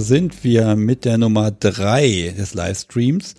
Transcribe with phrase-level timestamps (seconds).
[0.00, 3.34] Sind wir mit der Nummer drei des Livestreams.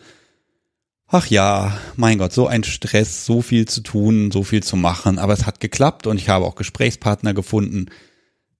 [1.07, 5.19] Ach ja, mein Gott, so ein Stress, so viel zu tun, so viel zu machen,
[5.19, 7.85] aber es hat geklappt und ich habe auch Gesprächspartner gefunden.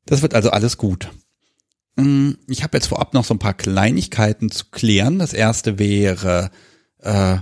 [0.06, 1.10] Das wird also alles gut.
[1.98, 5.20] Hm, ich habe jetzt vorab noch so ein paar Kleinigkeiten zu klären.
[5.20, 6.52] Das erste wäre,
[7.00, 7.38] äh,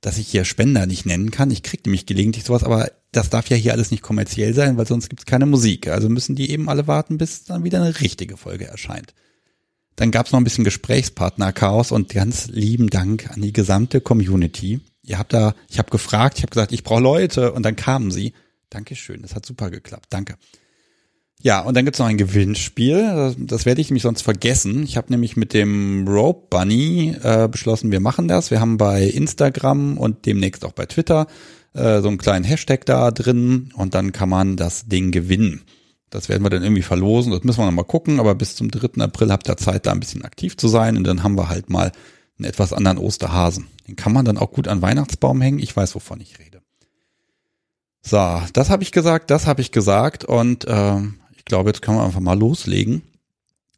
[0.00, 1.50] dass ich hier Spender nicht nennen kann.
[1.50, 4.86] Ich kriege nämlich gelegentlich sowas, aber das darf ja hier alles nicht kommerziell sein, weil
[4.86, 5.88] sonst gibt es keine Musik.
[5.88, 9.14] Also müssen die eben alle warten, bis dann wieder eine richtige Folge erscheint.
[9.96, 14.80] Dann gab es noch ein bisschen Gesprächspartner-Chaos und ganz lieben Dank an die gesamte Community.
[15.02, 18.10] Ihr habt da, ich habe gefragt, ich habe gesagt, ich brauche Leute und dann kamen
[18.10, 18.34] sie.
[18.68, 20.06] Dankeschön, das hat super geklappt.
[20.10, 20.36] Danke.
[21.40, 23.34] Ja, und dann gibt's noch ein Gewinnspiel.
[23.38, 24.82] Das, werde ich nämlich sonst vergessen.
[24.82, 28.50] Ich habe nämlich mit dem Rope Bunny äh, beschlossen, wir machen das.
[28.50, 31.26] Wir haben bei Instagram und demnächst auch bei Twitter
[31.74, 35.62] äh, so einen kleinen Hashtag da drin und dann kann man das Ding gewinnen.
[36.10, 37.32] Das werden wir dann irgendwie verlosen.
[37.32, 39.02] Das müssen wir noch mal gucken, aber bis zum 3.
[39.02, 41.68] April habt ihr Zeit, da ein bisschen aktiv zu sein und dann haben wir halt
[41.68, 41.92] mal
[42.38, 43.66] einen etwas anderen Osterhasen.
[43.88, 45.58] Den kann man dann auch gut an Weihnachtsbaum hängen.
[45.58, 46.62] Ich weiß, wovon ich rede.
[48.02, 50.98] So, das habe ich gesagt, das habe ich gesagt und äh,
[51.36, 53.02] ich glaube, jetzt können wir einfach mal loslegen.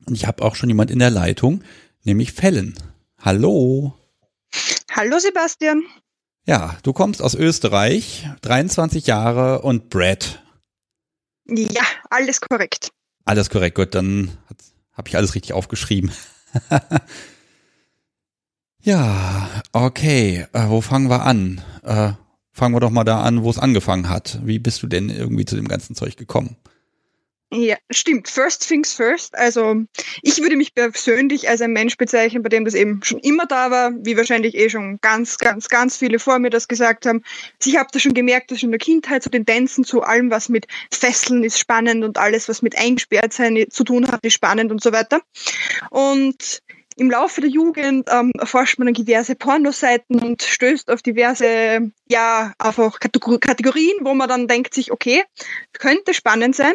[0.05, 1.63] Und ich habe auch schon jemand in der Leitung,
[2.05, 2.75] nämlich Fellen.
[3.19, 3.95] Hallo.
[4.91, 5.83] Hallo Sebastian.
[6.47, 10.43] Ja, du kommst aus Österreich, 23 Jahre und Brad.
[11.49, 12.91] Ja, alles korrekt.
[13.25, 14.37] Alles korrekt, gut, dann
[14.93, 16.11] habe ich alles richtig aufgeschrieben.
[18.83, 21.63] ja, okay, äh, wo fangen wir an?
[21.83, 22.13] Äh,
[22.53, 24.41] fangen wir doch mal da an, wo es angefangen hat.
[24.45, 26.57] Wie bist du denn irgendwie zu dem ganzen Zeug gekommen?
[27.51, 28.29] Ja, stimmt.
[28.29, 29.35] First things first.
[29.35, 29.77] Also
[30.21, 33.71] ich würde mich persönlich als ein Mensch bezeichnen, bei dem das eben schon immer da
[33.71, 37.23] war, wie wahrscheinlich eh schon ganz, ganz, ganz viele vor mir das gesagt haben.
[37.59, 40.31] Also, ich habe das schon gemerkt, dass schon in der Kindheit so Tendenzen zu allem,
[40.31, 44.71] was mit Fesseln ist spannend und alles, was mit Eingesperrtsein zu tun hat, ist spannend
[44.71, 45.23] und so weiter.
[45.91, 46.61] Und
[46.99, 52.53] im Laufe der Jugend ähm, erforscht man dann diverse Pornoseiten und stößt auf diverse, ja,
[52.59, 55.23] einfach Kategorien, wo man dann denkt sich, okay,
[55.73, 56.75] könnte spannend sein.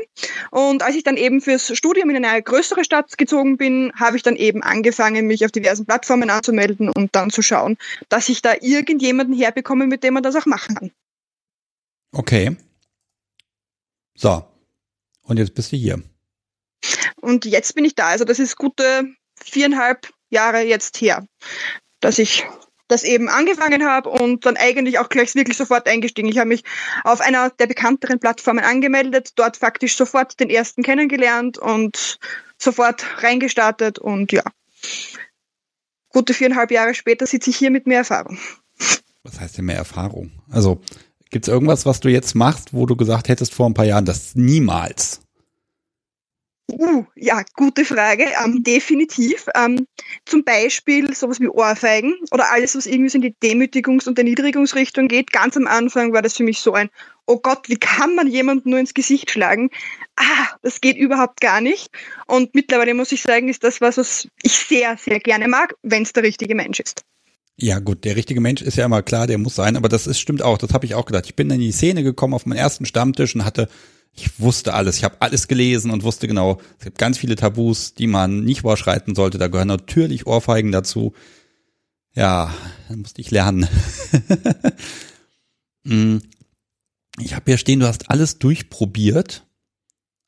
[0.49, 4.23] Und als ich dann eben fürs Studium in eine größere Stadt gezogen bin, habe ich
[4.23, 8.53] dann eben angefangen, mich auf diversen Plattformen anzumelden und dann zu schauen, dass ich da
[8.61, 10.91] irgendjemanden herbekomme, mit dem man das auch machen kann.
[12.13, 12.55] Okay.
[14.15, 14.45] So.
[15.23, 16.01] Und jetzt bist du hier.
[17.17, 18.07] Und jetzt bin ich da.
[18.07, 19.05] Also das ist gute
[19.43, 21.25] viereinhalb Jahre jetzt her,
[21.99, 22.45] dass ich
[22.87, 26.27] das eben angefangen habe und dann eigentlich auch gleich wirklich sofort eingestiegen.
[26.27, 26.63] Ich habe mich
[27.03, 32.19] auf einer der bekannteren Plattformen angemeldet, dort faktisch sofort den ersten kennengelernt und
[32.57, 34.43] sofort reingestartet und ja.
[36.09, 38.37] Gute viereinhalb Jahre später sitze ich hier mit mehr Erfahrung.
[39.23, 40.31] Was heißt denn mehr Erfahrung?
[40.51, 40.81] Also
[41.31, 44.05] gibt es irgendwas, was du jetzt machst, wo du gesagt hättest vor ein paar Jahren,
[44.05, 45.21] das niemals?
[46.71, 48.25] Uh, ja, gute Frage.
[48.43, 49.47] Ähm, definitiv.
[49.53, 49.85] Ähm,
[50.25, 55.07] zum Beispiel sowas wie Ohrfeigen oder alles, was irgendwie so in die Demütigungs- und Erniedrigungsrichtung
[55.07, 55.31] geht.
[55.31, 56.89] Ganz am Anfang war das für mich so ein,
[57.25, 59.69] oh Gott, wie kann man jemanden nur ins Gesicht schlagen?
[60.15, 61.89] Ah, das geht überhaupt gar nicht.
[62.27, 66.03] Und mittlerweile muss ich sagen, ist das was, was ich sehr, sehr gerne mag, wenn
[66.03, 67.03] es der richtige Mensch ist.
[67.55, 70.19] Ja gut, der richtige Mensch ist ja immer klar, der muss sein, aber das ist,
[70.19, 71.25] stimmt auch, das habe ich auch gedacht.
[71.25, 73.69] Ich bin in die Szene gekommen auf meinen ersten Stammtisch und hatte
[74.15, 77.95] ich wusste alles, ich habe alles gelesen und wusste genau, es gibt ganz viele Tabus,
[77.95, 79.37] die man nicht überschreiten sollte.
[79.37, 81.13] Da gehören natürlich Ohrfeigen dazu.
[82.13, 82.53] Ja,
[82.89, 83.67] dann musste ich lernen.
[85.85, 86.21] Hm.
[87.19, 89.47] ich habe hier stehen, du hast alles durchprobiert.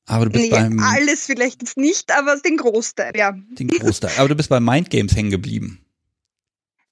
[0.07, 0.79] Aber du bist nee, beim.
[0.79, 3.33] Alles vielleicht jetzt nicht, aber den Großteil, ja.
[3.57, 4.11] Den Großteil.
[4.17, 5.84] Aber du bist bei Mindgames hängen geblieben.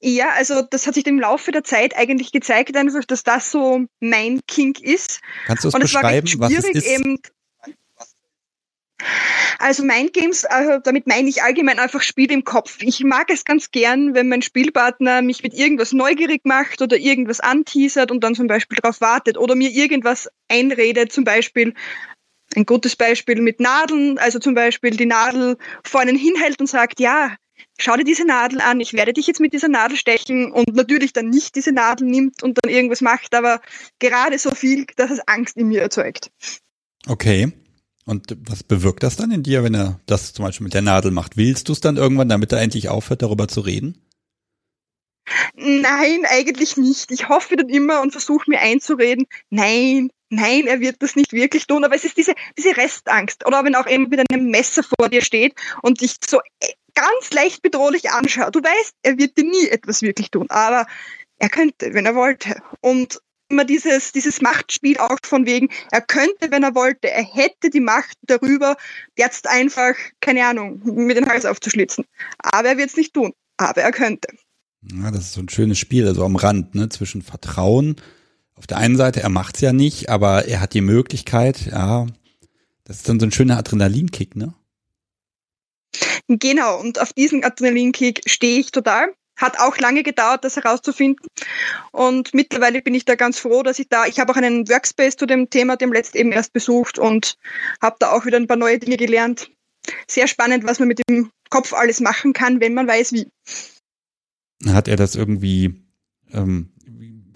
[0.06, 3.86] Ja, also das hat sich im Laufe der Zeit eigentlich gezeigt, einfach, dass das so
[4.02, 5.22] mein Kink ist.
[5.46, 6.86] Kannst du es beschreiben, was es ist?
[6.86, 7.20] Eben,
[9.60, 12.80] also Mindgames, also damit meine ich allgemein einfach Spiele im Kopf.
[12.82, 17.40] Ich mag es ganz gern, wenn mein Spielpartner mich mit irgendwas neugierig macht oder irgendwas
[17.40, 21.74] anteasert und dann zum Beispiel darauf wartet oder mir irgendwas einredet, zum Beispiel
[22.58, 27.00] ein gutes Beispiel mit Nadeln, also zum Beispiel die Nadel vor einen hinhält und sagt,
[27.00, 27.38] ja,
[27.78, 31.14] schau dir diese Nadel an, ich werde dich jetzt mit dieser Nadel stechen und natürlich
[31.14, 33.62] dann nicht diese Nadel nimmt und dann irgendwas macht, aber
[34.00, 36.32] gerade so viel, dass es Angst in mir erzeugt.
[37.08, 37.52] Okay.
[38.06, 41.12] Und was bewirkt das dann in dir, wenn er das zum Beispiel mit der Nadel
[41.12, 41.38] macht?
[41.38, 43.98] Willst du es dann irgendwann, damit er endlich aufhört, darüber zu reden?
[45.56, 47.12] Nein, eigentlich nicht.
[47.12, 51.66] Ich hoffe dann immer und versuche mir einzureden, nein, nein, er wird das nicht wirklich
[51.66, 51.86] tun.
[51.86, 53.46] Aber es ist diese, diese Restangst.
[53.46, 56.40] Oder wenn auch eben mit einem Messer vor dir steht und dich so
[56.96, 58.56] ganz leicht bedrohlich anschaut.
[58.56, 60.86] Du weißt, er wird dir nie etwas wirklich tun, aber
[61.40, 62.62] er könnte, wenn er wollte.
[62.82, 63.20] Und
[63.50, 67.80] immer dieses, dieses Machtspiel auch von wegen, er könnte, wenn er wollte, er hätte die
[67.80, 68.76] Macht darüber,
[69.18, 72.06] jetzt einfach, keine Ahnung, mit den Hals aufzuschlitzen.
[72.40, 73.34] Aber er wird es nicht tun.
[73.58, 74.28] Aber er könnte.
[74.92, 77.96] Ja, das ist so ein schönes Spiel, also am Rand, ne, zwischen Vertrauen.
[78.56, 82.08] Auf der einen Seite, er macht's ja nicht, aber er hat die Möglichkeit, ja,
[82.84, 84.54] das ist dann so ein schöner Adrenalinkick, ne?
[86.28, 89.14] Genau, und auf diesen Adrenalinkick stehe ich total.
[89.36, 91.28] Hat auch lange gedauert, das herauszufinden.
[91.92, 95.18] Und mittlerweile bin ich da ganz froh, dass ich da, ich habe auch einen Workspace
[95.18, 97.36] zu dem Thema dem letzten eben erst besucht und
[97.82, 99.50] habe da auch wieder ein paar neue Dinge gelernt.
[100.08, 103.28] Sehr spannend, was man mit dem Kopf alles machen kann, wenn man weiß wie.
[104.66, 105.84] Hat er das irgendwie,
[106.32, 106.72] ähm,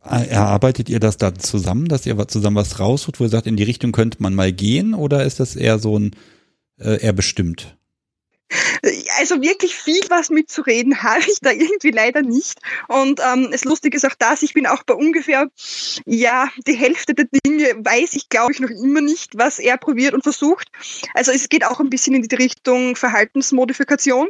[0.01, 3.63] erarbeitet ihr das dann zusammen, dass ihr zusammen was rausholt, wo ihr sagt, in die
[3.63, 6.15] Richtung könnte man mal gehen oder ist das eher so ein,
[6.79, 7.77] äh, eher bestimmt?
[9.17, 12.59] Also wirklich viel was mitzureden habe ich da irgendwie leider nicht.
[12.87, 15.49] Und ähm, das Lustige ist auch das, ich bin auch bei ungefähr,
[16.05, 20.13] ja, die Hälfte der Dinge weiß ich, glaube ich, noch immer nicht, was er probiert
[20.13, 20.69] und versucht.
[21.13, 24.29] Also es geht auch ein bisschen in die Richtung Verhaltensmodifikation.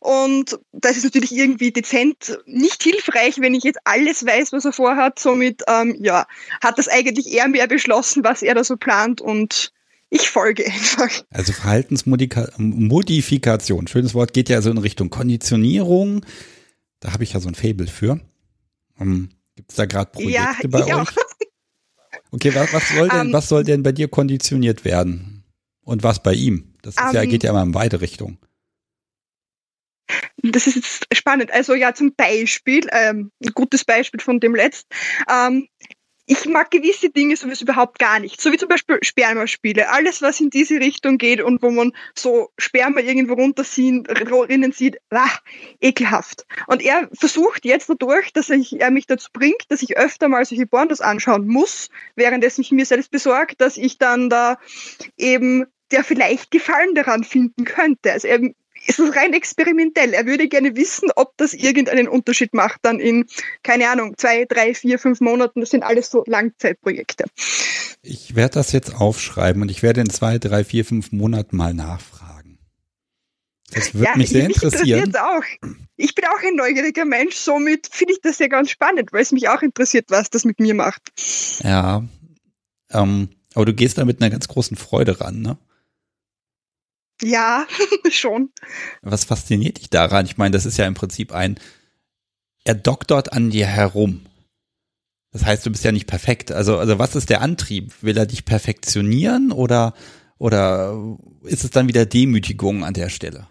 [0.00, 4.72] Und das ist natürlich irgendwie dezent nicht hilfreich, wenn ich jetzt alles weiß, was er
[4.72, 5.18] vorhat.
[5.18, 6.26] Somit, ähm, ja,
[6.62, 9.72] hat das eigentlich eher mehr beschlossen, was er da so plant und
[10.14, 11.10] ich folge einfach.
[11.30, 16.24] Also Verhaltensmodifikation, schönes Wort, geht ja so in Richtung Konditionierung.
[17.00, 18.20] Da habe ich ja so ein Fable für.
[18.98, 20.94] Um, ähm, Gibt es da gerade Projekte ja, bei euch?
[20.94, 21.10] Auch.
[22.30, 25.44] Okay, was, was, soll denn, um, ähm, was soll denn bei dir konditioniert werden?
[25.82, 26.74] Und was bei ihm?
[26.82, 28.38] Das um, ja, ähm, geht ja immer in beide Richtungen.
[30.38, 31.52] Das ist jetzt spannend.
[31.52, 34.94] Also ja, zum Beispiel, ähm, ein gutes Beispiel von dem letzten.
[35.30, 35.68] Ähm,
[36.26, 38.40] ich mag gewisse Dinge sowieso überhaupt gar nicht.
[38.40, 39.90] So wie zum Beispiel Spermaspiele.
[39.90, 45.28] Alles, was in diese Richtung geht und wo man so Sperma irgendwo runterrinnen sieht, ah,
[45.80, 46.46] ekelhaft.
[46.66, 50.66] Und er versucht jetzt dadurch, dass er mich dazu bringt, dass ich öfter mal solche
[50.66, 54.58] Pornos anschauen muss, währenddessen ich mir selbst besorgt, dass ich dann da
[55.16, 58.12] eben der vielleicht Gefallen daran finden könnte.
[58.12, 58.40] Also er
[58.86, 60.12] es ist rein experimentell.
[60.14, 63.26] Er würde gerne wissen, ob das irgendeinen Unterschied macht dann in,
[63.62, 65.60] keine Ahnung, zwei, drei, vier, fünf Monaten.
[65.60, 67.24] Das sind alles so Langzeitprojekte.
[68.02, 71.72] Ich werde das jetzt aufschreiben und ich werde in zwei, drei, vier, fünf Monaten mal
[71.72, 72.58] nachfragen.
[73.72, 75.14] Das würde ja, mich sehr mich interessieren.
[75.16, 75.42] Auch.
[75.96, 79.32] Ich bin auch ein neugieriger Mensch, somit finde ich das ja ganz spannend, weil es
[79.32, 81.02] mich auch interessiert, was das mit mir macht.
[81.62, 82.04] Ja,
[82.90, 85.56] ähm, aber du gehst da mit einer ganz großen Freude ran, ne?
[87.22, 87.66] Ja,
[88.10, 88.50] schon.
[89.02, 90.26] Was fasziniert dich daran?
[90.26, 91.58] Ich meine, das ist ja im Prinzip ein,
[92.64, 94.26] er doktort an dir herum.
[95.32, 96.52] Das heißt, du bist ja nicht perfekt.
[96.52, 97.92] Also, also was ist der Antrieb?
[98.02, 99.94] Will er dich perfektionieren oder,
[100.38, 103.48] oder ist es dann wieder Demütigung an der Stelle?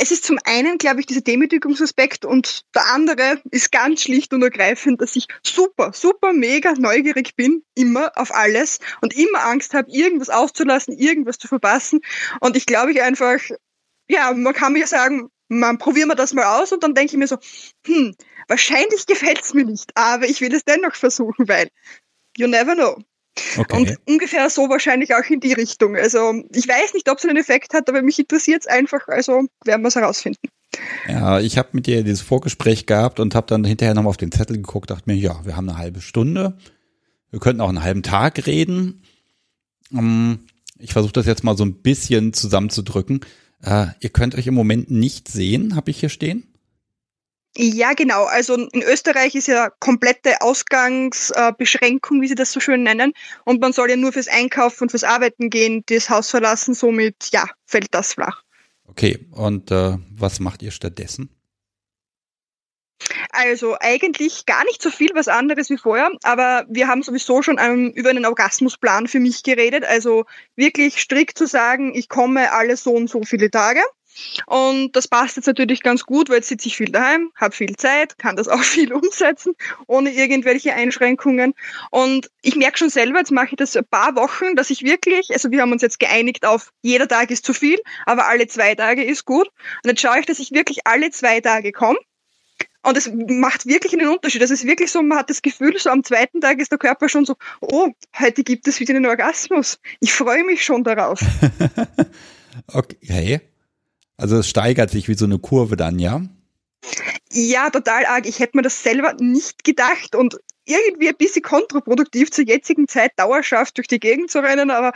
[0.00, 4.44] Es ist zum einen, glaube ich, dieser Demütigungsaspekt und der andere ist ganz schlicht und
[4.44, 9.90] ergreifend, dass ich super, super, mega neugierig bin, immer auf alles und immer Angst habe,
[9.90, 12.00] irgendwas auszulassen, irgendwas zu verpassen.
[12.38, 13.40] Und ich glaube ich einfach,
[14.08, 17.18] ja, man kann mir sagen, man probieren wir das mal aus und dann denke ich
[17.18, 17.38] mir so,
[17.84, 18.14] hm,
[18.46, 21.70] wahrscheinlich gefällt es mir nicht, aber ich will es dennoch versuchen, weil
[22.36, 23.02] you never know.
[23.56, 23.76] Okay.
[23.76, 25.96] Und ungefähr so wahrscheinlich auch in die Richtung.
[25.96, 29.44] Also ich weiß nicht, ob es einen Effekt hat, aber mich interessiert es einfach, also
[29.64, 30.48] werden wir es herausfinden.
[31.08, 34.32] Ja, ich habe mit dir dieses Vorgespräch gehabt und habe dann hinterher nochmal auf den
[34.32, 36.58] Zettel geguckt, dachte mir, ja, wir haben eine halbe Stunde.
[37.30, 39.02] Wir könnten auch einen halben Tag reden.
[39.92, 40.40] Ähm,
[40.78, 43.20] ich versuche das jetzt mal so ein bisschen zusammenzudrücken.
[43.62, 46.47] Äh, ihr könnt euch im Moment nicht sehen, habe ich hier stehen.
[47.56, 48.24] Ja, genau.
[48.24, 53.12] Also in Österreich ist ja komplette Ausgangsbeschränkung, wie sie das so schön nennen.
[53.44, 56.74] Und man soll ja nur fürs Einkaufen und fürs Arbeiten gehen, das Haus verlassen.
[56.74, 58.42] Somit, ja, fällt das flach.
[58.86, 61.30] Okay, und äh, was macht ihr stattdessen?
[63.30, 67.58] Also eigentlich gar nicht so viel was anderes wie vorher, aber wir haben sowieso schon
[67.58, 69.84] um, über einen Orgasmusplan für mich geredet.
[69.84, 70.24] Also
[70.56, 73.80] wirklich strikt zu sagen, ich komme alle so und so viele Tage.
[74.46, 77.76] Und das passt jetzt natürlich ganz gut, weil jetzt sitze ich viel daheim, habe viel
[77.76, 79.54] Zeit, kann das auch viel umsetzen,
[79.86, 81.54] ohne irgendwelche Einschränkungen.
[81.90, 85.30] Und ich merke schon selber, jetzt mache ich das ein paar Wochen, dass ich wirklich,
[85.32, 88.74] also wir haben uns jetzt geeinigt auf, jeder Tag ist zu viel, aber alle zwei
[88.74, 89.48] Tage ist gut.
[89.82, 91.98] Und jetzt schaue ich, dass ich wirklich alle zwei Tage komme.
[92.82, 94.40] Und es macht wirklich einen Unterschied.
[94.40, 97.08] Das ist wirklich so, man hat das Gefühl, so am zweiten Tag ist der Körper
[97.08, 99.78] schon so, oh, heute gibt es wieder einen Orgasmus.
[100.00, 101.20] Ich freue mich schon darauf.
[102.72, 103.40] okay.
[104.18, 106.22] Also es steigert sich wie so eine Kurve dann, ja?
[107.32, 108.26] Ja, total arg.
[108.26, 113.12] Ich hätte mir das selber nicht gedacht und irgendwie ein bisschen kontraproduktiv zur jetzigen Zeit
[113.16, 114.92] dauerhaft durch die Gegend zu rennen, aber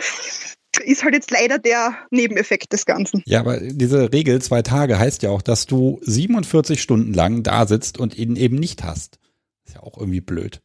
[0.85, 3.23] ist halt jetzt leider der Nebeneffekt des Ganzen.
[3.27, 7.67] Ja, aber diese Regel zwei Tage heißt ja auch, dass du 47 Stunden lang da
[7.67, 9.19] sitzt und ihn eben nicht hast.
[9.67, 10.61] Ist ja auch irgendwie blöd.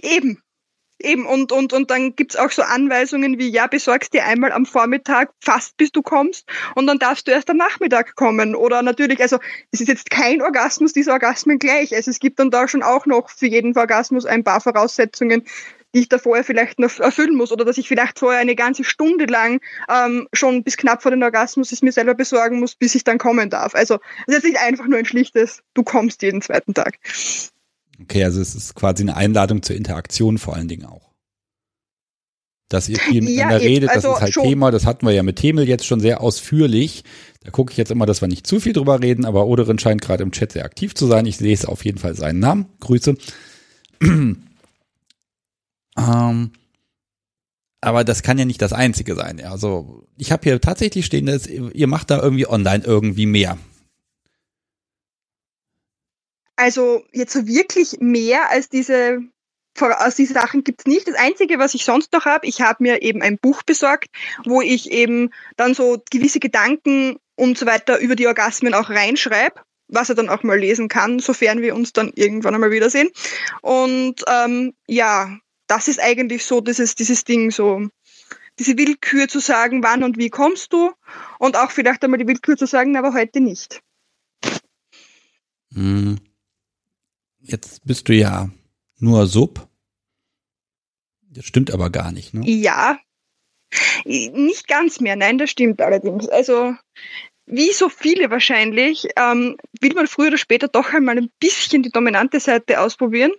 [0.00, 0.38] Eben.
[1.02, 4.66] Eben, und, und, und dann gibt's auch so Anweisungen wie, ja, besorgst dir einmal am
[4.66, 8.54] Vormittag fast bis du kommst und dann darfst du erst am Nachmittag kommen.
[8.54, 9.38] Oder natürlich, also
[9.70, 11.94] es ist jetzt kein Orgasmus, diese Orgasmen gleich.
[11.94, 15.44] Also es gibt dann da schon auch noch für jeden Orgasmus ein paar Voraussetzungen,
[15.94, 18.84] die ich da vorher vielleicht noch erfüllen muss oder dass ich vielleicht vorher eine ganze
[18.84, 22.94] Stunde lang ähm, schon bis knapp vor den Orgasmus es mir selber besorgen muss, bis
[22.94, 23.74] ich dann kommen darf.
[23.74, 26.98] Also es ist nicht einfach nur ein schlichtes, du kommst jeden zweiten Tag.
[28.02, 31.12] Okay, also es ist quasi eine Einladung zur Interaktion vor allen Dingen auch.
[32.68, 34.44] Dass ihr viel miteinander ja, redet, also das ist halt schon.
[34.44, 37.04] Thema, das hatten wir ja mit Themel jetzt schon sehr ausführlich.
[37.44, 40.00] Da gucke ich jetzt immer, dass wir nicht zu viel drüber reden, aber Oderin scheint
[40.02, 41.26] gerade im Chat sehr aktiv zu sein.
[41.26, 42.66] Ich lese auf jeden Fall seinen Namen.
[42.80, 43.16] Grüße.
[44.02, 44.36] ähm,
[47.80, 49.40] aber das kann ja nicht das Einzige sein.
[49.44, 53.58] Also ich habe hier tatsächlich stehen, dass ihr macht da irgendwie online irgendwie mehr.
[56.56, 59.20] Also jetzt so wirklich mehr als diese
[59.80, 61.08] aus diesen Sachen gibt's nicht.
[61.08, 64.08] Das Einzige, was ich sonst noch habe, ich habe mir eben ein Buch besorgt,
[64.44, 69.60] wo ich eben dann so gewisse Gedanken und so weiter über die Orgasmen auch reinschreibe,
[69.88, 73.10] was er dann auch mal lesen kann, sofern wir uns dann irgendwann einmal wiedersehen.
[73.62, 77.88] Und ähm, ja, das ist eigentlich so dieses, dieses Ding, so
[78.58, 80.92] diese Willkür zu sagen, wann und wie kommst du
[81.38, 83.80] und auch vielleicht einmal die Willkür zu sagen, aber heute nicht.
[85.72, 86.18] Hm.
[87.42, 88.50] Jetzt bist du ja
[88.98, 89.68] nur Sub.
[91.22, 92.42] Das stimmt aber gar nicht, ne?
[92.48, 92.98] Ja.
[94.04, 96.28] Nicht ganz mehr, nein, das stimmt allerdings.
[96.28, 96.74] Also,
[97.46, 101.90] wie so viele wahrscheinlich, ähm, will man früher oder später doch einmal ein bisschen die
[101.90, 103.32] dominante Seite ausprobieren.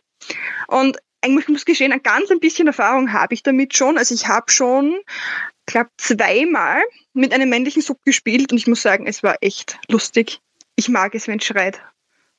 [0.67, 3.97] Und eigentlich muss geschehen, ein ganz ein bisschen Erfahrung habe ich damit schon.
[3.97, 4.95] Also ich habe schon,
[5.65, 6.81] glaube zweimal
[7.13, 10.41] mit einem männlichen Sub gespielt und ich muss sagen, es war echt lustig.
[10.75, 11.79] Ich mag es, wenn es schreit.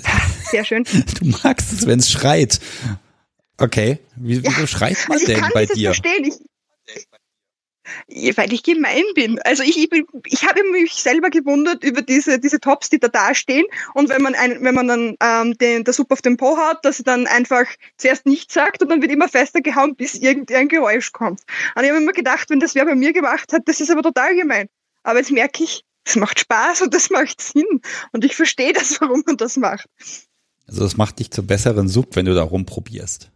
[0.54, 0.84] Sehr schön.
[1.20, 2.60] Du magst es, wenn es schreit.
[3.58, 3.98] Okay.
[4.14, 5.94] Wie, wieso ja, schreit man also denn bei dir?
[5.94, 6.32] Verstehen.
[8.06, 9.40] Ich, weil ich gemein bin.
[9.42, 13.66] Also ich, ich, ich habe mich selber gewundert über diese, diese Tops, die da dastehen.
[13.94, 16.78] Und wenn man, ein, wenn man dann ähm, den, der Suppe auf den Po haut,
[16.84, 20.68] dass sie dann einfach zuerst nichts sagt und dann wird immer fester gehauen, bis irgendein
[20.68, 21.40] Geräusch kommt.
[21.74, 24.02] Und ich habe immer gedacht, wenn das wer bei mir gemacht hat, das ist aber
[24.02, 24.68] total gemein.
[25.02, 27.80] Aber jetzt merke ich, es macht Spaß und das macht Sinn.
[28.12, 29.86] Und ich verstehe das, warum man das macht.
[30.66, 33.30] Also das macht dich zur besseren Sub, wenn du da rumprobierst.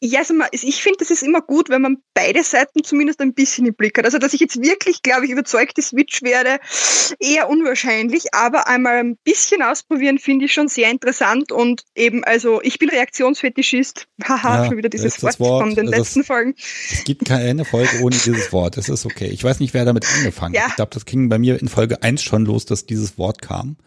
[0.00, 3.64] Ja, also ich finde, das ist immer gut, wenn man beide Seiten zumindest ein bisschen
[3.64, 4.04] im Blick hat.
[4.04, 6.58] Also, dass ich jetzt wirklich, glaube ich, überzeugte Switch werde,
[7.18, 12.60] eher unwahrscheinlich, aber einmal ein bisschen ausprobieren finde ich schon sehr interessant und eben, also,
[12.62, 14.06] ich bin Reaktionsfetischist.
[14.22, 16.54] Haha, ja, schon wieder dieses Wort, Wort, von den letzten das, Folgen.
[16.90, 18.76] Es gibt keine Folge ohne dieses Wort.
[18.76, 19.28] Es ist okay.
[19.28, 20.68] Ich weiß nicht, wer damit angefangen hat.
[20.68, 23.78] Ich glaube, das ging bei mir in Folge 1 schon los, dass dieses Wort kam.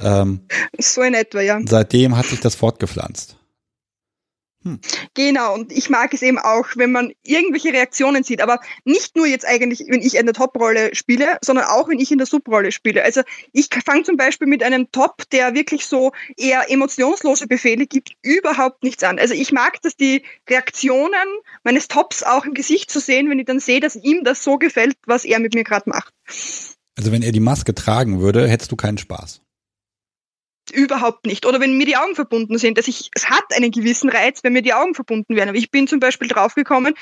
[0.00, 0.40] Ähm,
[0.78, 1.60] so in etwa, ja.
[1.64, 3.38] Seitdem hat sich das fortgepflanzt.
[4.64, 4.80] Hm.
[5.14, 9.26] Genau, und ich mag es eben auch, wenn man irgendwelche Reaktionen sieht, aber nicht nur
[9.26, 13.04] jetzt eigentlich, wenn ich eine Top-Rolle spiele, sondern auch, wenn ich in der Sub-Rolle spiele.
[13.04, 18.14] Also ich fange zum Beispiel mit einem Top, der wirklich so eher emotionslose Befehle gibt,
[18.22, 19.20] überhaupt nichts an.
[19.20, 21.12] Also ich mag dass die Reaktionen
[21.62, 24.58] meines Tops auch im Gesicht zu sehen, wenn ich dann sehe, dass ihm das so
[24.58, 26.12] gefällt, was er mit mir gerade macht.
[26.96, 29.40] Also wenn er die Maske tragen würde, hättest du keinen Spaß
[30.70, 31.46] überhaupt nicht.
[31.46, 34.52] Oder wenn mir die Augen verbunden sind, dass ich, es hat einen gewissen Reiz, wenn
[34.52, 35.48] mir die Augen verbunden werden.
[35.48, 36.94] Aber ich bin zum Beispiel draufgekommen,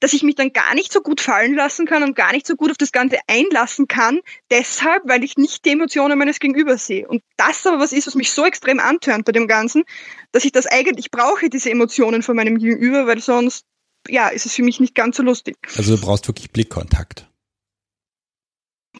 [0.00, 2.56] dass ich mich dann gar nicht so gut fallen lassen kann und gar nicht so
[2.56, 7.06] gut auf das Ganze einlassen kann, deshalb, weil ich nicht die Emotionen meines Gegenübers sehe.
[7.08, 9.84] Und das aber was ist, was mich so extrem antörnt bei dem Ganzen,
[10.32, 13.64] dass ich das eigentlich brauche, diese Emotionen von meinem Gegenüber, weil sonst,
[14.08, 15.56] ja, ist es für mich nicht ganz so lustig.
[15.76, 17.29] Also du brauchst wirklich Blickkontakt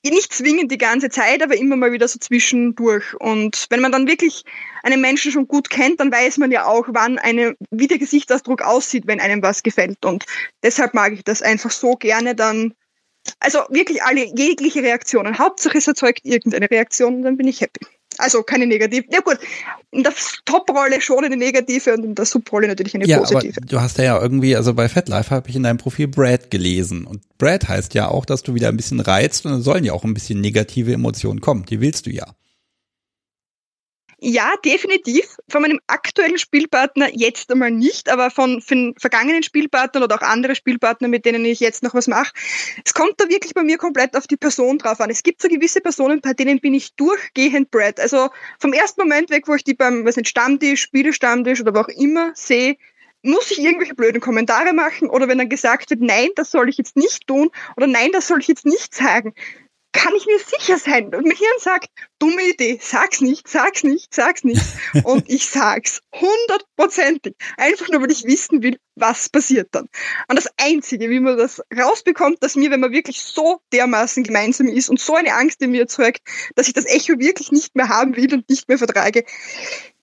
[0.08, 3.14] nicht zwingend die ganze Zeit, aber immer mal wieder so zwischendurch.
[3.20, 4.44] Und wenn man dann wirklich
[4.82, 8.62] einen Menschen schon gut kennt, dann weiß man ja auch, wann eine, wie der Gesichtsausdruck
[8.62, 10.04] aussieht, wenn einem was gefällt.
[10.06, 10.24] Und
[10.62, 12.72] deshalb mag ich das einfach so gerne dann,
[13.40, 15.38] also wirklich alle, jegliche Reaktionen.
[15.38, 17.86] Hauptsache es erzeugt irgendeine Reaktion und dann bin ich happy.
[18.20, 19.06] Also keine negative.
[19.10, 19.38] Ja gut,
[19.90, 20.12] in der
[20.44, 23.56] Top-Rolle schon eine negative und in der Sub-Rolle natürlich eine ja, positive.
[23.56, 27.06] Aber du hast ja irgendwie, also bei FatLife habe ich in deinem Profil Brad gelesen.
[27.06, 29.92] Und Brad heißt ja auch, dass du wieder ein bisschen reizt und dann sollen ja
[29.92, 31.64] auch ein bisschen negative Emotionen kommen.
[31.64, 32.26] Die willst du ja.
[34.22, 35.38] Ja, definitiv.
[35.48, 40.54] Von meinem aktuellen Spielpartner jetzt einmal nicht, aber von, von vergangenen Spielpartnern oder auch andere
[40.54, 42.30] Spielpartner, mit denen ich jetzt noch was mache.
[42.84, 45.08] Es kommt da wirklich bei mir komplett auf die Person drauf an.
[45.08, 47.98] Es gibt so gewisse Personen, bei denen bin ich durchgehend Brad.
[47.98, 51.78] Also vom ersten Moment weg, wo ich die beim was nicht, Stammtisch, Spielestammtisch oder wo
[51.78, 52.76] auch immer sehe,
[53.22, 56.76] muss ich irgendwelche blöden Kommentare machen oder wenn dann gesagt wird, nein, das soll ich
[56.76, 59.34] jetzt nicht tun oder nein, das soll ich jetzt nicht sagen,
[59.92, 61.06] kann ich mir sicher sein.
[61.06, 64.62] Und mein Hirn sagt, dumme Idee, sag's nicht, sag's nicht, sag's nicht.
[65.04, 67.34] Und ich sag's hundertprozentig.
[67.56, 69.88] Einfach nur, weil ich wissen will, was passiert dann.
[70.28, 74.68] Und das Einzige, wie man das rausbekommt, dass mir, wenn man wirklich so dermaßen gemeinsam
[74.68, 76.20] ist und so eine Angst in mir erzeugt,
[76.54, 79.24] dass ich das Echo wirklich nicht mehr haben will und nicht mehr vertrage,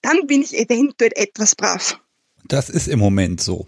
[0.01, 2.00] dann bin ich eventuell etwas brav.
[2.46, 3.67] Das ist im Moment so.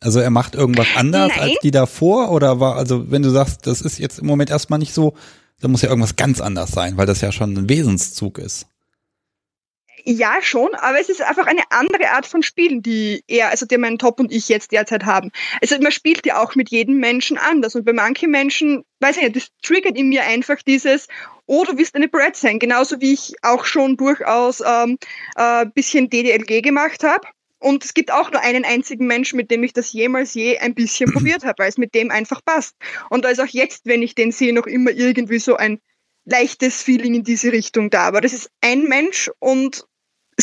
[0.00, 1.40] Also er macht irgendwas anders Nein.
[1.40, 4.78] als die davor oder war, also wenn du sagst, das ist jetzt im Moment erstmal
[4.78, 5.14] nicht so,
[5.60, 8.66] dann muss ja irgendwas ganz anders sein, weil das ja schon ein Wesenszug ist.
[10.04, 13.78] Ja, schon, aber es ist einfach eine andere Art von Spielen, die er, also der
[13.78, 15.30] mein Top und ich jetzt derzeit haben.
[15.60, 19.22] Also man spielt ja auch mit jedem Menschen anders und bei manchen Menschen, weiß ich
[19.22, 21.08] nicht, das triggert in mir einfach dieses,
[21.44, 24.96] oh, du willst eine Brad sein, genauso wie ich auch schon durchaus ähm,
[25.36, 27.26] äh, bisschen DDLG gemacht habe
[27.60, 30.74] und es gibt auch nur einen einzigen Menschen, mit dem ich das jemals je ein
[30.74, 32.74] bisschen probiert habe, weil es mit dem einfach passt.
[33.10, 35.78] Und da ist auch jetzt, wenn ich den sehe, noch immer irgendwie so ein
[36.24, 38.02] leichtes Feeling in diese Richtung da.
[38.02, 39.84] Aber das ist ein Mensch und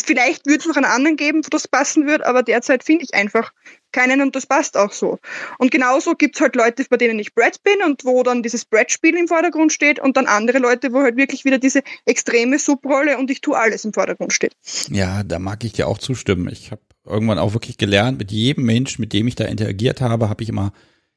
[0.06, 3.14] vielleicht würde es noch einen anderen geben, wo das passen würde, aber derzeit finde ich
[3.14, 3.52] einfach
[3.92, 5.18] keinen und das passt auch so.
[5.58, 8.64] Und genauso gibt es halt Leute, bei denen ich Brad bin und wo dann dieses
[8.64, 13.18] Brad-Spiel im Vordergrund steht und dann andere Leute, wo halt wirklich wieder diese extreme Subrolle
[13.18, 14.52] und ich tue alles im Vordergrund steht.
[14.90, 16.48] Ja, da mag ich dir auch zustimmen.
[16.52, 20.28] Ich habe irgendwann auch wirklich gelernt, mit jedem Mensch, mit dem ich da interagiert habe,
[20.28, 20.72] habe ich immer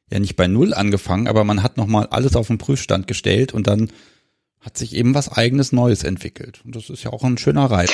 [0.10, 3.68] ja nicht bei Null angefangen, aber man hat nochmal alles auf den Prüfstand gestellt und
[3.68, 3.92] dann
[4.60, 6.62] hat sich eben was eigenes Neues entwickelt.
[6.64, 7.92] Und das ist ja auch ein schöner Reiz.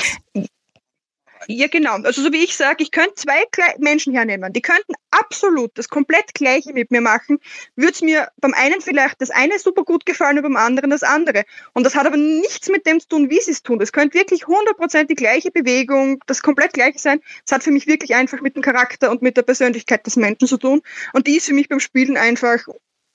[1.49, 1.93] Ja, genau.
[2.03, 3.43] Also so wie ich sage, ich könnte zwei
[3.79, 7.39] Menschen hernehmen, die könnten absolut das komplett gleiche mit mir machen,
[7.77, 11.03] würde es mir beim einen vielleicht das eine super gut gefallen und beim anderen das
[11.03, 11.45] andere.
[11.73, 13.79] Und das hat aber nichts mit dem zu tun, wie sie es tun.
[13.79, 17.21] Das könnte wirklich 100% die gleiche Bewegung, das komplett gleiche sein.
[17.45, 20.47] Das hat für mich wirklich einfach mit dem Charakter und mit der Persönlichkeit des Menschen
[20.47, 20.81] zu tun.
[21.13, 22.67] Und die ist für mich beim Spielen einfach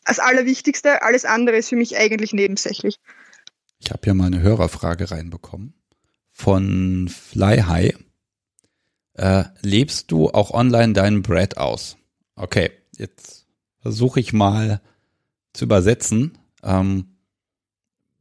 [0.07, 1.03] das Allerwichtigste.
[1.03, 2.99] Alles andere ist für mich eigentlich nebensächlich.
[3.79, 5.75] Ich habe hier mal eine Hörerfrage reinbekommen
[6.33, 7.95] von Fly High
[9.15, 11.97] äh, lebst du auch online deinen Brad aus?
[12.37, 13.47] Okay, jetzt
[13.81, 14.81] versuche ich mal
[15.53, 16.39] zu übersetzen.
[16.63, 17.07] Ähm,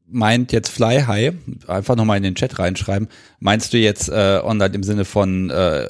[0.06, 1.34] meint jetzt Fly High,
[1.67, 3.08] einfach nochmal in den Chat reinschreiben,
[3.39, 5.89] meinst du jetzt äh, online im Sinne von äh,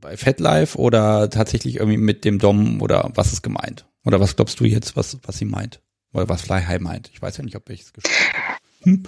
[0.00, 3.86] bei FatLife oder tatsächlich irgendwie mit dem Dom oder was ist gemeint?
[4.04, 5.80] Oder was glaubst du jetzt, was, was sie meint?
[6.12, 7.10] Oder was Fly High meint?
[7.12, 8.58] Ich weiß ja nicht, ob ich es geschrieben habe.
[8.82, 9.02] Hm?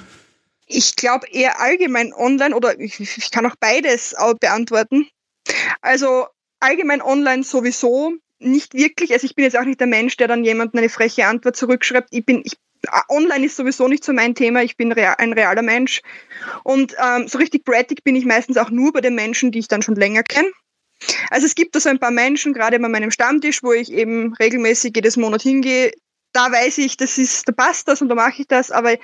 [0.73, 5.09] Ich glaube eher allgemein online oder ich, ich kann auch beides beantworten.
[5.81, 6.27] Also
[6.61, 9.13] allgemein online sowieso nicht wirklich.
[9.13, 12.09] Also ich bin jetzt auch nicht der Mensch, der dann jemandem eine freche Antwort zurückschreibt.
[12.13, 12.57] Ich bin, ich,
[13.09, 14.63] online ist sowieso nicht so mein Thema.
[14.63, 16.03] Ich bin real, ein realer Mensch.
[16.63, 19.69] Und ähm, so richtig brattig bin ich meistens auch nur bei den Menschen, die ich
[19.69, 20.51] dann schon länger kenne.
[21.31, 24.35] Also es gibt da so ein paar Menschen, gerade bei meinem Stammtisch, wo ich eben
[24.35, 25.93] regelmäßig jedes Monat hingehe.
[26.33, 28.71] Da weiß ich, das ist, da passt das und da mache ich das.
[28.71, 28.97] Aber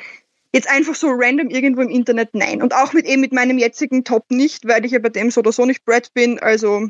[0.57, 2.63] Jetzt einfach so random irgendwo im Internet, nein.
[2.63, 5.41] Und auch mit eben mit meinem jetzigen Top nicht, weil ich ja bei dem so
[5.41, 6.89] oder so nicht Brad bin, also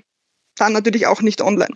[0.55, 1.75] dann natürlich auch nicht online.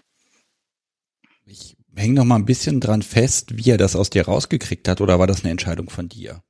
[1.47, 5.01] Ich hänge noch mal ein bisschen dran fest, wie er das aus dir rausgekriegt hat,
[5.01, 6.45] oder war das eine Entscheidung von dir?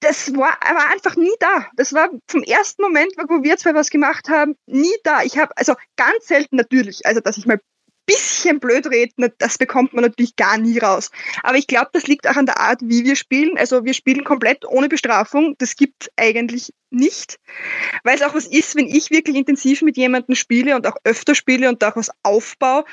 [0.00, 1.68] Das war, war einfach nie da.
[1.76, 5.22] Das war vom ersten Moment, wo wir zwei was gemacht haben, nie da.
[5.22, 7.60] Ich habe, also ganz selten natürlich, also dass ich mal
[8.06, 11.10] bisschen blöd reden, das bekommt man natürlich gar nie raus.
[11.42, 13.56] Aber ich glaube, das liegt auch an der Art, wie wir spielen.
[13.56, 15.54] Also wir spielen komplett ohne Bestrafung.
[15.58, 17.38] Das gibt eigentlich nicht.
[18.04, 21.34] Weil es auch was ist, wenn ich wirklich intensiv mit jemandem spiele und auch öfter
[21.34, 22.84] spiele und auch was aufbaue,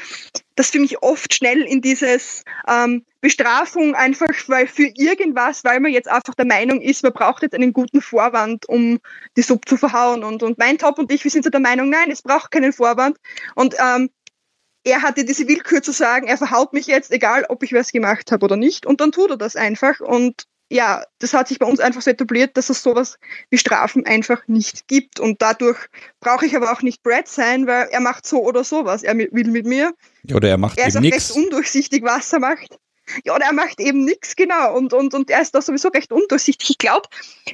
[0.56, 5.92] das für mich oft schnell in dieses ähm, Bestrafung einfach, weil für irgendwas, weil man
[5.92, 9.00] jetzt einfach der Meinung ist, man braucht jetzt einen guten Vorwand, um
[9.38, 10.24] die Sub zu verhauen.
[10.24, 12.74] Und, und mein Top und ich, wir sind so der Meinung, nein, es braucht keinen
[12.74, 13.18] Vorwand.
[13.56, 14.10] Und ähm,
[14.90, 18.32] er hatte diese Willkür zu sagen, er verhaut mich jetzt, egal ob ich was gemacht
[18.32, 18.86] habe oder nicht.
[18.86, 20.00] Und dann tut er das einfach.
[20.00, 23.18] Und ja, das hat sich bei uns einfach so etabliert, dass es sowas
[23.50, 25.20] wie Strafen einfach nicht gibt.
[25.20, 25.80] Und dadurch
[26.20, 29.04] brauche ich aber auch nicht Brad sein, weil er macht so oder sowas.
[29.04, 29.94] Er will mit mir.
[30.32, 31.16] Oder er macht er eben nichts.
[31.16, 32.78] Er ist auch recht undurchsichtig, was er macht.
[33.26, 34.76] Ja, oder er macht eben nichts, genau.
[34.78, 36.70] Und, und, und er ist da sowieso recht undurchsichtig.
[36.70, 37.08] Ich glaube,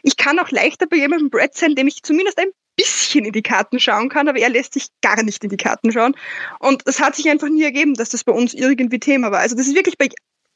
[0.04, 3.42] ich kann auch leichter bei jemandem Brad sein, dem ich zumindest ein bisschen in die
[3.42, 6.16] Karten schauen kann, aber er lässt sich gar nicht in die Karten schauen.
[6.60, 9.40] Und es hat sich einfach nie ergeben, dass das bei uns irgendwie Thema war.
[9.40, 10.10] Also das ist wirklich bei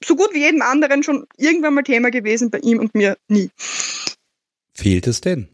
[0.03, 3.49] so gut wie jedem anderen schon irgendwann mal Thema gewesen, bei ihm und mir nie.
[4.73, 5.49] Fehlt es denn?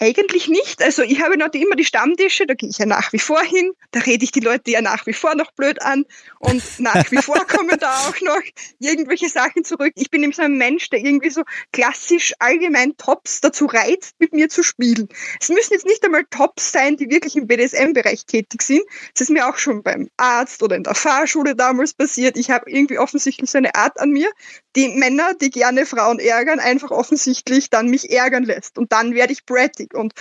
[0.00, 0.82] Eigentlich nicht.
[0.82, 3.72] Also ich habe noch immer die Stammtische, da gehe ich ja nach wie vor hin,
[3.92, 6.04] da rede ich die Leute ja nach wie vor noch blöd an
[6.40, 8.42] und nach wie vor kommen da auch noch
[8.80, 9.92] irgendwelche Sachen zurück.
[9.94, 14.32] Ich bin eben so ein Mensch, der irgendwie so klassisch allgemein Tops dazu reizt, mit
[14.32, 15.08] mir zu spielen.
[15.40, 18.82] Es müssen jetzt nicht einmal Tops sein, die wirklich im BDSM-Bereich tätig sind.
[19.12, 22.36] Das ist mir auch schon beim Arzt oder in der Fahrschule damals passiert.
[22.36, 24.28] Ich habe irgendwie offensichtlich so eine Art an mir,
[24.76, 28.78] die Männer, die gerne Frauen ärgern, einfach offensichtlich dann mich ärgern lässt.
[28.78, 30.12] Und dann werde ich gegenseitig und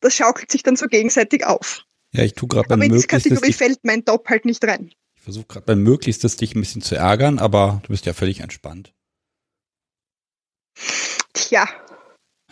[0.00, 1.84] das schaukelt sich dann so gegenseitig auf.
[2.12, 4.92] Ja, ich tue gerade beim Aber in diese Kategorie fällt mein Top halt nicht rein.
[5.16, 8.40] Ich versuche gerade beim Möglichstes dich ein bisschen zu ärgern, aber du bist ja völlig
[8.40, 8.94] entspannt.
[11.32, 11.68] Tja.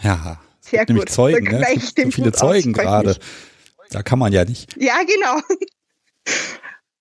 [0.03, 0.89] Ja, sehr gut.
[0.89, 1.67] Nämlich Zeugen, ne?
[1.75, 3.19] Es gibt so viele Zeugen gerade.
[3.91, 4.77] Da kann man ja nicht.
[4.77, 5.41] Ja, genau.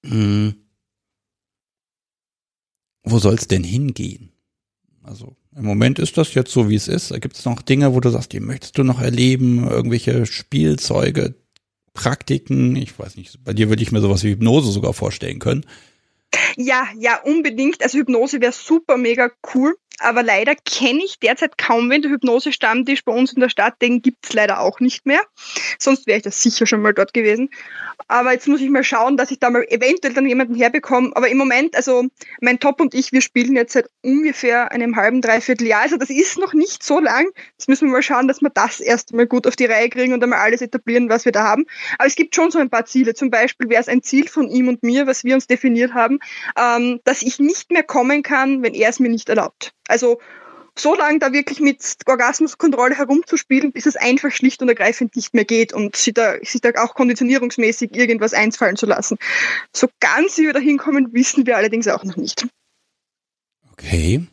[0.06, 0.70] Hm.
[3.04, 4.33] Wo soll es denn hingehen?
[5.04, 7.12] Also im Moment ist das jetzt so, wie es ist.
[7.12, 11.36] Da gibt es noch Dinge, wo du sagst, die möchtest du noch erleben, irgendwelche Spielzeuge,
[11.94, 12.76] Praktiken.
[12.76, 15.66] Ich weiß nicht, bei dir würde ich mir sowas wie Hypnose sogar vorstellen können.
[16.56, 17.82] Ja, ja, unbedingt.
[17.82, 19.76] Also Hypnose wäre super, mega cool.
[20.00, 22.02] Aber leider kenne ich derzeit kaum wen.
[22.02, 25.22] Der Hypnose-Stammtisch bei uns in der Stadt, den gibt's leider auch nicht mehr.
[25.78, 27.50] Sonst wäre ich das sicher schon mal dort gewesen.
[28.08, 31.12] Aber jetzt muss ich mal schauen, dass ich da mal eventuell dann jemanden herbekomme.
[31.14, 32.06] Aber im Moment, also
[32.42, 35.82] mein Top und ich, wir spielen jetzt seit ungefähr einem halben, dreiviertel Jahr.
[35.82, 37.28] Also das ist noch nicht so lang.
[37.52, 40.14] Jetzt müssen wir mal schauen, dass wir das erst mal gut auf die Reihe kriegen
[40.14, 41.66] und einmal alles etablieren, was wir da haben.
[41.98, 43.14] Aber es gibt schon so ein paar Ziele.
[43.14, 46.20] Zum Beispiel wäre es ein Ziel von ihm und mir, was wir uns definiert haben,
[46.58, 49.74] ähm, dass ich nicht mehr kommen kann, wenn er es mir nicht erlaubt.
[49.88, 50.20] Also
[50.78, 55.46] so lange da wirklich mit Orgasmuskontrolle herumzuspielen, bis es einfach schlicht und ergreifend nicht mehr
[55.46, 59.18] geht und sich da, sich da auch konditionierungsmäßig irgendwas einfallen zu lassen.
[59.72, 62.48] So ganz wie wir da hinkommen, wissen wir allerdings auch noch nicht.
[63.72, 64.26] Okay.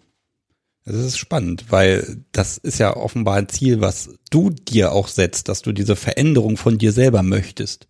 [0.85, 5.49] Das ist spannend, weil das ist ja offenbar ein Ziel, was du dir auch setzt,
[5.49, 7.87] dass du diese Veränderung von dir selber möchtest.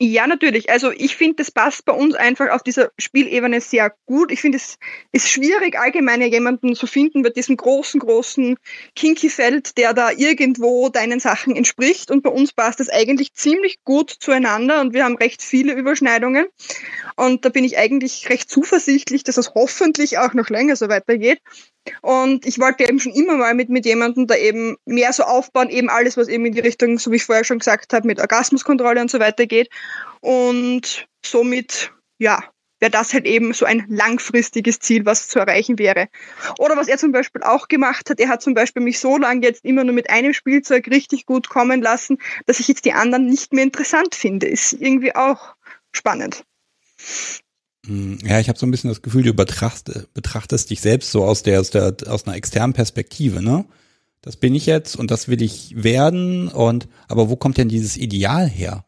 [0.00, 0.70] Ja, natürlich.
[0.70, 4.30] Also ich finde, das passt bei uns einfach auf dieser Spielebene sehr gut.
[4.30, 4.78] Ich finde, es
[5.10, 8.56] ist schwierig, allgemein jemanden zu finden bei diesem großen, großen
[8.94, 12.12] Kinky-Feld, der da irgendwo deinen Sachen entspricht.
[12.12, 16.46] Und bei uns passt das eigentlich ziemlich gut zueinander und wir haben recht viele Überschneidungen.
[17.16, 21.40] Und da bin ich eigentlich recht zuversichtlich, dass es hoffentlich auch noch länger so weitergeht.
[22.02, 25.70] Und ich wollte eben schon immer mal mit, mit jemandem da eben mehr so aufbauen,
[25.70, 28.20] eben alles, was eben in die Richtung, so wie ich vorher schon gesagt habe, mit
[28.20, 29.70] Orgasmuskontrolle und so weiter geht.
[30.20, 32.42] Und somit, ja,
[32.80, 36.08] wäre das halt eben so ein langfristiges Ziel, was zu erreichen wäre.
[36.58, 39.42] Oder was er zum Beispiel auch gemacht hat, er hat zum Beispiel mich so lange
[39.42, 43.26] jetzt immer nur mit einem Spielzeug richtig gut kommen lassen, dass ich jetzt die anderen
[43.26, 44.46] nicht mehr interessant finde.
[44.46, 45.54] Ist irgendwie auch
[45.92, 46.44] spannend.
[47.86, 51.24] Hm, ja, ich habe so ein bisschen das Gefühl, du betrachtest, betrachtest dich selbst so
[51.24, 53.64] aus der, aus der, aus einer externen Perspektive, ne?
[54.20, 57.96] Das bin ich jetzt und das will ich werden und, aber wo kommt denn dieses
[57.96, 58.84] Ideal her?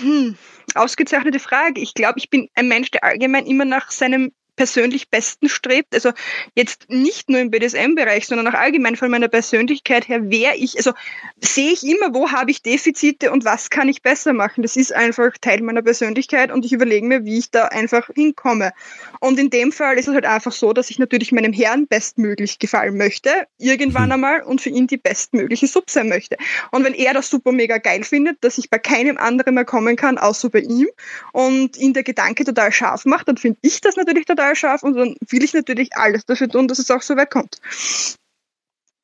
[0.00, 0.36] Hm,
[0.74, 1.80] ausgezeichnete Frage.
[1.80, 5.94] Ich glaube, ich bin ein Mensch, der allgemein immer nach seinem persönlich Besten strebt.
[5.94, 6.12] Also
[6.54, 10.92] jetzt nicht nur im BDSM-Bereich, sondern auch allgemein von meiner Persönlichkeit her, wer ich, also
[11.40, 14.62] sehe ich immer, wo habe ich Defizite und was kann ich besser machen.
[14.62, 18.72] Das ist einfach Teil meiner Persönlichkeit und ich überlege mir, wie ich da einfach hinkomme.
[19.20, 22.58] Und in dem Fall ist es halt einfach so, dass ich natürlich meinem Herrn bestmöglich
[22.58, 24.12] gefallen möchte, irgendwann mhm.
[24.12, 26.36] einmal und für ihn die bestmögliche Sub sein möchte.
[26.70, 29.96] Und wenn er das super mega geil findet, dass ich bei keinem anderen mehr kommen
[29.96, 30.88] kann, außer bei ihm
[31.32, 34.82] und ihn der Gedanke total scharf macht, dann finde ich das natürlich total total scharf
[34.82, 37.60] und dann will ich natürlich alles dafür tun, dass es auch so weit kommt.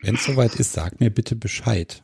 [0.00, 2.02] Wenn es soweit ist, sag mir bitte Bescheid.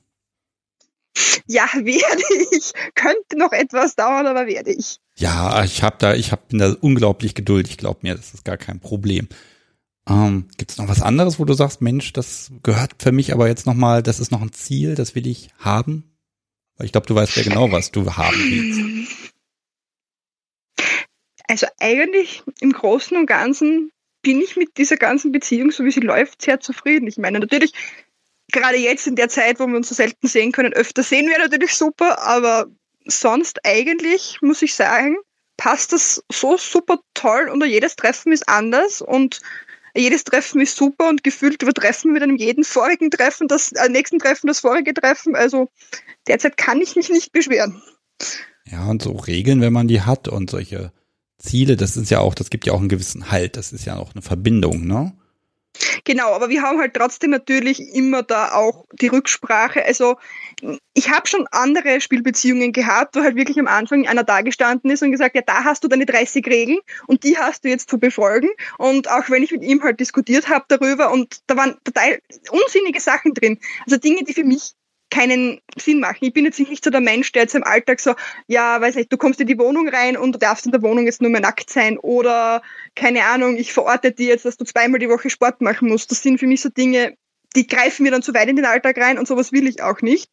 [1.46, 2.22] Ja, werde
[2.52, 2.72] ich.
[2.94, 4.98] Könnte noch etwas dauern, aber werde ich.
[5.16, 8.58] Ja, ich habe da, ich hab, bin da unglaublich geduldig, glaub mir, das ist gar
[8.58, 9.28] kein Problem.
[10.08, 13.48] Ähm, Gibt es noch was anderes, wo du sagst, Mensch, das gehört für mich aber
[13.48, 16.04] jetzt nochmal, das ist noch ein Ziel, das will ich haben?
[16.76, 19.12] Weil ich glaube, du weißt ja genau, was du haben willst.
[21.48, 26.00] Also eigentlich im Großen und Ganzen bin ich mit dieser ganzen Beziehung, so wie sie
[26.00, 27.06] läuft, sehr zufrieden.
[27.06, 27.72] Ich meine, natürlich,
[28.50, 31.38] gerade jetzt in der Zeit, wo wir uns so selten sehen können, öfter sehen wir
[31.38, 32.66] natürlich super, aber
[33.04, 35.16] sonst eigentlich, muss ich sagen,
[35.56, 39.40] passt das so super toll und jedes Treffen ist anders und
[39.94, 43.88] jedes Treffen ist super und gefühlt übertreffen wir dann in jedem vorigen Treffen das äh,
[43.88, 45.34] nächsten Treffen das vorige Treffen.
[45.34, 45.70] Also
[46.26, 47.82] derzeit kann ich mich nicht beschweren.
[48.66, 50.92] Ja, und so Regeln, wenn man die hat und solche
[51.38, 53.96] Ziele, das ist ja auch, das gibt ja auch einen gewissen Halt, das ist ja
[53.96, 55.12] auch eine Verbindung, ne?
[56.04, 59.84] Genau, aber wir haben halt trotzdem natürlich immer da auch die Rücksprache.
[59.84, 60.16] Also
[60.94, 65.02] ich habe schon andere Spielbeziehungen gehabt, wo halt wirklich am Anfang einer da gestanden ist
[65.02, 67.98] und gesagt, ja, da hast du deine 30 Regeln und die hast du jetzt zu
[67.98, 68.48] befolgen.
[68.78, 72.20] Und auch wenn ich mit ihm halt diskutiert habe darüber und da waren total
[72.50, 73.58] unsinnige Sachen drin.
[73.84, 74.74] Also Dinge, die für mich
[75.10, 76.18] keinen Sinn machen.
[76.20, 78.14] Ich bin jetzt nicht so der Mensch, der jetzt im Alltag so,
[78.48, 81.06] ja, weiß nicht, du kommst in die Wohnung rein und du darfst in der Wohnung
[81.06, 82.62] jetzt nur mehr nackt sein oder
[82.94, 86.10] keine Ahnung, ich verorte dir jetzt, dass du zweimal die Woche Sport machen musst.
[86.10, 87.16] Das sind für mich so Dinge,
[87.54, 90.02] die greifen mir dann zu weit in den Alltag rein und sowas will ich auch
[90.02, 90.30] nicht.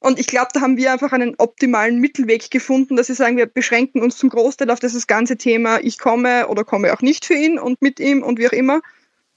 [0.00, 3.46] Und ich glaube, da haben wir einfach einen optimalen Mittelweg gefunden, dass wir sagen, wir
[3.46, 7.34] beschränken uns zum Großteil auf dieses ganze Thema, ich komme oder komme auch nicht für
[7.34, 8.80] ihn und mit ihm und wie auch immer.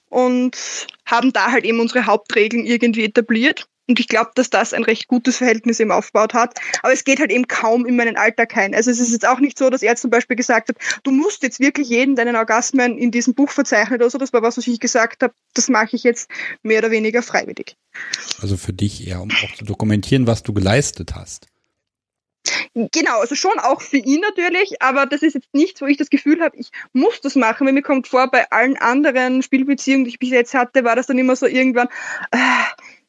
[0.07, 3.67] Und haben da halt eben unsere Hauptregeln irgendwie etabliert.
[3.87, 6.57] Und ich glaube, dass das ein recht gutes Verhältnis eben aufgebaut hat.
[6.81, 8.73] Aber es geht halt eben kaum in meinen Alltag rein.
[8.73, 11.43] Also es ist jetzt auch nicht so, dass er zum Beispiel gesagt hat, du musst
[11.43, 14.17] jetzt wirklich jeden deinen Orgasmen in diesem Buch verzeichnen oder so.
[14.17, 15.33] Das war was, was ich gesagt habe.
[15.53, 16.29] Das mache ich jetzt
[16.61, 17.75] mehr oder weniger freiwillig.
[18.41, 21.47] Also für dich eher, um auch zu dokumentieren, was du geleistet hast.
[22.75, 26.09] Genau, also schon auch für ihn natürlich, aber das ist jetzt nichts, wo ich das
[26.09, 30.09] Gefühl habe, ich muss das machen, weil mir kommt vor, bei allen anderen Spielbeziehungen, die
[30.09, 31.87] ich bis jetzt hatte, war das dann immer so irgendwann,
[32.31, 32.37] äh,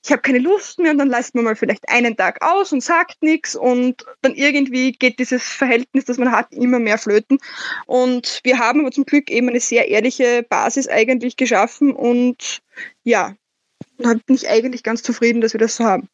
[0.04, 2.82] ich habe keine Lust mehr und dann lässt man mal vielleicht einen Tag aus und
[2.82, 7.38] sagt nichts und dann irgendwie geht dieses Verhältnis, das man hat, immer mehr flöten.
[7.86, 12.60] Und wir haben aber zum Glück eben eine sehr ehrliche Basis eigentlich geschaffen und
[13.02, 13.34] ja,
[13.96, 16.08] da bin ich eigentlich ganz zufrieden, dass wir das so haben.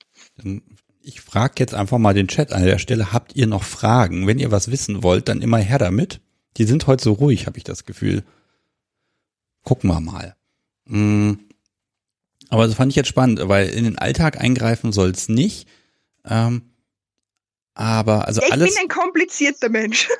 [1.02, 4.28] Ich frage jetzt einfach mal den Chat an der Stelle, habt ihr noch Fragen?
[4.28, 6.20] Wenn ihr was wissen wollt, dann immer her damit.
[6.58, 8.22] Die sind heute so ruhig, habe ich das Gefühl.
[9.64, 10.36] Gucken wir mal.
[10.86, 11.49] Hm.
[12.50, 15.68] Aber das fand ich jetzt spannend, weil in den Alltag eingreifen soll es nicht.
[16.28, 16.74] Ähm,
[17.74, 18.68] aber also ich alles.
[18.68, 20.08] Ich bin ein komplizierter Mensch.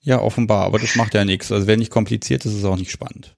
[0.00, 1.52] Ja, offenbar, aber das macht ja nichts.
[1.52, 3.36] Also wenn nicht kompliziert ist, ist es auch nicht spannend.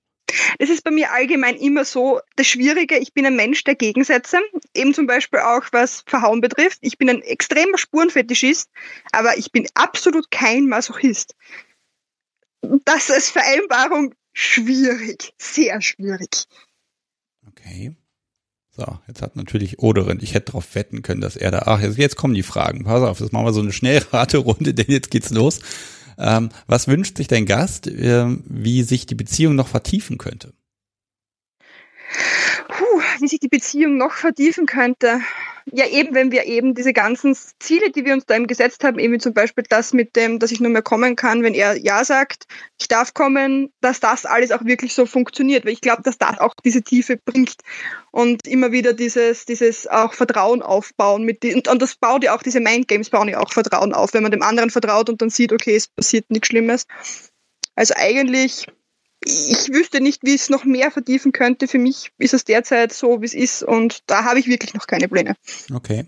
[0.59, 2.99] Das ist bei mir allgemein immer so das Schwierige.
[2.99, 4.39] Ich bin ein Mensch der Gegensätze,
[4.75, 6.79] eben zum Beispiel auch was Verhauen betrifft.
[6.83, 8.69] Ich bin ein extremer Spurenfetischist,
[9.11, 11.35] aber ich bin absolut kein Masochist.
[12.85, 16.45] Das ist Vereinbarung schwierig, sehr schwierig.
[17.49, 17.97] Okay.
[18.77, 21.99] So, jetzt hat natürlich Oderin, ich hätte darauf wetten können, dass er da, ach, jetzt,
[21.99, 22.85] jetzt kommen die Fragen.
[22.85, 25.61] Pass auf, jetzt machen wir so eine Schnellraterunde, denn jetzt geht's los.
[26.19, 30.53] Ähm, was wünscht sich dein Gast, äh, wie sich die Beziehung noch vertiefen könnte?
[32.69, 35.21] Puh, wie sich die Beziehung noch vertiefen könnte
[35.67, 38.99] ja, eben, wenn wir eben diese ganzen Ziele, die wir uns da eben gesetzt haben,
[38.99, 42.05] eben zum Beispiel das mit dem, dass ich nur mehr kommen kann, wenn er Ja
[42.05, 42.47] sagt,
[42.81, 46.39] ich darf kommen, dass das alles auch wirklich so funktioniert, weil ich glaube, dass das
[46.39, 47.57] auch diese Tiefe bringt
[48.11, 52.35] und immer wieder dieses, dieses auch Vertrauen aufbauen mit die, und, und das baut ja
[52.35, 55.31] auch, diese Mindgames bauen ja auch Vertrauen auf, wenn man dem anderen vertraut und dann
[55.31, 56.87] sieht, okay, es passiert nichts Schlimmes.
[57.75, 58.67] Also eigentlich
[59.25, 61.69] ich wüsste nicht, wie es noch mehr vertiefen könnte.
[61.69, 64.87] Für mich ist es derzeit so, wie es ist und da habe ich wirklich noch
[64.87, 65.37] keine Pläne.
[65.73, 66.07] Okay.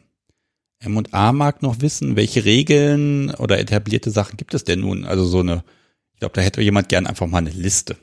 [0.80, 5.04] M und A mag noch wissen, welche Regeln oder etablierte Sachen gibt es denn nun?
[5.04, 5.62] Also so eine,
[6.14, 7.96] ich glaube, da hätte jemand gern einfach mal eine Liste.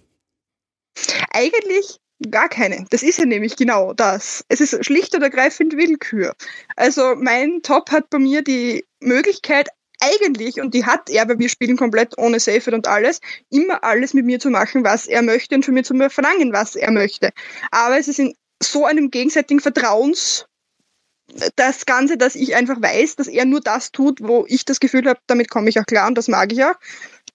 [1.31, 2.85] Eigentlich gar keine.
[2.89, 4.45] Das ist ja nämlich genau das.
[4.47, 6.35] Es ist schlicht und ergreifend Willkür.
[6.75, 9.69] Also mein Top hat bei mir die Möglichkeit,
[9.99, 14.13] eigentlich, und die hat er, weil wir spielen komplett ohne Safe und alles, immer alles
[14.13, 17.31] mit mir zu machen, was er möchte und von mir zu verlangen, was er möchte.
[17.71, 20.45] Aber es ist in so einem gegenseitigen Vertrauens
[21.55, 25.07] das Ganze, dass ich einfach weiß, dass er nur das tut, wo ich das Gefühl
[25.07, 26.75] habe, damit komme ich auch klar und das mag ich auch.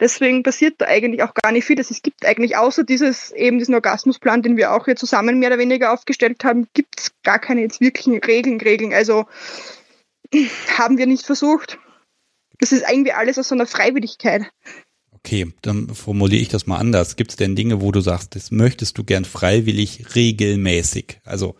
[0.00, 1.78] Deswegen passiert da eigentlich auch gar nicht viel.
[1.78, 5.58] Es gibt eigentlich außer dieses eben diesen Orgasmusplan, den wir auch hier zusammen mehr oder
[5.58, 8.92] weniger aufgestellt haben, gibt es gar keine jetzt wirklichen Regeln, Regeln.
[8.92, 9.26] Also
[10.76, 11.78] haben wir nicht versucht.
[12.58, 14.50] Das ist irgendwie alles aus so einer Freiwilligkeit.
[15.10, 17.16] Okay, dann formuliere ich das mal anders.
[17.16, 21.20] Gibt es denn Dinge, wo du sagst, das möchtest du gern freiwillig regelmäßig?
[21.24, 21.56] Also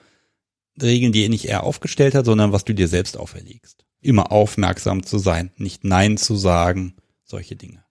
[0.81, 3.85] Regeln, die er nicht er aufgestellt hat, sondern was du dir selbst auferlegst.
[4.01, 7.85] Immer aufmerksam zu sein, nicht Nein zu sagen, solche Dinge.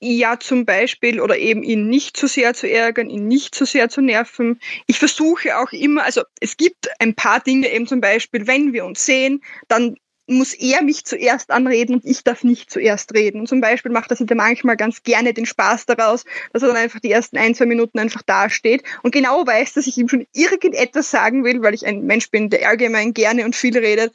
[0.00, 3.88] Ja, zum Beispiel, oder eben ihn nicht zu sehr zu ärgern, ihn nicht zu sehr
[3.88, 4.60] zu nerven.
[4.86, 8.84] Ich versuche auch immer, also es gibt ein paar Dinge eben zum Beispiel, wenn wir
[8.84, 9.96] uns sehen, dann
[10.26, 13.40] muss er mich zuerst anreden und ich darf nicht zuerst reden.
[13.40, 16.68] Und zum Beispiel macht er sich da manchmal ganz gerne den Spaß daraus, dass er
[16.68, 20.08] dann einfach die ersten ein, zwei Minuten einfach dasteht und genau weiß, dass ich ihm
[20.08, 24.12] schon irgendetwas sagen will, weil ich ein Mensch bin, der allgemein gerne und viel redet.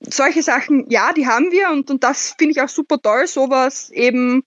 [0.00, 3.90] Solche Sachen, ja, die haben wir und, und das finde ich auch super toll, sowas
[3.90, 4.44] eben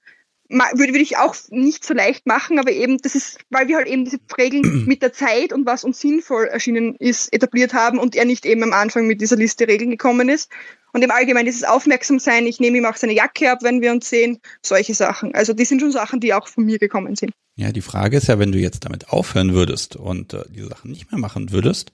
[0.54, 3.88] würde, würde ich auch nicht so leicht machen, aber eben, das ist, weil wir halt
[3.88, 8.16] eben diese Regeln mit der Zeit und was uns sinnvoll erschienen ist, etabliert haben und
[8.16, 10.50] er nicht eben am Anfang mit dieser Liste Regeln gekommen ist.
[10.94, 14.10] Und im Allgemeinen dieses Aufmerksamsein, ich nehme ihm auch seine Jacke ab, wenn wir uns
[14.10, 15.34] sehen, solche Sachen.
[15.34, 17.32] Also die sind schon Sachen, die auch von mir gekommen sind.
[17.56, 20.92] Ja, die Frage ist ja, wenn du jetzt damit aufhören würdest und äh, die Sachen
[20.92, 21.94] nicht mehr machen würdest,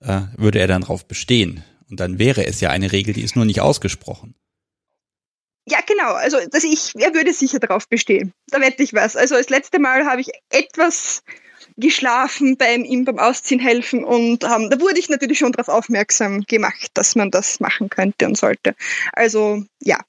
[0.00, 1.64] äh, würde er dann drauf bestehen.
[1.90, 4.34] Und dann wäre es ja eine Regel, die ist nur nicht ausgesprochen.
[5.68, 6.12] Ja, genau.
[6.12, 8.32] Also dass ich, er würde sicher darauf bestehen.
[8.48, 9.16] Da wette ich was.
[9.16, 11.22] Also das letzte Mal habe ich etwas
[11.76, 16.42] geschlafen beim ihm beim Ausziehen helfen und ähm, da wurde ich natürlich schon darauf aufmerksam
[16.42, 18.74] gemacht, dass man das machen könnte und sollte.
[19.12, 20.00] Also ja.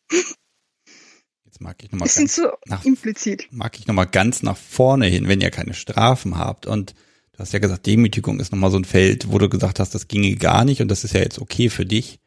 [1.46, 3.48] Jetzt mag ich nochmal ganz so nach, implizit.
[3.52, 6.94] Mag ich noch mal ganz nach vorne hin, wenn ihr keine Strafen habt und
[7.34, 10.08] du hast ja gesagt, Demütigung ist nochmal so ein Feld, wo du gesagt hast, das
[10.08, 12.20] ginge gar nicht und das ist ja jetzt okay für dich.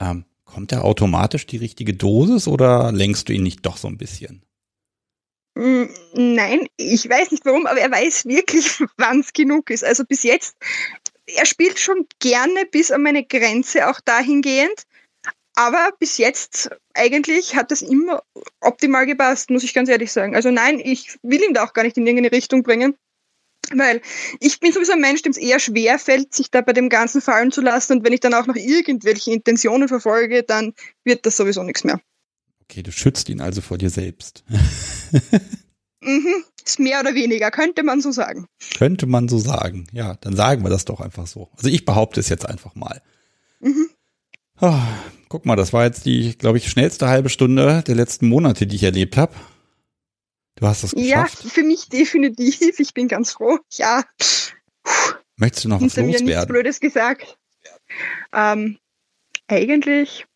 [0.00, 3.98] Ähm, kommt da automatisch die richtige Dosis oder lenkst du ihn nicht doch so ein
[3.98, 4.42] bisschen?
[5.56, 9.84] Mm, nein, ich weiß nicht warum, aber er weiß wirklich, wann es genug ist.
[9.84, 10.56] Also bis jetzt,
[11.26, 14.84] er spielt schon gerne bis an meine Grenze auch dahingehend.
[15.56, 18.24] Aber bis jetzt eigentlich hat das immer
[18.60, 20.34] optimal gepasst, muss ich ganz ehrlich sagen.
[20.34, 22.96] Also nein, ich will ihn da auch gar nicht in irgendeine Richtung bringen.
[23.74, 24.00] Weil
[24.40, 27.20] ich bin sowieso ein Mensch, dem es eher schwer fällt, sich da bei dem Ganzen
[27.20, 27.98] fallen zu lassen.
[27.98, 30.74] Und wenn ich dann auch noch irgendwelche Intentionen verfolge, dann
[31.04, 32.00] wird das sowieso nichts mehr.
[32.62, 34.44] Okay, du schützt ihn also vor dir selbst.
[36.00, 38.46] mhm, ist mehr oder weniger, könnte man so sagen.
[38.76, 39.86] Könnte man so sagen.
[39.92, 41.50] Ja, dann sagen wir das doch einfach so.
[41.56, 43.02] Also ich behaupte es jetzt einfach mal.
[43.60, 43.90] Mhm.
[44.60, 44.80] Oh,
[45.28, 48.76] guck mal, das war jetzt die, glaube ich, schnellste halbe Stunde der letzten Monate, die
[48.76, 49.34] ich erlebt habe.
[50.56, 51.44] Du hast das geschafft.
[51.44, 52.78] Ja, für mich definitiv.
[52.78, 53.58] Ich bin ganz froh.
[53.72, 54.04] Ja.
[55.36, 56.24] Möchtest du noch was loswerden?
[56.24, 57.38] Mir nichts Blödes gesagt.
[58.32, 58.78] Ähm,
[59.48, 60.26] eigentlich.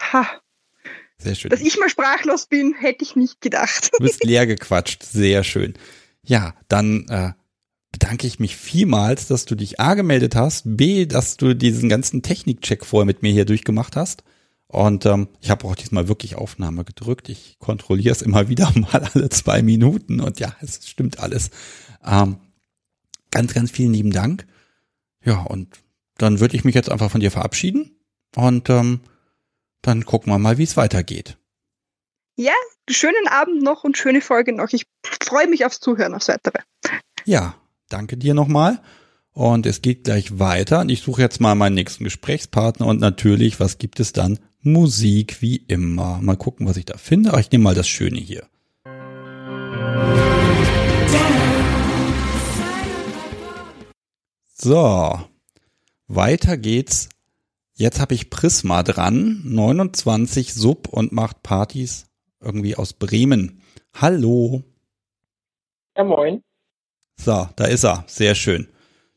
[0.00, 0.42] Ha,
[1.22, 1.50] sehr schön.
[1.50, 3.90] Dass ich mal sprachlos bin, hätte ich nicht gedacht.
[3.92, 5.02] Du bist leer gequatscht.
[5.04, 5.74] Sehr schön.
[6.24, 7.32] Ja, dann äh,
[7.92, 12.22] bedanke ich mich vielmals, dass du dich A gemeldet hast, B, dass du diesen ganzen
[12.22, 14.24] Technikcheck vorher mit mir hier durchgemacht hast.
[14.72, 17.28] Und ähm, ich habe auch diesmal wirklich Aufnahme gedrückt.
[17.28, 21.50] Ich kontrolliere es immer wieder mal alle zwei Minuten und ja, es stimmt alles.
[22.02, 22.38] Ähm,
[23.30, 24.46] ganz, ganz vielen lieben Dank.
[25.22, 25.68] Ja, und
[26.16, 27.90] dann würde ich mich jetzt einfach von dir verabschieden
[28.34, 29.00] und ähm,
[29.82, 31.36] dann gucken wir mal, wie es weitergeht.
[32.36, 32.54] Ja,
[32.88, 34.72] schönen Abend noch und schöne Folge noch.
[34.72, 34.86] Ich
[35.22, 36.60] freue mich aufs Zuhören, aufs Weitere.
[37.26, 37.56] Ja,
[37.90, 38.80] danke dir nochmal.
[39.34, 40.80] Und es geht gleich weiter.
[40.80, 42.86] Und ich suche jetzt mal meinen nächsten Gesprächspartner.
[42.86, 44.38] Und natürlich, was gibt es dann?
[44.62, 46.20] Musik wie immer.
[46.22, 47.30] Mal gucken, was ich da finde.
[47.30, 48.46] Aber ich nehme mal das Schöne hier.
[54.54, 55.20] So,
[56.06, 57.08] weiter geht's
[57.82, 62.06] Jetzt habe ich Prisma dran, 29 Sub und macht Partys
[62.40, 63.60] irgendwie aus Bremen.
[63.94, 64.62] Hallo.
[65.96, 66.42] Ja, moin.
[67.16, 68.04] So, da ist er.
[68.06, 68.68] Sehr schön.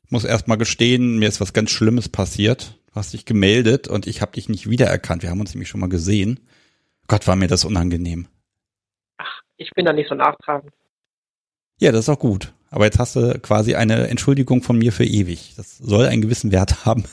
[0.04, 2.80] Ich muss erst mal gestehen, mir ist was ganz Schlimmes passiert.
[2.96, 5.22] Du hast dich gemeldet und ich habe dich nicht wiedererkannt.
[5.22, 6.40] Wir haben uns nämlich schon mal gesehen.
[7.08, 8.30] Gott, war mir das unangenehm.
[9.18, 10.72] Ach, ich bin da nicht so nachtragend.
[11.78, 12.54] Ja, das ist auch gut.
[12.70, 15.56] Aber jetzt hast du quasi eine Entschuldigung von mir für ewig.
[15.58, 17.04] Das soll einen gewissen Wert haben.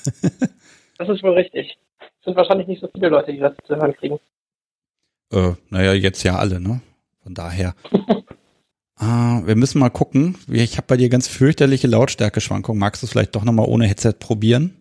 [0.98, 1.76] Das ist wohl richtig.
[1.98, 4.20] Es sind wahrscheinlich nicht so viele Leute, die das zu hören kriegen.
[5.32, 6.80] Äh, naja, jetzt ja alle, ne?
[7.24, 7.74] Von daher.
[8.98, 10.38] ah, wir müssen mal gucken.
[10.46, 12.78] Ich habe bei dir ganz fürchterliche Lautstärkeschwankungen.
[12.78, 14.76] Magst du es vielleicht doch nochmal ohne Headset probieren?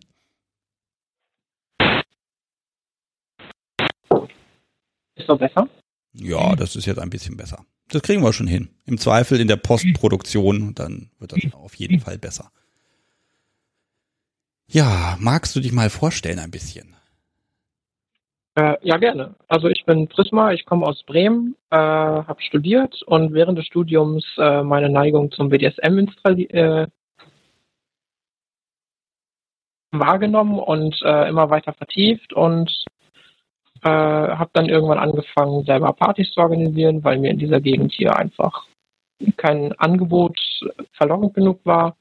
[5.22, 5.68] Ist doch besser?
[6.14, 7.64] Ja, das ist jetzt ein bisschen besser.
[7.88, 8.70] Das kriegen wir schon hin.
[8.86, 12.50] Im Zweifel in der Postproduktion, dann wird das auf jeden Fall besser.
[14.66, 16.96] Ja, magst du dich mal vorstellen ein bisschen?
[18.56, 19.36] Äh, ja, gerne.
[19.46, 24.24] Also ich bin Prisma, ich komme aus Bremen, äh, habe studiert und während des Studiums
[24.38, 26.86] äh, meine Neigung zum BDSM äh,
[29.92, 32.70] wahrgenommen und äh, immer weiter vertieft und
[33.82, 38.16] äh, habe dann irgendwann angefangen, selber Partys zu organisieren, weil mir in dieser Gegend hier
[38.16, 38.66] einfach
[39.36, 40.38] kein Angebot
[40.92, 41.96] verlockend genug war.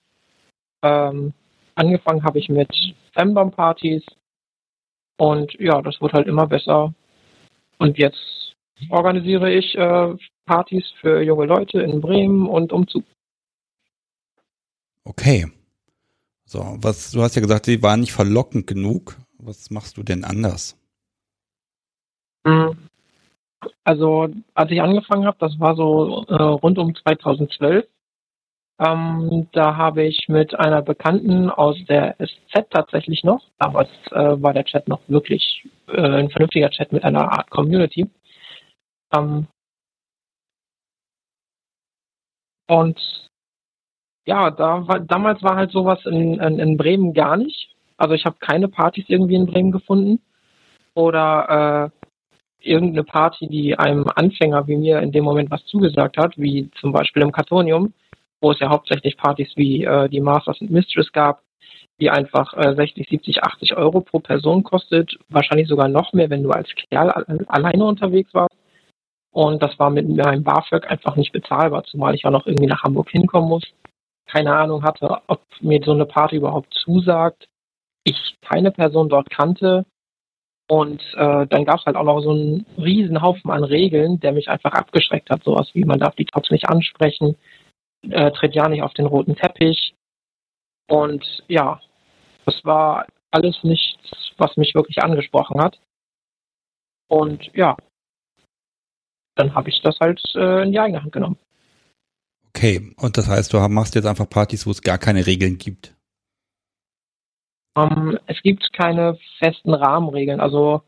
[0.83, 1.33] Ähm,
[1.75, 2.69] angefangen habe ich mit
[3.13, 4.03] Femdom-Partys
[5.17, 6.93] und ja, das wird halt immer besser.
[7.77, 8.55] Und jetzt
[8.89, 10.15] organisiere ich äh,
[10.45, 13.03] Partys für junge Leute in Bremen und umzu.
[15.03, 15.47] Okay.
[16.45, 19.17] So, was, du hast ja gesagt, sie waren nicht verlockend genug.
[19.37, 20.77] Was machst du denn anders?
[23.83, 27.85] Also, als ich angefangen habe, das war so äh, rund um 2012,
[28.79, 34.53] ähm, da habe ich mit einer Bekannten aus der SZ tatsächlich noch, damals äh, war
[34.53, 38.09] der Chat noch wirklich äh, ein vernünftiger Chat mit einer Art Community.
[39.13, 39.47] Ähm,
[42.67, 42.99] und
[44.25, 47.75] ja, da war, damals war halt sowas in, in, in Bremen gar nicht.
[47.97, 50.21] Also ich habe keine Partys irgendwie in Bremen gefunden
[50.95, 52.10] oder äh,
[52.65, 56.91] irgendeine Party, die einem Anfänger wie mir in dem Moment was zugesagt hat, wie zum
[56.91, 57.93] Beispiel im Kartonium,
[58.41, 61.41] wo es ja hauptsächlich Partys wie äh, die Masters and Mistress gab,
[61.99, 66.43] die einfach äh, 60, 70, 80 Euro pro Person kostet, wahrscheinlich sogar noch mehr, wenn
[66.43, 67.11] du als Kerl
[67.47, 68.55] alleine unterwegs warst.
[69.31, 72.83] Und das war mit meinem BAföG einfach nicht bezahlbar, zumal ich auch noch irgendwie nach
[72.83, 73.63] Hamburg hinkommen muss.
[74.27, 77.47] Keine Ahnung hatte, ob mir so eine Party überhaupt zusagt.
[78.03, 79.85] Ich keine Person dort kannte.
[80.71, 84.31] Und äh, dann gab es halt auch noch so einen riesen Haufen an Regeln, der
[84.31, 85.43] mich einfach abgeschreckt hat.
[85.43, 87.35] Sowas wie, man darf die Tops nicht ansprechen,
[88.09, 89.93] äh, tritt ja nicht auf den roten Teppich.
[90.87, 91.81] Und ja,
[92.45, 93.99] das war alles nichts,
[94.37, 95.77] was mich wirklich angesprochen hat.
[97.09, 97.75] Und ja,
[99.35, 101.37] dann habe ich das halt äh, in die eigene Hand genommen.
[102.47, 105.93] Okay, und das heißt, du machst jetzt einfach Partys, wo es gar keine Regeln gibt?
[107.73, 110.39] Um, ähm, es gibt keine festen Rahmenregeln.
[110.39, 110.81] Also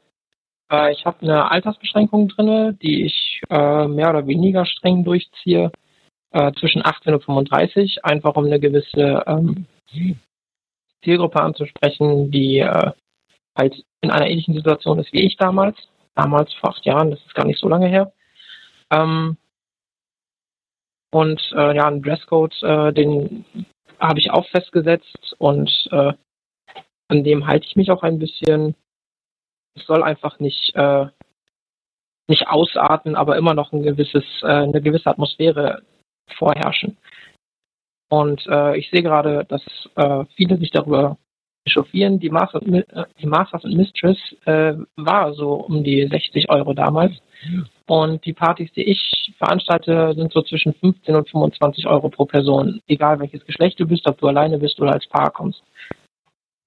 [0.72, 5.72] äh, ich habe eine Altersbeschränkung drin, die ich äh, mehr oder weniger streng durchziehe,
[6.32, 9.66] äh, zwischen 18 und 35, einfach um eine gewisse ähm,
[11.04, 12.92] Zielgruppe anzusprechen, die äh,
[13.58, 15.78] halt in einer ähnlichen Situation ist wie ich damals.
[16.16, 18.12] Damals vor acht Jahren, das ist gar nicht so lange her.
[18.92, 19.38] Ähm,
[21.12, 23.46] und äh, ja, ein Dresscode, äh, den
[24.00, 25.70] habe ich auch festgesetzt und
[27.08, 28.76] an dem halte ich mich auch ein bisschen.
[29.76, 31.08] Es soll einfach nicht äh,
[32.28, 35.84] nicht ausarten, aber immer noch ein gewisses, äh, eine gewisse Atmosphäre
[36.38, 36.98] vorherrschen.
[38.10, 39.64] Und äh, ich sehe gerade, dass
[39.96, 41.18] äh, viele sich darüber
[41.66, 42.20] echauffieren.
[42.20, 47.14] Die Masters, äh, die Masters und Mistress äh, war so um die 60 Euro damals.
[47.88, 52.82] Und die Partys, die ich veranstalte, sind so zwischen 15 und 25 Euro pro Person.
[52.88, 55.62] Egal welches Geschlecht du bist, ob du alleine bist oder als Paar kommst.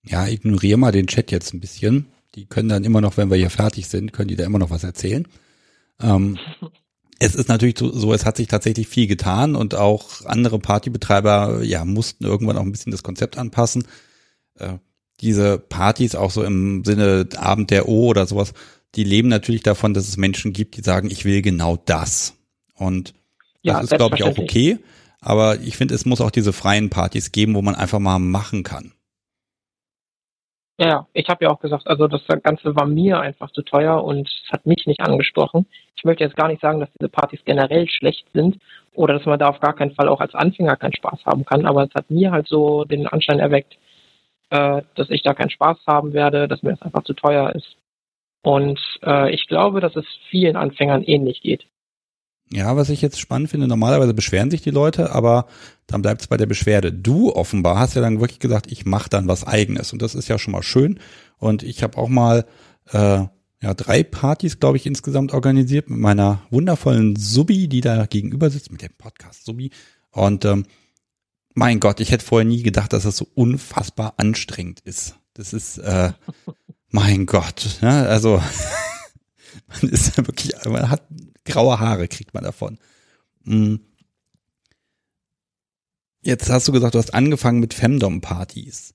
[0.06, 2.06] Ja, ignoriere mal den Chat jetzt ein bisschen.
[2.34, 4.70] Die können dann immer noch, wenn wir hier fertig sind, können die da immer noch
[4.70, 5.26] was erzählen.
[6.00, 6.38] Ähm,
[7.18, 11.84] es ist natürlich so, es hat sich tatsächlich viel getan und auch andere Partybetreiber, ja,
[11.84, 13.84] mussten irgendwann auch ein bisschen das Konzept anpassen.
[14.58, 14.74] Äh,
[15.20, 18.52] diese Partys auch so im Sinne Abend der O oder sowas,
[18.94, 22.34] die leben natürlich davon, dass es Menschen gibt, die sagen, ich will genau das.
[22.74, 23.14] Und das
[23.62, 24.78] ja, ist, glaube ich, auch okay.
[25.20, 28.62] Aber ich finde, es muss auch diese freien Partys geben, wo man einfach mal machen
[28.62, 28.92] kann.
[30.78, 34.28] Ja, ich habe ja auch gesagt, also das Ganze war mir einfach zu teuer und
[34.52, 35.66] hat mich nicht angesprochen.
[35.96, 38.58] Ich möchte jetzt gar nicht sagen, dass diese Partys generell schlecht sind
[38.94, 41.64] oder dass man da auf gar keinen Fall auch als Anfänger keinen Spaß haben kann,
[41.64, 43.78] aber es hat mir halt so den Anschein erweckt,
[44.50, 47.76] äh, dass ich da keinen Spaß haben werde, dass mir das einfach zu teuer ist.
[48.42, 51.66] Und äh, ich glaube, dass es vielen Anfängern ähnlich geht.
[52.52, 55.46] Ja, was ich jetzt spannend finde, normalerweise beschweren sich die Leute, aber
[55.88, 56.92] dann bleibt es bei der Beschwerde.
[56.92, 60.28] Du offenbar hast ja dann wirklich gesagt, ich mache dann was eigenes und das ist
[60.28, 61.00] ja schon mal schön.
[61.38, 62.46] Und ich habe auch mal
[62.92, 63.24] äh,
[63.62, 68.70] ja drei Partys, glaube ich, insgesamt organisiert mit meiner wundervollen Subi, die da gegenüber sitzt,
[68.70, 69.70] mit dem Podcast Subi.
[70.12, 70.66] Und ähm,
[71.54, 75.16] mein Gott, ich hätte vorher nie gedacht, dass das so unfassbar anstrengend ist.
[75.34, 76.12] Das ist, äh,
[76.90, 78.40] mein Gott, ja, also
[79.82, 81.02] man ist ja wirklich, man hat
[81.46, 82.78] graue Haare, kriegt man davon.
[83.44, 83.80] Hm.
[86.22, 88.94] Jetzt hast du gesagt, du hast angefangen mit Femdom-Partys.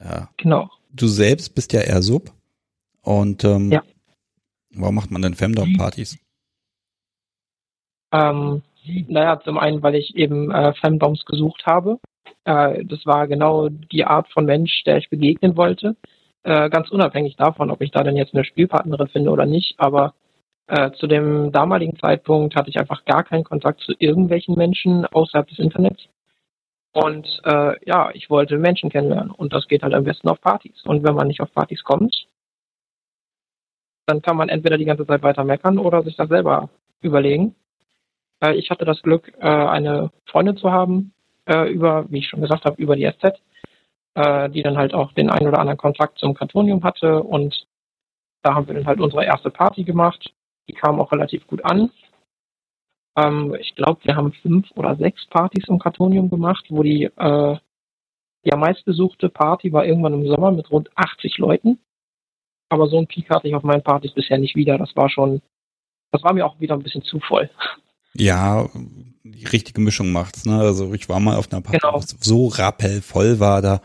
[0.00, 0.30] Ja.
[0.38, 0.70] Genau.
[0.90, 2.32] Du selbst bist ja eher Sub.
[3.02, 3.82] Und ähm, ja.
[4.74, 6.18] warum macht man denn Femdom-Partys?
[8.12, 8.62] Ähm,
[9.08, 11.98] naja, zum einen, weil ich eben äh, Femdoms gesucht habe.
[12.44, 15.96] Äh, das war genau die Art von Mensch, der ich begegnen wollte.
[16.42, 19.74] Äh, ganz unabhängig davon, ob ich da denn jetzt eine Spielpartnerin finde oder nicht.
[19.78, 20.14] Aber
[20.66, 25.48] äh, zu dem damaligen Zeitpunkt hatte ich einfach gar keinen Kontakt zu irgendwelchen Menschen außerhalb
[25.48, 26.08] des Internets.
[26.92, 29.30] Und äh, ja, ich wollte Menschen kennenlernen.
[29.30, 30.82] Und das geht halt am besten auf Partys.
[30.84, 32.26] Und wenn man nicht auf Partys kommt,
[34.06, 36.68] dann kann man entweder die ganze Zeit weiter meckern oder sich das selber
[37.00, 37.54] überlegen.
[38.42, 41.14] Äh, ich hatte das Glück, äh, eine Freundin zu haben,
[41.46, 43.40] äh, über, wie ich schon gesagt habe, über die SZ,
[44.14, 47.22] die dann halt auch den einen oder anderen Kontakt zum Kartonium hatte.
[47.22, 47.66] Und
[48.42, 50.34] da haben wir dann halt unsere erste Party gemacht.
[50.68, 51.90] Die kam auch relativ gut an.
[53.16, 57.56] Ähm, ich glaube, wir haben fünf oder sechs Partys im Kartonium gemacht, wo die, äh,
[58.44, 61.78] die am meistbesuchte Party war irgendwann im Sommer mit rund 80 Leuten.
[62.68, 64.78] Aber so einen Peak hatte ich auf meinen Partys bisher nicht wieder.
[64.78, 65.42] Das war schon,
[66.10, 67.50] das war mir auch wieder ein bisschen zu voll.
[68.14, 68.68] Ja,
[69.24, 70.58] die richtige Mischung macht's, ne?
[70.58, 72.00] Also ich war mal auf einer Party, genau.
[72.00, 73.80] so rappelvoll war da.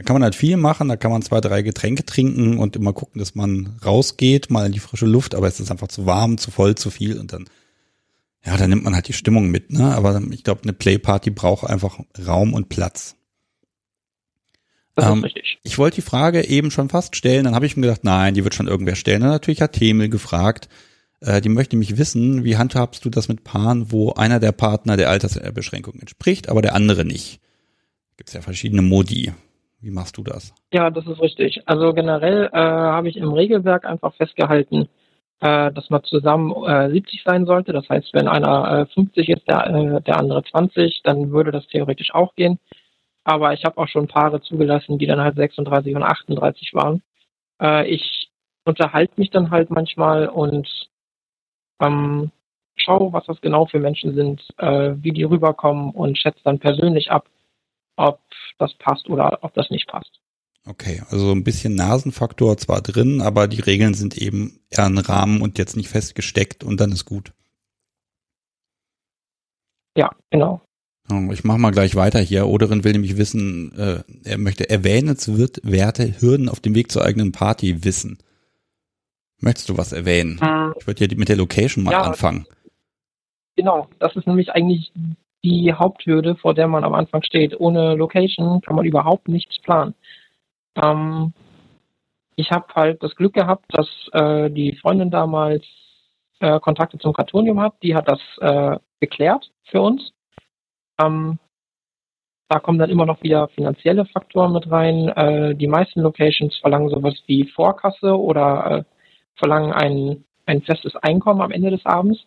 [0.00, 2.94] Da kann man halt viel machen, da kann man zwei, drei Getränke trinken und immer
[2.94, 6.38] gucken, dass man rausgeht, mal in die frische Luft, aber es ist einfach zu warm,
[6.38, 7.44] zu voll, zu viel und dann,
[8.42, 9.94] ja, dann nimmt man halt die Stimmung mit, ne?
[9.94, 13.14] Aber ich glaube, eine Playparty braucht einfach Raum und Platz.
[14.96, 15.26] Ähm.
[15.64, 18.42] Ich wollte die Frage eben schon fast stellen, dann habe ich mir gedacht, nein, die
[18.42, 19.20] wird schon irgendwer stellen.
[19.20, 20.70] Und natürlich hat Themel gefragt,
[21.20, 24.96] äh, die möchte nämlich wissen, wie handhabst du das mit Paaren, wo einer der Partner
[24.96, 27.38] der Altersbeschränkung entspricht, aber der andere nicht?
[28.16, 29.34] Gibt es ja verschiedene Modi.
[29.80, 30.54] Wie machst du das?
[30.72, 31.62] Ja, das ist richtig.
[31.66, 34.88] Also generell äh, habe ich im Regelwerk einfach festgehalten,
[35.40, 37.72] äh, dass man zusammen äh, 70 sein sollte.
[37.72, 41.66] Das heißt, wenn einer äh, 50 ist, der, äh, der andere 20, dann würde das
[41.68, 42.58] theoretisch auch gehen.
[43.24, 47.02] Aber ich habe auch schon Paare zugelassen, die dann halt 36 und 38 waren.
[47.60, 48.30] Äh, ich
[48.64, 50.68] unterhalte mich dann halt manchmal und
[51.80, 52.30] ähm,
[52.76, 57.10] schaue, was das genau für Menschen sind, äh, wie die rüberkommen und schätze dann persönlich
[57.10, 57.28] ab,
[58.00, 58.20] ob
[58.58, 60.20] das passt oder ob das nicht passt.
[60.66, 64.98] Okay, also so ein bisschen Nasenfaktor zwar drin, aber die Regeln sind eben eher ein
[64.98, 67.32] Rahmen und jetzt nicht festgesteckt und dann ist gut.
[69.96, 70.60] Ja, genau.
[71.32, 72.46] Ich mache mal gleich weiter hier.
[72.46, 77.82] Oderin will nämlich wissen, äh, er möchte erwähnenswerte Hürden auf dem Weg zur eigenen Party
[77.82, 78.18] wissen.
[79.40, 80.38] Möchtest du was erwähnen?
[80.40, 82.02] Hm, Ich würde ja mit der Location mal Ja.
[82.02, 82.46] anfangen.
[83.56, 84.92] Genau, das ist nämlich eigentlich
[85.44, 87.58] die Haupthürde, vor der man am Anfang steht.
[87.58, 89.94] Ohne Location kann man überhaupt nichts planen.
[90.76, 91.32] Ähm,
[92.36, 95.64] ich habe halt das Glück gehabt, dass äh, die Freundin damals
[96.40, 97.74] äh, Kontakte zum Kartonium hat.
[97.82, 100.12] Die hat das äh, geklärt für uns.
[101.00, 101.38] Ähm,
[102.48, 105.08] da kommen dann immer noch wieder finanzielle Faktoren mit rein.
[105.08, 108.84] Äh, die meisten Locations verlangen sowas wie Vorkasse oder äh,
[109.36, 112.26] verlangen ein, ein festes Einkommen am Ende des Abends.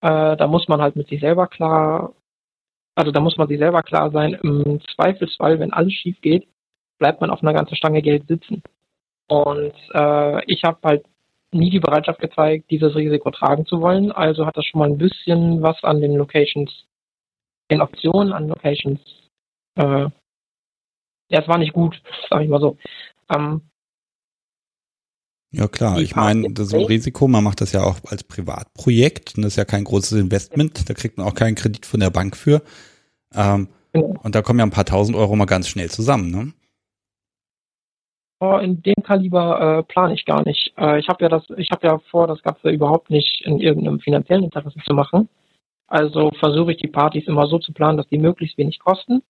[0.00, 2.14] Äh, da muss man halt mit sich selber klar,
[2.94, 6.48] also da muss man sich selber klar sein, im Zweifelsfall, wenn alles schief geht,
[6.98, 8.62] bleibt man auf einer ganzen Stange Geld sitzen.
[9.28, 11.06] Und äh, ich habe halt
[11.52, 14.12] nie die Bereitschaft gezeigt, dieses Risiko tragen zu wollen.
[14.12, 16.86] Also hat das schon mal ein bisschen was an den Locations,
[17.70, 19.00] den Optionen an Locations.
[19.76, 20.08] Äh,
[21.30, 22.76] ja, es war nicht gut, sag ich mal so.
[23.30, 23.62] Ähm,
[25.50, 29.34] Ja klar, ich meine, das ist ein Risiko, man macht das ja auch als Privatprojekt
[29.36, 32.10] und das ist ja kein großes Investment, da kriegt man auch keinen Kredit von der
[32.10, 32.60] Bank für.
[33.34, 34.14] Ähm, genau.
[34.22, 36.52] und da kommen ja ein paar tausend Euro mal ganz schnell zusammen, ne?
[38.40, 40.72] Oh, in dem Kaliber äh, plane ich gar nicht.
[40.76, 43.98] Äh, ich habe ja das, ich habe ja vor, das Ganze überhaupt nicht in irgendeinem
[43.98, 45.28] finanziellen Interesse zu machen.
[45.88, 49.22] Also versuche ich die Partys immer so zu planen, dass die möglichst wenig kosten.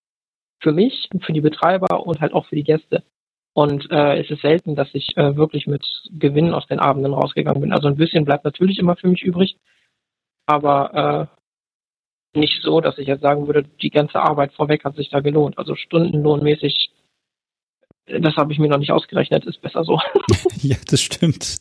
[0.60, 3.02] Für mich, für die Betreiber und halt auch für die Gäste.
[3.58, 7.60] Und äh, es ist selten, dass ich äh, wirklich mit Gewinn aus den Abenden rausgegangen
[7.60, 7.72] bin.
[7.72, 9.56] Also ein bisschen bleibt natürlich immer für mich übrig,
[10.46, 11.28] aber
[12.34, 15.18] äh, nicht so, dass ich jetzt sagen würde, die ganze Arbeit vorweg hat sich da
[15.18, 15.58] gelohnt.
[15.58, 16.92] Also stundenlohnmäßig
[18.06, 19.98] das habe ich mir noch nicht ausgerechnet, ist besser so.
[20.62, 21.56] ja, das stimmt.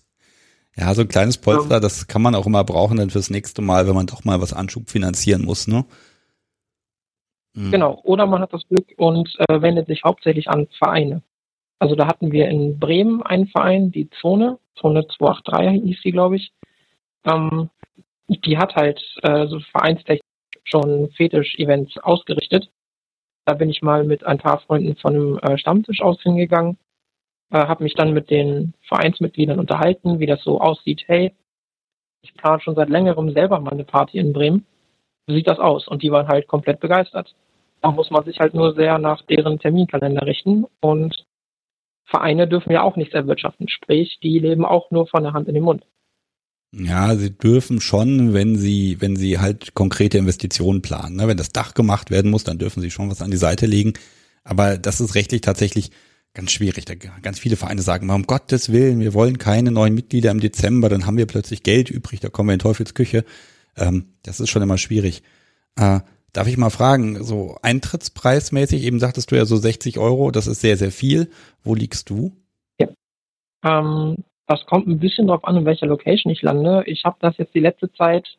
[0.75, 3.87] Ja, so ein kleines Polster, das kann man auch immer brauchen dann fürs nächste Mal,
[3.87, 5.83] wenn man doch mal was Anschub finanzieren muss, ne?
[7.55, 7.71] Mhm.
[7.71, 7.99] Genau.
[8.03, 11.23] Oder man hat das Glück und äh, wendet sich hauptsächlich an Vereine.
[11.79, 16.37] Also da hatten wir in Bremen einen Verein, die Zone, Zone 283 hieß die, glaube
[16.37, 16.51] ich.
[17.25, 17.69] Ähm,
[18.27, 20.21] die hat halt äh, so vereinstechnisch
[20.63, 22.69] schon Fetisch-Events ausgerichtet.
[23.45, 26.77] Da bin ich mal mit ein paar Freunden von einem äh, Stammtisch aus hingegangen,
[27.51, 31.03] äh, habe mich dann mit den Vereinsmitgliedern unterhalten, wie das so aussieht.
[31.07, 31.33] Hey,
[32.21, 34.65] ich plane schon seit längerem selber mal eine Party in Bremen.
[35.27, 35.87] Wie sieht das aus?
[35.87, 37.33] Und die waren halt komplett begeistert.
[37.81, 41.25] Da muss man sich halt nur sehr nach deren Terminkalender richten und
[42.07, 43.67] Vereine dürfen ja auch nichts erwirtschaften.
[43.67, 45.85] Sprich, die leben auch nur von der Hand in den Mund.
[46.71, 51.15] Ja, sie dürfen schon, wenn sie, wenn sie halt konkrete Investitionen planen.
[51.15, 51.27] Ne?
[51.27, 53.93] Wenn das Dach gemacht werden muss, dann dürfen sie schon was an die Seite legen.
[54.43, 55.91] Aber das ist rechtlich tatsächlich
[56.33, 56.85] ganz schwierig.
[56.85, 60.87] Da ganz viele Vereine sagen, um Gottes Willen, wir wollen keine neuen Mitglieder im Dezember,
[60.89, 63.25] dann haben wir plötzlich Geld übrig, da kommen wir in Teufelsküche.
[63.75, 65.23] Ähm, das ist schon immer schwierig.
[66.33, 70.61] Darf ich mal fragen, so eintrittspreismäßig, eben sagtest du ja so 60 Euro, das ist
[70.61, 71.31] sehr, sehr viel.
[71.63, 72.31] Wo liegst du?
[73.63, 76.83] Ähm, das kommt ein bisschen drauf an, in welcher Location ich lande.
[76.85, 78.37] Ich habe das jetzt die letzte Zeit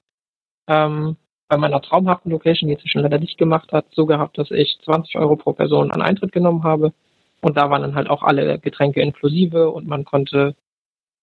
[0.69, 1.17] ähm,
[1.49, 4.79] bei meiner traumhaften Location, die jetzt schon leider nicht gemacht hat, so gehabt, dass ich
[4.85, 6.93] 20 Euro pro Person an Eintritt genommen habe.
[7.41, 10.57] Und da waren dann halt auch alle Getränke inklusive und man konnte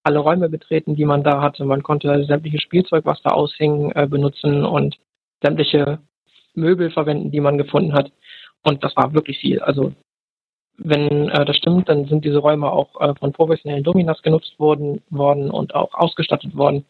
[0.04, 1.66] alle Räume betreten, die man da hatte.
[1.66, 4.98] Man konnte sämtliches Spielzeug, was da aushing, äh, benutzen und
[5.42, 6.00] sämtliche
[6.56, 8.12] Möbel verwenden, die man gefunden hat.
[8.64, 9.60] Und das war wirklich viel.
[9.60, 9.94] Also
[10.78, 15.02] wenn äh, das stimmt, dann sind diese Räume auch äh, von professionellen Dominas genutzt worden,
[15.10, 16.86] worden und auch ausgestattet worden.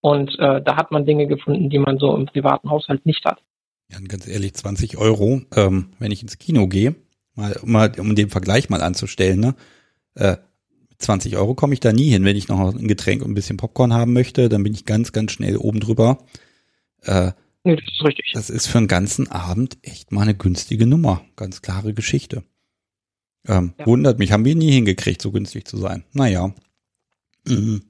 [0.00, 3.42] Und äh, da hat man Dinge gefunden, die man so im privaten Haushalt nicht hat.
[3.90, 6.94] Ja, ganz ehrlich, 20 Euro, ähm, wenn ich ins Kino gehe,
[7.34, 9.54] mal, mal um den Vergleich mal anzustellen, ne?
[10.14, 10.36] Äh,
[10.98, 12.24] 20 Euro komme ich da nie hin.
[12.24, 15.12] Wenn ich noch ein Getränk und ein bisschen Popcorn haben möchte, dann bin ich ganz,
[15.12, 16.18] ganz schnell oben drüber.
[17.02, 17.32] Äh,
[17.64, 18.30] Nee, das ist richtig.
[18.34, 21.22] das ist für einen ganzen Abend echt mal eine günstige Nummer.
[21.34, 22.44] Ganz klare Geschichte.
[23.48, 23.86] Ähm, ja.
[23.86, 26.04] Wundert mich, haben wir nie hingekriegt, so günstig zu sein.
[26.12, 26.52] Naja.
[27.46, 27.82] Mhm.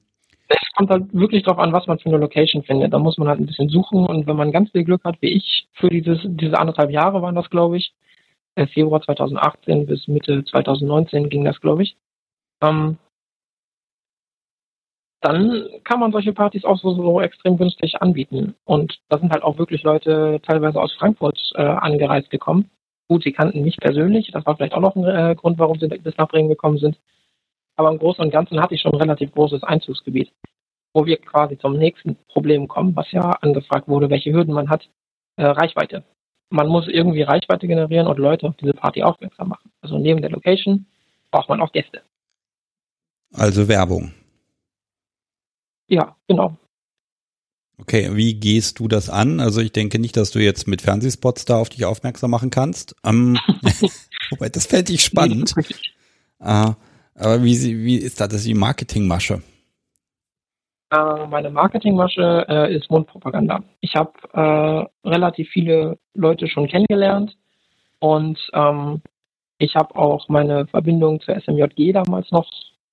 [0.47, 2.93] Es kommt halt wirklich darauf an, was man für eine Location findet.
[2.93, 5.33] Da muss man halt ein bisschen suchen und wenn man ganz viel Glück hat, wie
[5.33, 7.93] ich, für dieses, diese anderthalb Jahre waren das, glaube ich,
[8.55, 11.97] äh, Februar 2018 bis Mitte 2019 ging das, glaube ich,
[12.61, 12.97] ähm,
[15.21, 18.55] dann kann man solche Partys auch so, so extrem günstig anbieten.
[18.65, 22.69] Und da sind halt auch wirklich Leute teilweise aus Frankfurt äh, angereist gekommen.
[23.07, 25.87] Gut, sie kannten mich persönlich, das war vielleicht auch noch ein äh, Grund, warum sie
[25.87, 26.97] bis nach Bremen gekommen sind.
[27.75, 30.31] Aber im Großen und Ganzen hatte ich schon ein relativ großes Einzugsgebiet,
[30.93, 34.87] wo wir quasi zum nächsten Problem kommen, was ja angefragt wurde, welche Hürden man hat.
[35.37, 36.03] Äh, Reichweite.
[36.49, 39.71] Man muss irgendwie Reichweite generieren und Leute auf diese Party aufmerksam machen.
[39.81, 40.85] Also neben der Location
[41.31, 42.01] braucht man auch Gäste.
[43.33, 44.13] Also Werbung.
[45.87, 46.57] Ja, genau.
[47.77, 49.39] Okay, wie gehst du das an?
[49.39, 52.95] Also ich denke nicht, dass du jetzt mit Fernsehspots da auf dich aufmerksam machen kannst.
[53.05, 53.37] Ähm,
[54.29, 55.53] wobei, das fällt dich spannend.
[56.39, 56.71] äh,
[57.17, 59.41] aber wie, wie ist das, das ist die Marketingmasche?
[60.91, 63.63] Äh, meine Marketingmasche äh, ist Mundpropaganda.
[63.81, 67.35] Ich habe äh, relativ viele Leute schon kennengelernt
[67.99, 69.01] und ähm,
[69.57, 72.49] ich habe auch meine Verbindung zur SMJG damals noch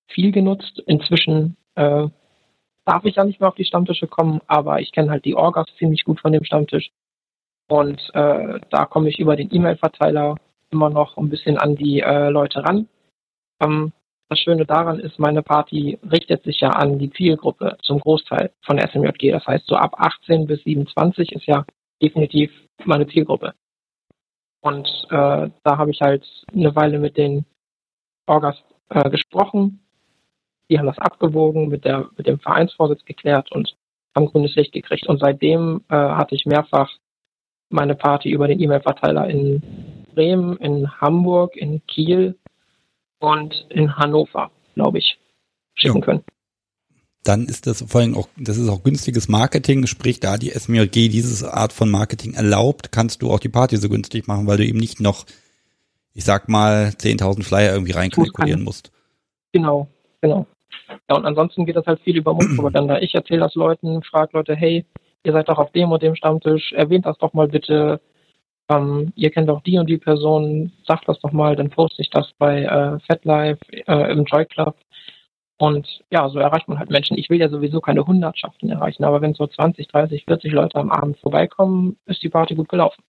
[0.09, 0.83] viel genutzt.
[0.87, 2.09] Inzwischen äh,
[2.85, 5.67] darf ich ja nicht mehr auf die Stammtische kommen, aber ich kenne halt die Orgas
[5.79, 6.91] ziemlich gut von dem Stammtisch.
[7.69, 10.37] Und äh, da komme ich über den E-Mail-Verteiler
[10.71, 12.89] immer noch ein bisschen an die äh, Leute ran.
[13.61, 13.93] Ähm,
[14.29, 18.79] das Schöne daran ist, meine Party richtet sich ja an die Zielgruppe zum Großteil von
[18.79, 19.31] SMJG.
[19.31, 21.65] Das heißt, so ab 18 bis 27 ist ja
[22.03, 22.51] definitiv
[22.85, 23.53] meine Zielgruppe.
[24.63, 27.45] Und äh, da habe ich halt eine Weile mit den
[28.27, 28.57] Orgas
[28.89, 29.81] äh, gesprochen
[30.73, 33.77] die haben das abgewogen, mit, der, mit dem Vereinsvorsitz geklärt und
[34.17, 35.07] haben grünes Licht gekriegt.
[35.07, 36.91] Und seitdem äh, hatte ich mehrfach
[37.69, 39.63] meine Party über den E-Mail-Verteiler in
[40.15, 42.39] Bremen, in Hamburg, in Kiel
[43.21, 45.19] und in Hannover, glaube ich,
[45.75, 46.05] schicken ja.
[46.05, 46.25] können.
[47.23, 51.09] Dann ist das vor allem auch, das ist auch günstiges Marketing, sprich, da die SMRG
[51.09, 54.65] diese Art von Marketing erlaubt, kannst du auch die Party so günstig machen, weil du
[54.65, 55.27] eben nicht noch,
[56.15, 58.91] ich sag mal, 10.000 Flyer irgendwie reinkalkulieren musst.
[59.53, 59.87] Genau,
[60.21, 60.47] genau.
[61.09, 62.99] Ja, und ansonsten geht das halt viel über Mundpropaganda.
[63.01, 64.85] Ich erzähle das Leuten, frage Leute, hey,
[65.25, 68.01] ihr seid doch auf dem und dem Stammtisch, erwähnt das doch mal bitte.
[68.69, 72.11] Ähm, ihr kennt doch die und die Person, sagt das doch mal, dann poste ich
[72.11, 74.77] das bei äh, FatLife äh, im Joy Club.
[75.59, 77.17] Und ja, so erreicht man halt Menschen.
[77.19, 80.91] Ich will ja sowieso keine Hundertschaften erreichen, aber wenn so 20, 30, 40 Leute am
[80.91, 83.03] Abend vorbeikommen, ist die Party gut gelaufen.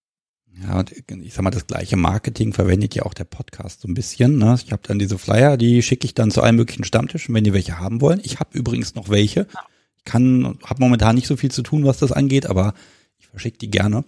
[0.62, 3.96] Ja, und ich sag mal, das gleiche Marketing verwendet ja auch der Podcast so ein
[3.96, 4.38] bisschen.
[4.38, 4.56] Ne?
[4.64, 7.54] Ich habe dann diese Flyer, die schicke ich dann zu allen möglichen Stammtischen, wenn die
[7.54, 8.22] welche haben wollen.
[8.24, 9.48] Ich habe übrigens noch welche.
[9.98, 12.74] Ich kann, habe momentan nicht so viel zu tun, was das angeht, aber
[13.18, 14.04] ich verschicke die gerne.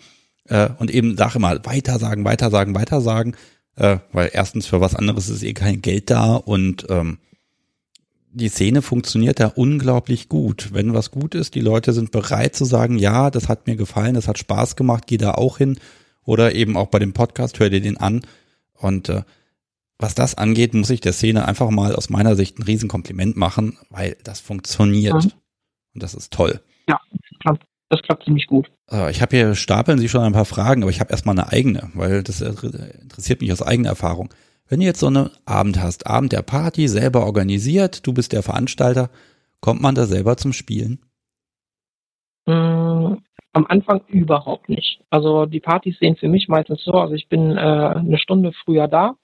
[0.47, 3.35] Äh, und eben sage immer, weitersagen, weitersagen, weitersagen.
[3.75, 7.17] Äh, weil erstens für was anderes ist eh kein Geld da und ähm,
[8.31, 10.69] die Szene funktioniert da unglaublich gut.
[10.73, 14.13] Wenn was gut ist, die Leute sind bereit zu sagen, ja, das hat mir gefallen,
[14.13, 15.79] das hat Spaß gemacht, geh da auch hin
[16.25, 18.21] oder eben auch bei dem Podcast, hör dir den an.
[18.73, 19.23] Und äh,
[19.97, 23.77] was das angeht, muss ich der Szene einfach mal aus meiner Sicht ein Riesenkompliment machen,
[23.89, 25.13] weil das funktioniert.
[25.13, 25.31] Mhm.
[25.93, 26.59] Und das ist toll.
[26.89, 26.99] Ja,
[27.89, 28.69] das klappt ziemlich gut.
[29.09, 31.89] Ich habe hier stapeln Sie schon ein paar Fragen, aber ich habe erstmal eine eigene,
[31.93, 34.33] weil das interessiert mich aus eigener Erfahrung.
[34.67, 38.43] Wenn du jetzt so einen Abend hast, Abend der Party, selber organisiert, du bist der
[38.43, 39.09] Veranstalter,
[39.59, 40.99] kommt man da selber zum Spielen?
[43.55, 44.99] Am Anfang überhaupt nicht.
[45.09, 48.89] Also die Partys sehen für mich meistens so, also ich bin äh, eine Stunde früher
[48.89, 49.15] da.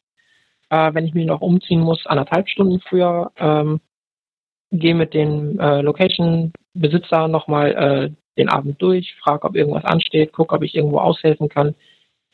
[0.70, 3.34] Äh, wenn ich mich noch umziehen muss, anderthalb Stunden früher.
[3.36, 3.82] Ähm,
[4.72, 10.56] gehe mit dem äh, Location-Besitzer nochmal äh, den Abend durch, frage, ob irgendwas ansteht, gucke,
[10.56, 11.76] ob ich irgendwo aushelfen kann.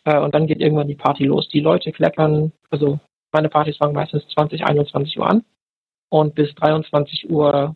[0.04, 1.50] Äh, und dann geht irgendwann die Party los.
[1.50, 3.00] Die Leute kleckern, also
[3.32, 5.43] meine Partys fangen meistens 20, 21 Uhr an.
[6.10, 7.76] Und bis 23 Uhr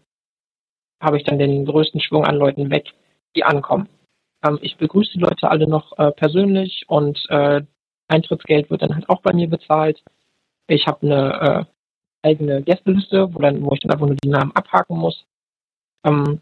[1.02, 2.94] habe ich dann den größten Schwung an Leuten weg,
[3.36, 3.90] die ankommen.
[4.44, 7.62] Ähm, ich begrüße die Leute alle noch äh, persönlich und äh,
[8.08, 10.04] Eintrittsgeld wird dann halt auch bei mir bezahlt.
[10.68, 11.68] Ich habe eine
[12.24, 15.26] äh, eigene Gästeliste, wo, dann, wo ich dann einfach nur die Namen abhaken muss.
[16.06, 16.42] Ähm,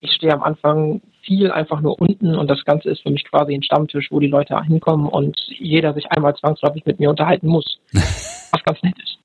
[0.00, 3.54] ich stehe am Anfang viel einfach nur unten und das Ganze ist für mich quasi
[3.54, 7.78] ein Stammtisch, wo die Leute hinkommen und jeder sich einmal zwangsläufig mit mir unterhalten muss.
[7.92, 9.18] was ganz nett ist.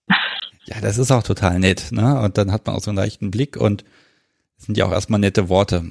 [0.66, 2.22] Ja, das ist auch total nett, ne?
[2.22, 3.84] Und dann hat man auch so einen leichten Blick und
[4.58, 5.84] es sind ja auch erstmal nette Worte.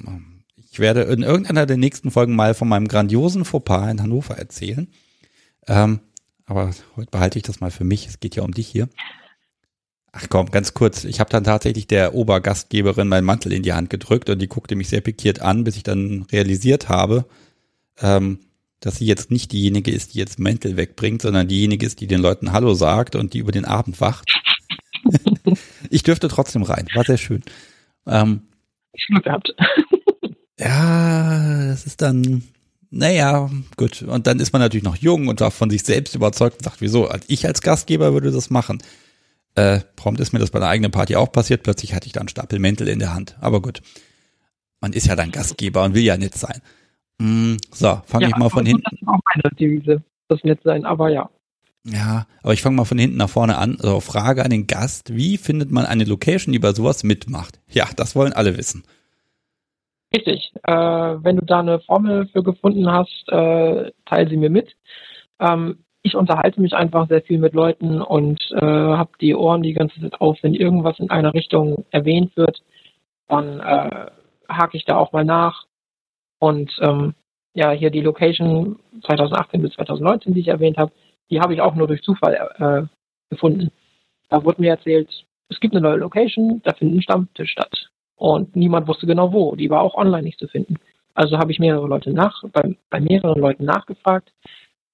[0.71, 4.87] Ich werde in irgendeiner der nächsten Folgen mal von meinem grandiosen Fauxpas in Hannover erzählen.
[5.67, 6.01] Ähm,
[6.45, 8.07] aber heute behalte ich das mal für mich.
[8.07, 8.89] Es geht ja um dich hier.
[10.11, 11.03] Ach komm, ganz kurz.
[11.03, 14.75] Ich habe dann tatsächlich der Obergastgeberin meinen Mantel in die Hand gedrückt und die guckte
[14.75, 17.25] mich sehr pikiert an, bis ich dann realisiert habe,
[17.99, 18.39] ähm,
[18.79, 22.21] dass sie jetzt nicht diejenige ist, die jetzt Mäntel wegbringt, sondern diejenige ist, die den
[22.21, 24.31] Leuten Hallo sagt und die über den Abend wacht.
[25.89, 27.43] ich dürfte trotzdem rein, war sehr schön.
[28.07, 28.41] Ähm,
[29.07, 29.53] Glück gehabt.
[30.59, 32.43] Ja, das ist dann,
[32.91, 34.01] naja, gut.
[34.01, 36.81] Und dann ist man natürlich noch jung und war von sich selbst überzeugt und sagt,
[36.81, 37.09] wieso?
[37.27, 38.79] Ich als Gastgeber würde das machen.
[39.55, 41.63] Äh, prompt ist mir das bei der eigenen Party auch passiert.
[41.63, 43.37] Plötzlich hatte ich dann Stapel Mäntel in der Hand.
[43.39, 43.81] Aber gut.
[44.81, 46.61] Man ist ja dann Gastgeber und will ja nett sein.
[47.19, 48.83] Mm, so, fange Ja, ich mal von aber hinten.
[48.83, 50.03] Das ist auch meine Devise.
[50.27, 51.29] Das nett sein, aber ja.
[51.85, 53.77] Ja, aber ich fange mal von hinten nach vorne an.
[53.79, 55.15] Also Frage an den Gast.
[55.15, 57.59] Wie findet man eine Location, die bei sowas mitmacht?
[57.69, 58.83] Ja, das wollen alle wissen.
[60.15, 60.51] Richtig.
[60.63, 64.75] Äh, wenn du da eine Formel für gefunden hast, äh, teile sie mir mit.
[65.39, 69.73] Ähm, ich unterhalte mich einfach sehr viel mit Leuten und äh, habe die Ohren die
[69.73, 70.39] ganze Zeit auf.
[70.41, 72.63] Wenn irgendwas in einer Richtung erwähnt wird,
[73.27, 74.07] dann äh,
[74.49, 75.65] hake ich da auch mal nach.
[76.39, 77.13] Und ähm,
[77.53, 80.91] ja, hier die Location 2018 bis 2019, die ich erwähnt habe,
[81.29, 82.87] die habe ich auch nur durch Zufall äh,
[83.29, 83.71] gefunden.
[84.29, 87.89] Da wurde mir erzählt, es gibt eine neue Location, da findet ein Stammtisch statt.
[88.19, 89.55] Und niemand wusste genau wo.
[89.55, 90.75] Die war auch online nicht zu finden.
[91.13, 94.33] Also habe ich mehrere Leute nach, bei, bei mehreren Leuten nachgefragt.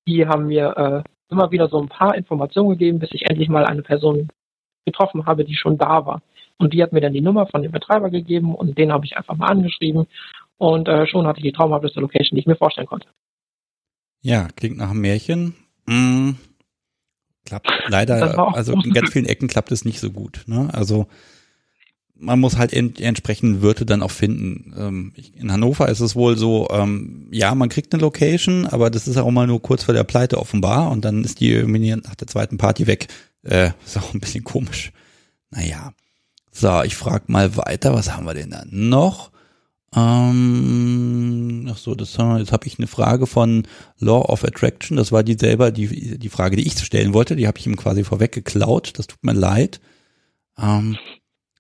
[0.08, 3.66] Die haben mir äh, immer wieder so ein paar Informationen gegeben, bis ich endlich mal
[3.66, 4.30] eine Person
[4.86, 6.22] getroffen habe, die schon da war.
[6.60, 9.18] Und die hat mir dann die Nummer von dem Betreiber gegeben und den habe ich
[9.18, 10.06] einfach mal angeschrieben.
[10.60, 13.08] Und äh, schon hatte ich die traumhafteste Location, die ich mir vorstellen konnte.
[14.22, 15.56] Ja, klingt nach einem Märchen.
[15.88, 16.34] Mm,
[17.44, 20.44] klappt leider, also in ganz vielen Ecken klappt es nicht so gut.
[20.46, 20.70] Ne?
[20.72, 21.08] Also
[22.18, 24.74] man muss halt ent entsprechend Wörter dann auch finden.
[24.78, 29.08] Ähm, in Hannover ist es wohl so, ähm, ja, man kriegt eine Location, aber das
[29.08, 32.16] ist auch mal nur kurz vor der Pleite offenbar und dann ist die irgendwie nach
[32.16, 33.08] der zweiten Party weg.
[33.44, 34.92] Äh, ist auch ein bisschen komisch.
[35.52, 35.94] Naja.
[36.52, 39.32] So, ich frage mal weiter, was haben wir denn da noch?
[39.94, 43.64] Ähm, ach so, das jetzt habe ich eine Frage von
[44.00, 44.98] Law of Attraction.
[44.98, 47.36] Das war die selber, die, die Frage, die ich stellen wollte.
[47.36, 48.94] Die habe ich ihm quasi vorweg geklaut.
[48.98, 49.80] Das tut mir leid.
[50.58, 50.98] Ähm,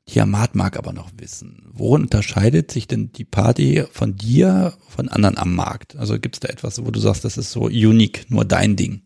[0.07, 5.37] Tiamat mag aber noch wissen, worin unterscheidet sich denn die Party von dir von anderen
[5.37, 5.95] am Markt?
[5.97, 9.01] Also gibt es da etwas, wo du sagst, das ist so unique, nur dein Ding?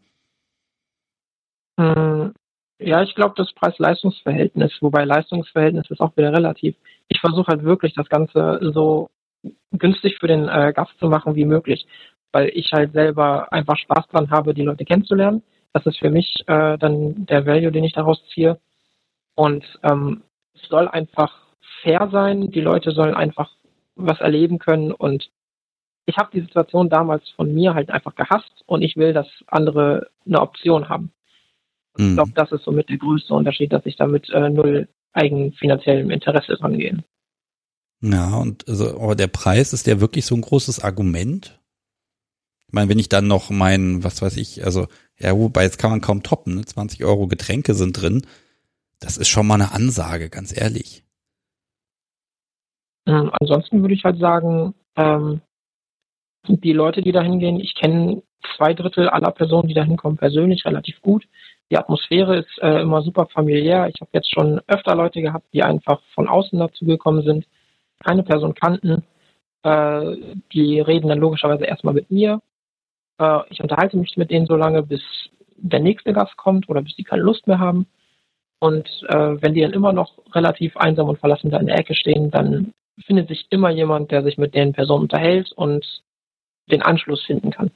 [1.77, 2.31] Mm,
[2.79, 6.75] Ja, ich glaube, das Preis-Leistungs-Verhältnis, wobei Leistungsverhältnis ist auch wieder relativ.
[7.09, 9.09] Ich versuche halt wirklich das Ganze so
[9.71, 11.87] günstig für den äh, Gast zu machen wie möglich,
[12.31, 15.43] weil ich halt selber einfach Spaß dran habe, die Leute kennenzulernen.
[15.73, 18.59] Das ist für mich äh, dann der Value, den ich daraus ziehe.
[19.35, 20.23] Und ähm,
[20.61, 21.35] es soll einfach
[21.81, 22.51] fair sein.
[22.51, 23.51] Die Leute sollen einfach
[23.95, 24.91] was erleben können.
[24.91, 25.29] Und
[26.05, 30.09] ich habe die Situation damals von mir halt einfach gehasst und ich will, dass andere
[30.25, 31.11] eine Option haben.
[31.97, 32.15] Ich Mhm.
[32.15, 36.55] glaube, das ist somit der größte Unterschied, dass ich da mit äh, null eigenfinanziellem Interesse
[36.55, 37.03] dran gehe.
[38.01, 41.59] Ja, und also, aber der Preis ist ja wirklich so ein großes Argument.
[42.67, 44.87] Ich meine, wenn ich dann noch mein, was weiß ich, also,
[45.17, 46.65] ja, wobei jetzt kann man kaum toppen, ne?
[46.65, 48.25] 20 Euro Getränke sind drin.
[48.99, 51.03] Das ist schon mal eine Ansage, ganz ehrlich.
[53.07, 55.41] Ähm, ansonsten würde ich halt sagen, ähm,
[56.47, 58.21] die Leute, die da hingehen, ich kenne
[58.55, 61.27] zwei Drittel aller Personen, die da hinkommen, persönlich relativ gut.
[61.71, 63.87] Die Atmosphäre ist äh, immer super familiär.
[63.87, 67.45] Ich habe jetzt schon öfter Leute gehabt, die einfach von außen dazu gekommen sind,
[68.03, 69.03] keine Person kannten.
[69.63, 70.17] Äh,
[70.51, 72.41] die reden dann logischerweise erstmal mit mir.
[73.19, 75.01] Äh, ich unterhalte mich mit denen so lange, bis
[75.57, 77.85] der nächste Gast kommt oder bis die keine Lust mehr haben.
[78.59, 81.95] Und äh, wenn die dann immer noch relativ einsam und verlassen da in der Ecke
[81.95, 82.73] stehen, dann
[83.05, 85.85] findet sich immer jemand, der sich mit den Personen unterhält und
[86.69, 87.71] den Anschluss finden kann.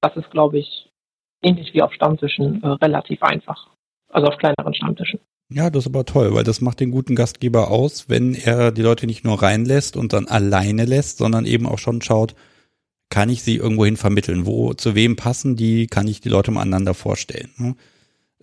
[0.00, 0.90] Das ist, glaube ich,
[1.42, 3.68] ähnlich wie auf Stammtischen äh, relativ einfach.
[4.10, 5.20] Also auf kleineren Stammtischen.
[5.48, 8.82] Ja, das ist aber toll, weil das macht den guten Gastgeber aus, wenn er die
[8.82, 12.34] Leute nicht nur reinlässt und dann alleine lässt, sondern eben auch schon schaut,
[13.10, 14.46] kann ich sie irgendwohin vermitteln?
[14.46, 15.86] Wo, zu wem passen die?
[15.86, 17.50] Kann ich die Leute mal aneinander vorstellen?
[17.58, 17.76] ne?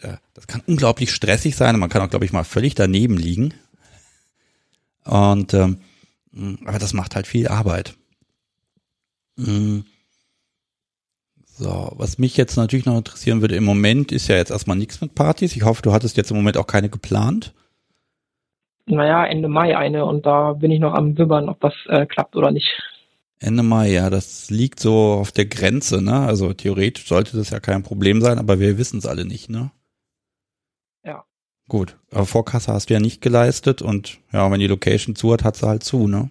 [0.02, 1.76] Äh, Das kann unglaublich stressig sein.
[1.76, 3.54] und Man kann auch, glaube ich, mal völlig daneben liegen.
[5.06, 5.80] Und ähm,
[6.32, 7.96] mh, aber das macht halt viel Arbeit.
[9.36, 9.86] Mhm.
[11.56, 15.02] So, was mich jetzt natürlich noch interessieren würde, im Moment ist ja jetzt erstmal nichts
[15.02, 15.56] mit Partys.
[15.56, 17.54] Ich hoffe, du hattest jetzt im Moment auch keine geplant.
[18.86, 22.36] Naja, Ende Mai eine und da bin ich noch am Wibbern, ob das äh, klappt
[22.36, 22.82] oder nicht.
[23.39, 26.20] Ende Mai, ja, das liegt so auf der Grenze, ne?
[26.22, 29.72] Also theoretisch sollte das ja kein Problem sein, aber wir wissen es alle nicht, ne?
[31.74, 35.44] Gut, aber Vorkasse hast du ja nicht geleistet und ja, wenn die Location zu hat,
[35.44, 36.30] hat sie halt zu, ne?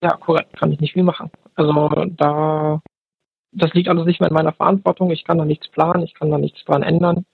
[0.00, 1.32] Ja, korrekt, kann ich nicht viel machen.
[1.56, 1.72] Also
[2.16, 2.80] da,
[3.50, 5.10] das liegt alles nicht mehr in meiner Verantwortung.
[5.10, 7.26] Ich kann da nichts planen, ich kann da nichts dran ändern.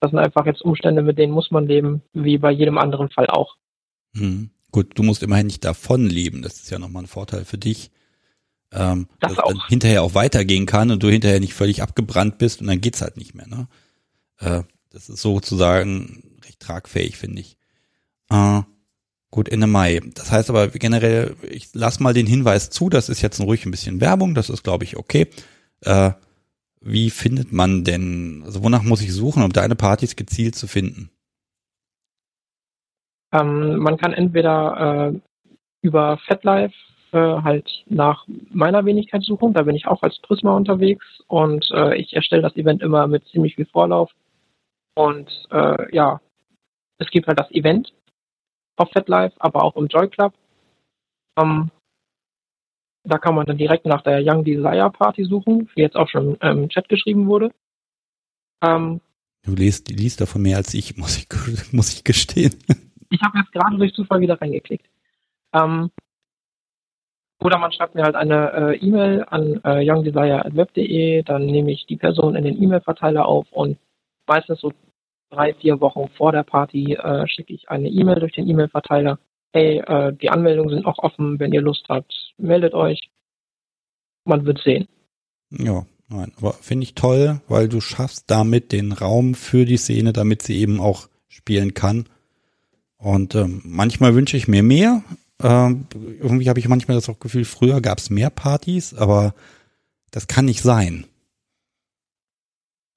[0.00, 3.28] Das sind einfach jetzt Umstände, mit denen muss man leben, wie bei jedem anderen Fall
[3.28, 3.56] auch.
[4.14, 4.50] Hm.
[4.70, 7.90] Gut, du musst immerhin nicht davon leben, das ist ja nochmal ein Vorteil für dich.
[8.72, 12.60] ähm, das dass dann hinterher auch weitergehen kann und du hinterher nicht völlig abgebrannt bist
[12.60, 13.48] und dann geht's halt nicht mehr.
[13.48, 13.68] Ne?
[14.40, 17.56] Äh, das ist sozusagen recht tragfähig, finde ich.
[18.30, 18.62] Äh,
[19.30, 20.00] gut, Ende Mai.
[20.14, 23.70] Das heißt aber generell, ich lass mal den Hinweis zu, das ist jetzt ruhig ein
[23.70, 25.28] bisschen Werbung, das ist, glaube ich, okay.
[25.82, 26.12] Äh,
[26.80, 31.10] wie findet man denn, also wonach muss ich suchen, um deine Partys gezielt zu finden?
[33.32, 35.20] Ähm, man kann entweder äh,
[35.82, 36.74] über FatLife
[37.12, 39.52] äh, halt nach meiner Wenigkeit suchen.
[39.52, 43.26] Da bin ich auch als Prisma unterwegs und äh, ich erstelle das Event immer mit
[43.28, 44.10] ziemlich viel Vorlauf.
[44.98, 46.20] Und äh, ja,
[46.98, 47.94] es gibt halt das Event
[48.76, 50.34] auf FatLife, aber auch im Joy Club.
[51.38, 51.70] Ähm,
[53.04, 56.34] da kann man dann direkt nach der Young Desire Party suchen, die jetzt auch schon
[56.38, 57.52] im Chat geschrieben wurde.
[58.60, 59.00] Ähm,
[59.44, 61.28] du liest, liest davon mehr als ich, muss ich,
[61.72, 62.58] muss ich gestehen.
[63.10, 64.88] Ich habe jetzt gerade durch Zufall wieder reingeklickt.
[65.52, 65.92] Ähm,
[67.40, 71.96] oder man schreibt mir halt eine äh, E-Mail an äh, youngdesire.web.de, dann nehme ich die
[71.96, 73.78] Person in den E-Mail-Verteiler auf und
[74.26, 74.72] meistens so
[75.30, 79.18] drei, vier Wochen vor der Party äh, schicke ich eine E-Mail durch den E-Mail-Verteiler.
[79.52, 83.10] Hey, äh, die Anmeldungen sind noch offen, wenn ihr Lust habt, meldet euch.
[84.24, 84.88] Man wird sehen.
[85.50, 90.12] Ja, nein, aber finde ich toll, weil du schaffst damit den Raum für die Szene,
[90.12, 92.06] damit sie eben auch spielen kann.
[92.98, 95.02] Und ähm, manchmal wünsche ich mir mehr,
[95.42, 99.34] ähm, irgendwie habe ich manchmal das auch Gefühl, früher gab es mehr Partys, aber
[100.10, 101.06] das kann nicht sein.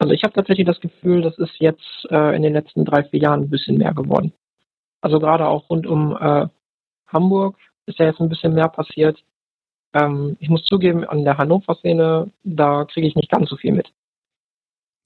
[0.02, 3.20] Also ich habe tatsächlich das Gefühl, das ist jetzt äh, in den letzten drei, vier
[3.20, 4.34] Jahren ein bisschen mehr geworden.
[5.00, 6.48] Also gerade auch rund um äh,
[7.06, 9.24] Hamburg ist ja jetzt ein bisschen mehr passiert.
[9.94, 13.94] Ähm, ich muss zugeben, an der Hannover-Szene, da kriege ich nicht ganz so viel mit.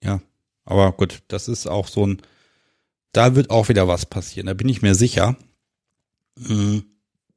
[0.01, 0.21] Ja,
[0.63, 2.21] aber gut, das ist auch so ein,
[3.11, 5.35] da wird auch wieder was passieren, da bin ich mir sicher.
[6.37, 6.85] Mhm.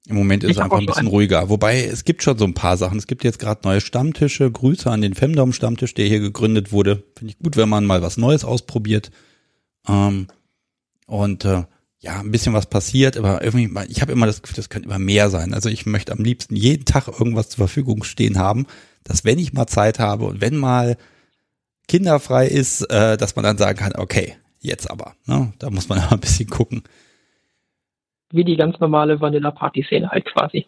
[0.08, 1.50] Im Moment ist es einfach ein bisschen ruhiger.
[1.50, 2.96] Wobei es gibt schon so ein paar Sachen.
[2.96, 4.50] Es gibt jetzt gerade neue Stammtische.
[4.50, 7.04] Grüße an den Femdom Stammtisch, der hier gegründet wurde.
[7.14, 9.10] Finde ich gut, wenn man mal was Neues ausprobiert.
[9.86, 10.28] Ähm,
[11.06, 11.64] und äh,
[12.00, 14.98] ja, ein bisschen was passiert, aber irgendwie, ich habe immer das Gefühl, das könnte immer
[14.98, 15.52] mehr sein.
[15.52, 18.66] Also ich möchte am liebsten jeden Tag irgendwas zur Verfügung stehen haben,
[19.04, 20.96] dass wenn ich mal Zeit habe und wenn mal
[21.86, 25.16] kinderfrei ist, äh, dass man dann sagen kann, okay, jetzt aber.
[25.26, 25.52] Ne?
[25.58, 26.82] Da muss man ein bisschen gucken
[28.30, 30.66] wie die ganz normale Vanilla-Party-Szene halt quasi.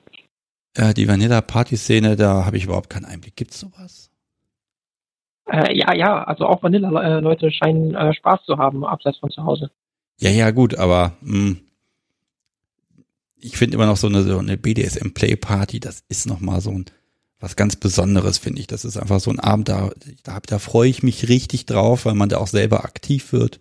[0.75, 3.37] Äh, die Vanilla-Party-Szene, da habe ich überhaupt keinen Einblick.
[3.37, 4.11] Gibt's sowas?
[5.47, 9.71] Äh, ja, ja, also auch Vanilla-Leute scheinen äh, Spaß zu haben, abseits von zu Hause.
[10.19, 11.61] Ja, ja, gut, aber mh, hm,
[13.37, 16.85] ich finde immer noch so eine, so eine BDSM-Play-Party, das ist nochmal so ein
[17.41, 18.67] was ganz Besonderes, finde ich.
[18.67, 19.91] Das ist einfach so ein Abend, da,
[20.23, 23.59] da, da freue ich mich richtig drauf, weil man da auch selber aktiv wird.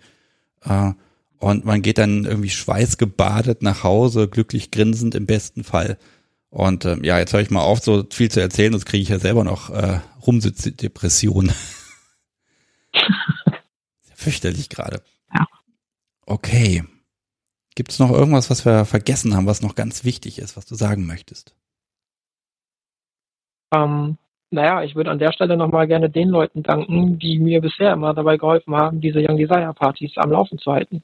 [0.65, 0.91] Äh,
[1.39, 5.97] und man geht dann irgendwie schweißgebadet nach Hause, glücklich grinsend im besten Fall.
[6.49, 9.09] Und ähm, ja, jetzt höre ich mal auf, so viel zu erzählen, sonst kriege ich
[9.09, 11.51] ja selber noch äh, Rumsitzdepression.
[14.19, 15.01] fürchterlich gerade.
[15.33, 15.45] Ja.
[16.25, 16.83] Okay.
[17.75, 20.75] Gibt es noch irgendwas, was wir vergessen haben, was noch ganz wichtig ist, was du
[20.75, 21.55] sagen möchtest?
[23.73, 24.17] Ähm,
[24.51, 28.13] naja, ich würde an der Stelle nochmal gerne den Leuten danken, die mir bisher immer
[28.13, 31.03] dabei geholfen haben, diese Young Desire Partys am Laufen zu halten.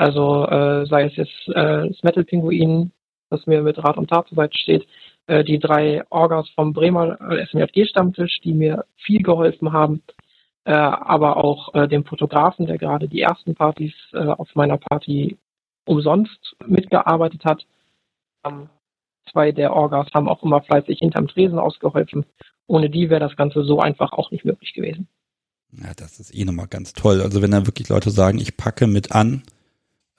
[0.00, 2.90] Also äh, sei es jetzt äh, das Metal Pinguin,
[3.28, 4.86] das mir mit Rat und Tat zur Seite steht,
[5.26, 10.02] äh, die drei Orgas vom Bremer äh, SMFG Stammtisch, die mir viel geholfen haben,
[10.64, 15.36] äh, aber auch äh, dem Fotografen, der gerade die ersten Partys äh, auf meiner Party
[15.84, 17.66] umsonst mitgearbeitet hat.
[18.46, 18.70] Ähm,
[19.30, 22.24] zwei der Orgas haben auch immer fleißig hinterm Tresen ausgeholfen.
[22.66, 25.08] Ohne die wäre das Ganze so einfach auch nicht möglich gewesen.
[25.72, 27.20] Ja, das ist eh nochmal ganz toll.
[27.20, 29.42] Also wenn da wirklich Leute sagen, ich packe mit an,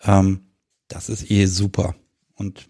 [0.04, 0.42] ähm,
[0.88, 1.96] das ist eh super.
[2.36, 2.70] Und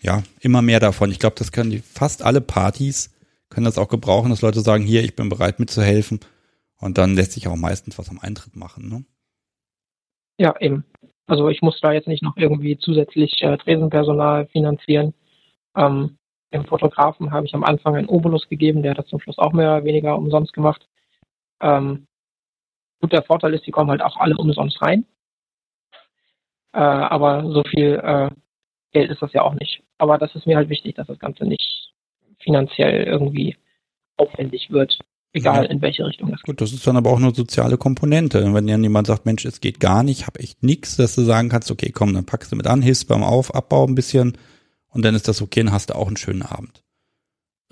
[0.00, 1.10] ja, immer mehr davon.
[1.10, 3.12] Ich glaube, das können die fast alle Partys
[3.52, 6.20] können das auch gebrauchen, dass Leute sagen, hier, ich bin bereit mitzuhelfen.
[6.80, 8.88] Und dann lässt sich auch meistens was am Eintritt machen.
[8.88, 9.04] Ne?
[10.38, 10.84] Ja, eben.
[11.26, 15.14] Also ich muss da jetzt nicht noch irgendwie zusätzlich äh, Tresenpersonal finanzieren.
[15.76, 16.16] Ähm,
[16.52, 19.52] dem Fotografen habe ich am Anfang einen Obolus gegeben, der hat das zum Schluss auch
[19.52, 20.88] mehr oder weniger umsonst gemacht.
[21.60, 22.06] Ähm,
[23.00, 25.06] gut, der Vorteil ist, die kommen halt auch alle umsonst rein.
[26.72, 28.30] Äh, aber so viel äh,
[28.92, 29.82] Geld ist das ja auch nicht.
[29.98, 31.92] Aber das ist mir halt wichtig, dass das Ganze nicht
[32.40, 33.56] finanziell irgendwie
[34.16, 34.98] aufwendig wird.
[35.34, 35.70] Egal ja.
[35.70, 36.46] in welche Richtung das geht.
[36.46, 38.52] Gut, das ist dann aber auch eine soziale Komponente.
[38.52, 41.48] Wenn dann jemand sagt, Mensch, es geht gar nicht, habe echt nichts, dass du sagen
[41.48, 44.36] kannst, okay, komm, dann packst du mit an, hilfst beim Auf, Abbau ein bisschen
[44.88, 46.82] und dann ist das okay, dann hast du auch einen schönen Abend.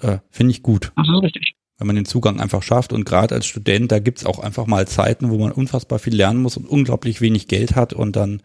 [0.01, 0.93] Äh, Finde ich gut.
[0.97, 1.55] Das ist richtig.
[1.77, 4.87] Wenn man den Zugang einfach schafft und gerade als Student, da gibt's auch einfach mal
[4.87, 8.43] Zeiten, wo man unfassbar viel lernen muss und unglaublich wenig Geld hat und dann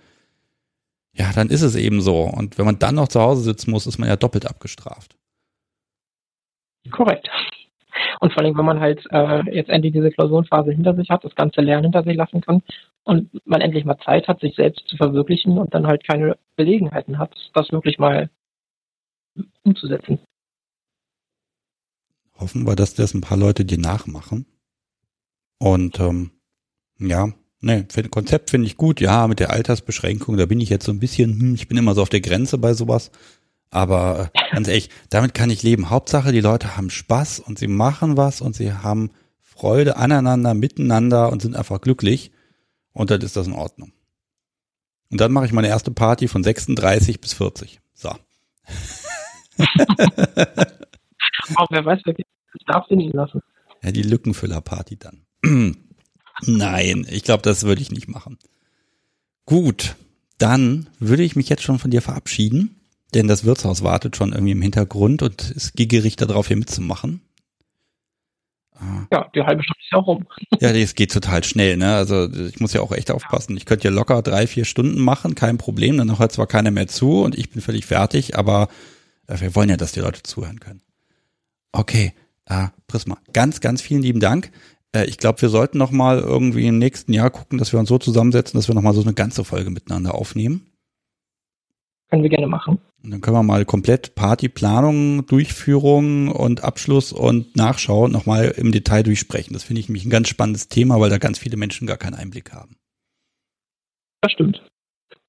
[1.15, 2.23] ja, dann ist es eben so.
[2.23, 5.15] Und wenn man dann noch zu Hause sitzen muss, ist man ja doppelt abgestraft.
[6.91, 7.29] Korrekt.
[8.19, 11.35] Und vor allem, wenn man halt äh, jetzt endlich diese Klausurenphase hinter sich hat, das
[11.35, 12.61] ganze Lernen hinter sich lassen kann
[13.03, 17.17] und man endlich mal Zeit hat, sich selbst zu verwirklichen und dann halt keine Gelegenheiten
[17.17, 18.29] hat, das wirklich mal
[19.63, 20.19] umzusetzen.
[22.37, 24.45] Hoffen wir, dass das ein paar Leute dir nachmachen.
[25.57, 26.31] Und ähm,
[26.99, 27.29] ja,
[27.65, 29.01] ne, Konzept finde ich gut.
[29.01, 31.95] Ja, mit der Altersbeschränkung, da bin ich jetzt so ein bisschen, hm, ich bin immer
[31.95, 33.11] so auf der Grenze bei sowas.
[33.71, 35.89] Aber äh, ganz ehrlich, damit kann ich leben.
[35.89, 39.11] Hauptsache, die Leute haben Spaß und sie machen was und sie haben
[39.41, 42.31] Freude aneinander, miteinander und sind einfach glücklich.
[42.93, 43.91] Und dann ist das in Ordnung.
[45.11, 47.81] Und dann mache ich meine erste Party von 36 bis 40.
[47.93, 48.09] So.
[51.55, 52.15] Auch wer weiß, wer
[52.67, 53.41] darf den ihn lassen.
[53.83, 55.25] Ja, die Lückenfüller-Party dann.
[56.43, 58.37] Nein, ich glaube, das würde ich nicht machen.
[59.45, 59.95] Gut,
[60.37, 62.81] dann würde ich mich jetzt schon von dir verabschieden,
[63.13, 67.21] denn das Wirtshaus wartet schon irgendwie im Hintergrund und ist gierig darauf, hier mitzumachen.
[69.11, 70.27] Ja, die halbe Stunde ist ja auch rum.
[70.59, 71.95] Ja, das geht total schnell, ne?
[71.95, 73.55] Also ich muss ja auch echt aufpassen.
[73.55, 75.97] Ich könnte ja locker drei, vier Stunden machen, kein Problem.
[75.97, 78.67] Dann hört zwar keiner mehr zu und ich bin völlig fertig, aber
[79.27, 80.81] äh, wir wollen ja, dass die Leute zuhören können.
[81.71, 82.13] Okay,
[82.45, 84.51] äh, Prisma, ganz, ganz vielen lieben Dank.
[84.95, 87.89] Äh, ich glaube, wir sollten noch mal irgendwie im nächsten Jahr gucken, dass wir uns
[87.89, 90.71] so zusammensetzen, dass wir noch mal so eine ganze Folge miteinander aufnehmen.
[92.09, 92.79] Können wir gerne machen.
[93.03, 99.03] Und dann können wir mal komplett Partyplanung, Durchführung und Abschluss und Nachschau nochmal im Detail
[99.03, 99.53] durchsprechen.
[99.53, 102.15] Das finde ich nämlich ein ganz spannendes Thema, weil da ganz viele Menschen gar keinen
[102.15, 102.77] Einblick haben.
[104.21, 104.65] Das stimmt.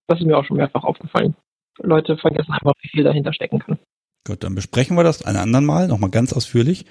[0.07, 1.35] Das ist mir auch schon mehrfach aufgefallen.
[1.79, 3.79] Leute vergessen einfach, wie viel dahinter stecken kann.
[4.27, 6.87] Gut, dann besprechen wir das ein anderen Mal nochmal ganz ausführlich.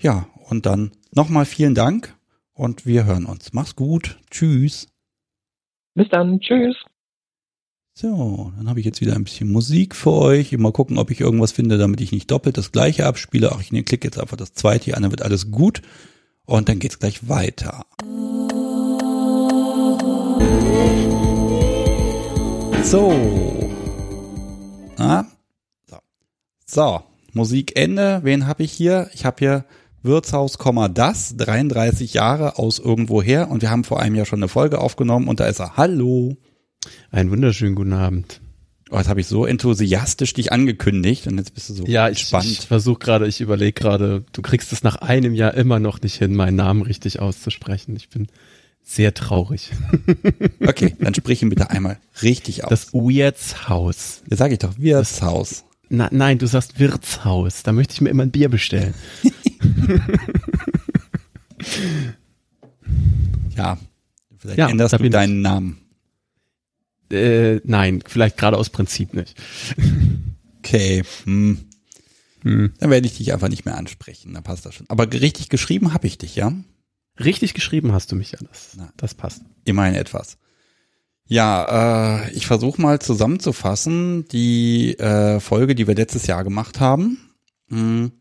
[0.00, 2.16] Ja, und dann nochmal vielen Dank
[2.52, 3.52] und wir hören uns.
[3.52, 4.18] Mach's gut.
[4.30, 4.86] Tschüss.
[5.94, 6.38] Bis dann.
[6.38, 6.76] Tschüss.
[7.94, 10.56] So, dann habe ich jetzt wieder ein bisschen Musik für euch.
[10.56, 13.50] Mal gucken, ob ich irgendwas finde, damit ich nicht doppelt das gleiche abspiele.
[13.52, 15.82] Ach, ich ne, klicke jetzt einfach das zweite hier an, dann wird alles gut.
[16.44, 17.84] Und dann geht's gleich weiter.
[22.84, 23.12] So.
[24.96, 25.26] Na?
[25.88, 25.96] So.
[26.66, 27.02] So.
[27.32, 28.20] Musikende.
[28.22, 29.10] Wen habe ich hier?
[29.12, 29.64] Ich habe hier
[30.08, 30.58] Wirtshaus,
[30.94, 33.50] das, 33 Jahre aus irgendwoher.
[33.50, 35.76] Und wir haben vor einem Jahr schon eine Folge aufgenommen und da ist er.
[35.76, 36.36] Hallo.
[37.12, 38.40] Einen wunderschönen guten Abend.
[38.90, 42.20] Oh, jetzt habe ich so enthusiastisch dich angekündigt und jetzt bist du so ja, ich,
[42.20, 42.50] spannend.
[42.50, 46.14] Ich versuche gerade, ich überlege gerade, du kriegst es nach einem Jahr immer noch nicht
[46.14, 47.94] hin, meinen Namen richtig auszusprechen.
[47.96, 48.28] Ich bin
[48.82, 49.70] sehr traurig.
[50.66, 52.70] Okay, dann sprich ihn bitte einmal richtig aus.
[52.70, 54.22] Das Wirtshaus.
[54.30, 55.64] Ja, sag ich doch, Wirtshaus.
[55.90, 57.62] Na, nein, du sagst Wirtshaus.
[57.62, 58.94] Da möchte ich mir immer ein Bier bestellen.
[63.56, 63.78] ja,
[64.36, 65.42] vielleicht ja, änderst du deinen ich.
[65.42, 65.78] Namen.
[67.10, 69.34] Äh, nein, vielleicht gerade aus Prinzip nicht.
[70.58, 71.02] Okay.
[71.24, 71.64] Hm.
[72.42, 72.74] Hm.
[72.78, 74.34] Dann werde ich dich einfach nicht mehr ansprechen.
[74.34, 74.88] Dann passt das schon.
[74.90, 76.52] Aber richtig geschrieben habe ich dich, ja?
[77.18, 78.38] Richtig geschrieben hast du mich ja.
[78.46, 79.42] Das, Na, das passt.
[79.64, 80.36] Immerhin etwas.
[81.28, 87.18] Ja, äh, ich versuche mal zusammenzufassen die äh, Folge, die wir letztes Jahr gemacht haben.
[87.68, 88.12] Hm.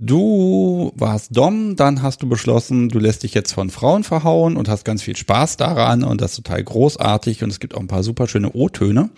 [0.00, 4.68] Du warst Dom, dann hast du beschlossen, du lässt dich jetzt von Frauen verhauen und
[4.68, 7.88] hast ganz viel Spaß daran und das ist total großartig und es gibt auch ein
[7.88, 9.10] paar super schöne O-Töne.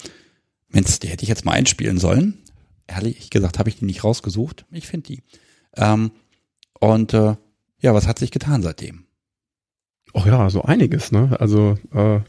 [0.71, 2.39] Mensch, die hätte ich jetzt mal einspielen sollen.
[2.87, 4.65] Ehrlich gesagt, habe ich die nicht rausgesucht.
[4.71, 5.23] Ich finde die.
[5.77, 6.13] Ähm,
[6.81, 7.37] und äh,
[7.81, 9.05] ja, was hat sich getan seitdem?
[10.15, 11.37] Oh ja, so einiges, ne?
[11.39, 12.21] Also äh,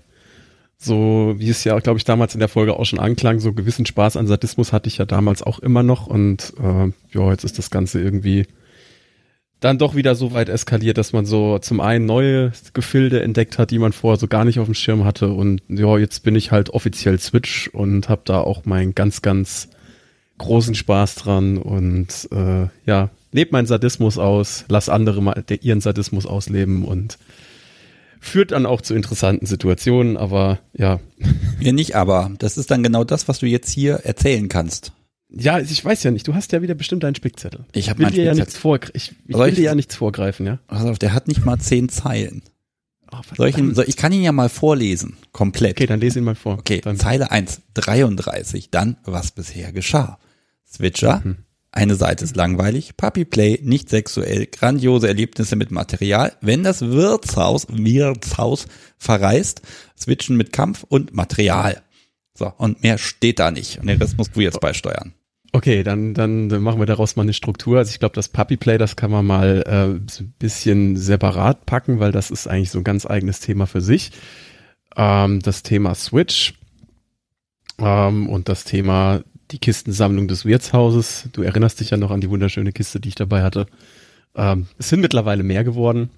[0.84, 3.86] so wie es ja, glaube ich, damals in der Folge auch schon anklang, so gewissen
[3.86, 7.58] Spaß an Sadismus hatte ich ja damals auch immer noch und äh, ja, jetzt ist
[7.58, 8.48] das Ganze irgendwie
[9.60, 13.70] dann doch wieder so weit eskaliert, dass man so zum einen neue Gefilde entdeckt hat,
[13.70, 16.52] die man vorher so gar nicht auf dem Schirm hatte und ja, jetzt bin ich
[16.52, 19.70] halt offiziell Switch und habe da auch meinen ganz, ganz
[20.40, 26.26] großen Spaß dran und äh, ja, lebe meinen Sadismus aus, lass andere mal ihren Sadismus
[26.26, 27.20] ausleben und
[28.22, 31.00] führt dann auch zu interessanten Situationen, aber ja.
[31.60, 32.32] Ja, nicht aber.
[32.40, 34.94] Das ist dann genau das, was du jetzt hier erzählen kannst.
[35.30, 36.28] Ja, ich weiß ja nicht.
[36.28, 37.66] Du hast ja wieder bestimmt deinen Spickzettel.
[37.74, 40.60] Ich habe meinen dir ja nichts vor, ich, ich will dir ja nichts vorgreifen, ja.
[40.68, 42.42] Also der hat nicht mal zehn Zeilen.
[43.12, 45.78] Oh, soll ich, ihn, soll, ich kann ihn ja mal vorlesen, komplett.
[45.78, 46.58] Okay, dann lese ihn mal vor.
[46.58, 46.98] Okay, dann.
[46.98, 50.18] Zeile 1, 33, dann was bisher geschah.
[50.68, 51.38] Switcher, mhm.
[51.74, 56.34] Eine Seite ist langweilig, Puppy Play, nicht sexuell, grandiose Erlebnisse mit Material.
[56.42, 58.68] Wenn das Wirtshaus, Wirtshaus
[58.98, 59.62] verreist,
[59.98, 61.82] switchen mit Kampf und Material.
[62.34, 63.80] So, und mehr steht da nicht.
[63.80, 65.14] Und den Rest musst du jetzt beisteuern.
[65.54, 67.78] Okay, dann, dann machen wir daraus mal eine Struktur.
[67.78, 72.00] Also ich glaube, das Puppy Play, das kann man mal äh, ein bisschen separat packen,
[72.00, 74.12] weil das ist eigentlich so ein ganz eigenes Thema für sich.
[74.96, 76.54] Ähm, das Thema Switch
[77.80, 79.22] ähm, und das Thema
[79.52, 81.30] die Kistensammlung des Wirtshauses.
[81.34, 83.68] Du erinnerst dich ja noch an die wunderschöne Kiste, die ich dabei hatte.
[84.36, 86.10] Ähm, es sind mittlerweile mehr geworden.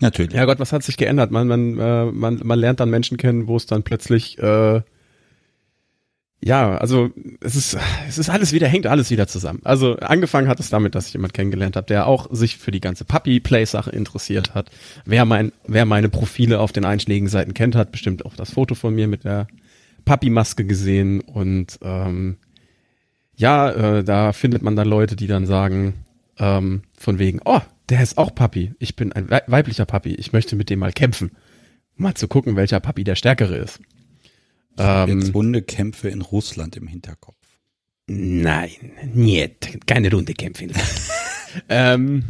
[0.00, 0.32] Natürlich.
[0.32, 1.30] Ja Gott, was hat sich geändert?
[1.30, 4.82] Man, man, äh, man, man lernt dann Menschen kennen, wo es dann plötzlich äh,
[6.44, 7.78] ja, also es ist,
[8.08, 9.60] es ist alles wieder, hängt alles wieder zusammen.
[9.62, 12.80] Also angefangen hat es damit, dass ich jemand kennengelernt habe, der auch sich für die
[12.80, 14.68] ganze Puppy-Play-Sache interessiert hat.
[15.04, 18.74] Wer mein, wer meine Profile auf den einschlägigen Seiten kennt, hat bestimmt auch das Foto
[18.74, 19.46] von mir mit der
[20.04, 21.20] Puppy-Maske gesehen.
[21.20, 22.38] Und ähm,
[23.36, 26.04] ja, äh, da findet man dann Leute, die dann sagen,
[26.38, 28.72] ähm, von wegen, oh, der ist auch Puppy.
[28.78, 30.14] Ich bin ein weiblicher Puppy.
[30.14, 31.32] Ich möchte mit dem mal kämpfen.
[31.96, 33.80] Mal zu gucken, welcher Puppy der stärkere ist.
[34.78, 37.36] Ähm, jetzt Hundekämpfe in Russland im Hinterkopf.
[38.06, 38.70] Nein,
[39.12, 40.68] nicht, keine Rundekämpfe.
[41.68, 42.24] ähm,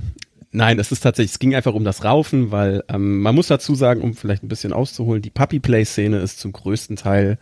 [0.51, 3.75] nein, es ist tatsächlich, es ging einfach um das Raufen, weil ähm, man muss dazu
[3.75, 7.39] sagen, um vielleicht ein bisschen auszuholen, die Puppy Play Szene ist zum größten Teil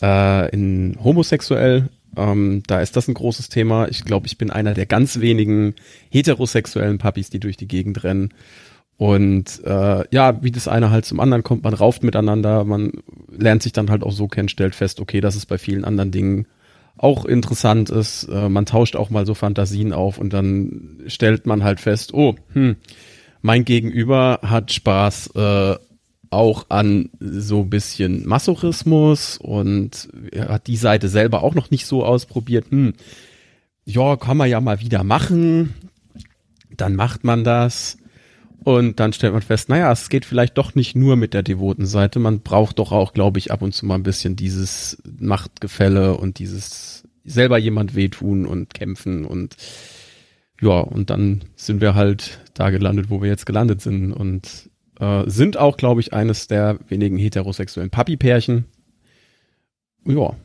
[0.00, 1.88] äh, in homosexuell.
[2.16, 3.88] Ähm, da ist das ein großes Thema.
[3.88, 5.74] Ich glaube, ich bin einer der ganz wenigen
[6.10, 8.34] heterosexuellen Puppies, die durch die Gegend rennen.
[8.96, 12.92] Und äh, ja, wie das eine halt zum anderen kommt, man rauft miteinander, man
[13.30, 16.10] lernt sich dann halt auch so kennen, stellt fest, okay, dass es bei vielen anderen
[16.10, 16.46] Dingen
[16.98, 18.24] auch interessant ist.
[18.24, 22.34] Äh, man tauscht auch mal so Fantasien auf und dann stellt man halt fest, oh,
[22.52, 22.76] hm,
[23.40, 25.76] mein Gegenüber hat Spaß äh,
[26.30, 32.04] auch an so ein bisschen Masochismus und hat die Seite selber auch noch nicht so
[32.04, 32.70] ausprobiert.
[32.70, 32.94] Hm,
[33.84, 35.74] ja, kann man ja mal wieder machen.
[36.76, 37.98] Dann macht man das
[38.62, 41.86] und dann stellt man fest, naja, es geht vielleicht doch nicht nur mit der devoten
[41.86, 42.18] Seite.
[42.18, 46.38] Man braucht doch auch, glaube ich, ab und zu mal ein bisschen dieses Machtgefälle und
[46.38, 49.56] dieses selber jemand wehtun und kämpfen und
[50.60, 54.69] ja, und dann sind wir halt da gelandet, wo wir jetzt gelandet sind und
[55.00, 58.66] äh, sind auch, glaube ich, eines der wenigen heterosexuellen Papi-Pärchen.
[60.04, 60.36] Ja,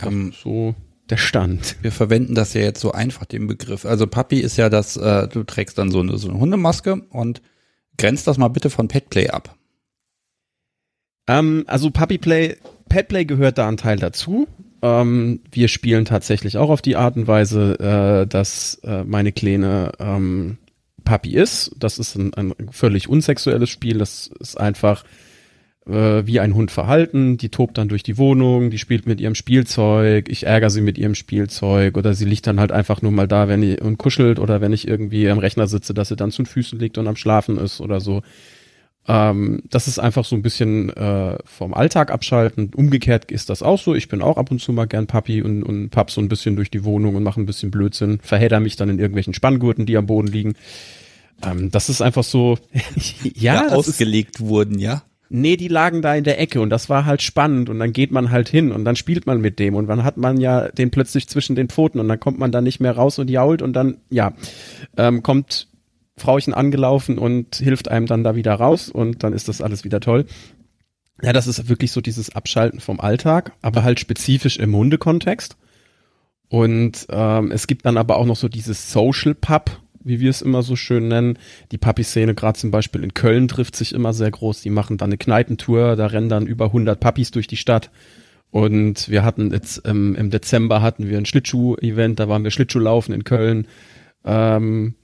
[0.00, 0.74] ähm, so
[1.08, 1.76] der Stand.
[1.80, 3.86] Wir verwenden das ja jetzt so einfach, den Begriff.
[3.86, 7.40] Also Papi ist ja das, äh, du trägst dann so eine, so eine Hundemaske und
[7.98, 9.56] Grenzt das mal bitte von Petplay ab.
[11.26, 12.56] Ähm, also Puppyplay,
[12.88, 14.46] Petplay gehört da ein Teil dazu.
[14.80, 19.92] Ähm, wir spielen tatsächlich auch auf die Art und Weise, äh, dass äh, meine Kleine
[19.98, 20.58] ähm,
[21.08, 21.72] Puppy ist.
[21.78, 23.98] Das ist ein, ein völlig unsexuelles Spiel.
[23.98, 25.04] Das ist einfach
[25.88, 27.38] äh, wie ein Hund verhalten.
[27.38, 30.98] Die tobt dann durch die Wohnung, die spielt mit ihrem Spielzeug, ich ärgere sie mit
[30.98, 34.38] ihrem Spielzeug oder sie liegt dann halt einfach nur mal da, wenn ich und kuschelt
[34.38, 37.08] oder wenn ich irgendwie am Rechner sitze, dass sie dann zu den Füßen liegt und
[37.08, 38.22] am Schlafen ist oder so.
[39.08, 42.70] Ähm, das ist einfach so ein bisschen äh, vom Alltag abschalten.
[42.76, 43.94] Umgekehrt ist das auch so.
[43.94, 46.56] Ich bin auch ab und zu mal gern Papi und, und papp so ein bisschen
[46.56, 49.96] durch die Wohnung und mache ein bisschen Blödsinn, verhedder mich dann in irgendwelchen Spanngurten, die
[49.96, 50.54] am Boden liegen.
[51.42, 52.58] Ähm, das ist einfach so,
[53.22, 55.02] ja, ja ausgelegt ist, wurden, ja.
[55.30, 58.10] Nee, die lagen da in der Ecke und das war halt spannend und dann geht
[58.10, 60.90] man halt hin und dann spielt man mit dem und dann hat man ja den
[60.90, 63.74] plötzlich zwischen den Pfoten und dann kommt man da nicht mehr raus und jault und
[63.74, 64.32] dann, ja,
[64.96, 65.67] ähm, kommt
[66.18, 70.00] Frauchen angelaufen und hilft einem dann da wieder raus und dann ist das alles wieder
[70.00, 70.26] toll.
[71.22, 75.56] Ja, das ist wirklich so dieses Abschalten vom Alltag, aber halt spezifisch im Hundekontext.
[76.48, 80.42] Und ähm, es gibt dann aber auch noch so dieses Social Pub, wie wir es
[80.42, 81.38] immer so schön nennen.
[81.72, 84.62] Die Papi-Szene, gerade zum Beispiel in Köln, trifft sich immer sehr groß.
[84.62, 87.90] Die machen dann eine Kneipentour, da rennen dann über 100 Papis durch die Stadt.
[88.50, 93.12] Und wir hatten jetzt ähm, im Dezember hatten wir ein Schlittschuh-Event, da waren wir Schlittschuhlaufen
[93.12, 93.66] in Köln.
[94.24, 94.94] Ähm,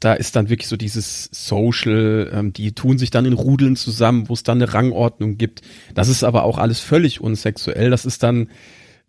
[0.00, 4.28] da ist dann wirklich so dieses Social, ähm, die tun sich dann in Rudeln zusammen,
[4.28, 5.62] wo es dann eine Rangordnung gibt.
[5.94, 7.90] Das ist aber auch alles völlig unsexuell.
[7.90, 8.48] Das ist dann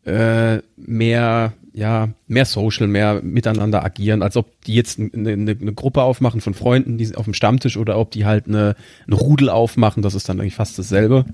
[0.06, 5.74] äh, mehr ja, mehr social, mehr miteinander agieren, als ob die jetzt eine, eine, eine
[5.74, 8.76] Gruppe aufmachen von Freunden, die auf dem Stammtisch oder ob die halt eine,
[9.08, 11.26] eine Rudel aufmachen, das ist dann eigentlich fast dasselbe.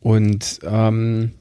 [0.00, 1.32] Und ähm,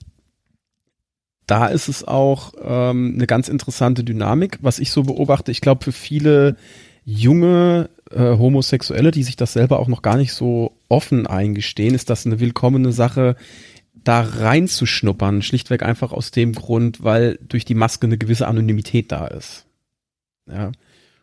[1.48, 5.52] da ist es auch ähm, eine ganz interessante Dynamik, was ich so beobachte.
[5.52, 6.56] Ich glaube, für viele
[7.04, 12.10] junge äh, Homosexuelle, die sich das selber auch noch gar nicht so offen eingestehen, ist
[12.10, 13.36] das eine willkommene Sache,
[14.04, 19.28] da reinzuschnuppern, schlichtweg einfach aus dem Grund, weil durch die Maske eine gewisse Anonymität da
[19.28, 19.66] ist.
[20.48, 20.72] Ja.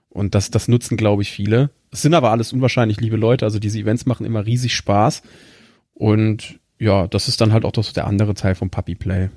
[0.09, 1.71] Und das, das nutzen, glaube ich, viele.
[1.91, 5.23] Es sind aber alles unwahrscheinlich liebe Leute, also diese Events machen immer riesig Spaß.
[5.95, 9.31] Und ja, das ist dann halt auch das, der andere Teil vom Puppy Play.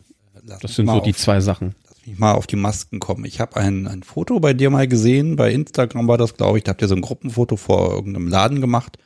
[0.43, 1.76] Lass das sind so die zwei Sachen.
[2.06, 3.26] Mich mal auf die Masken kommen.
[3.26, 6.64] Ich habe ein, ein Foto bei dir mal gesehen, bei Instagram war das, glaube ich,
[6.64, 8.98] da habt ihr so ein Gruppenfoto vor irgendeinem Laden gemacht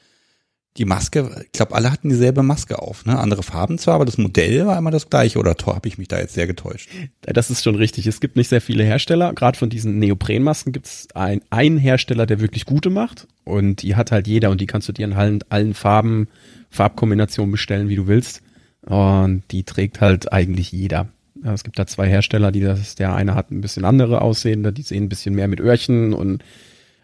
[0.77, 3.17] die Maske, ich glaube, alle hatten dieselbe Maske auf, ne?
[3.17, 6.19] Andere Farben zwar, aber das Modell war immer das gleiche, oder habe ich mich da
[6.19, 6.89] jetzt sehr getäuscht?
[7.21, 8.07] Das ist schon richtig.
[8.07, 9.33] Es gibt nicht sehr viele Hersteller.
[9.33, 13.27] Gerade von diesen Neoprenmasken gibt es ein, einen Hersteller, der wirklich gute macht.
[13.45, 16.27] Und die hat halt jeder und die kannst du dir in allen, allen Farben,
[16.69, 18.41] Farbkombinationen bestellen, wie du willst.
[18.81, 21.07] Und die trägt halt eigentlich jeder.
[21.43, 24.83] Es gibt da zwei Hersteller, die das, der eine hat ein bisschen andere Aussehende, die
[24.83, 26.43] sehen ein bisschen mehr mit Öhrchen und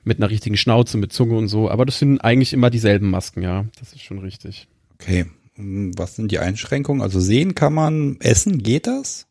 [0.03, 1.69] mit einer richtigen Schnauze, mit Zunge und so.
[1.69, 3.65] Aber das sind eigentlich immer dieselben Masken, ja.
[3.79, 4.67] Das ist schon richtig.
[4.95, 5.25] Okay.
[5.55, 7.01] Hm, was sind die Einschränkungen?
[7.01, 9.27] Also sehen kann man, essen, geht das?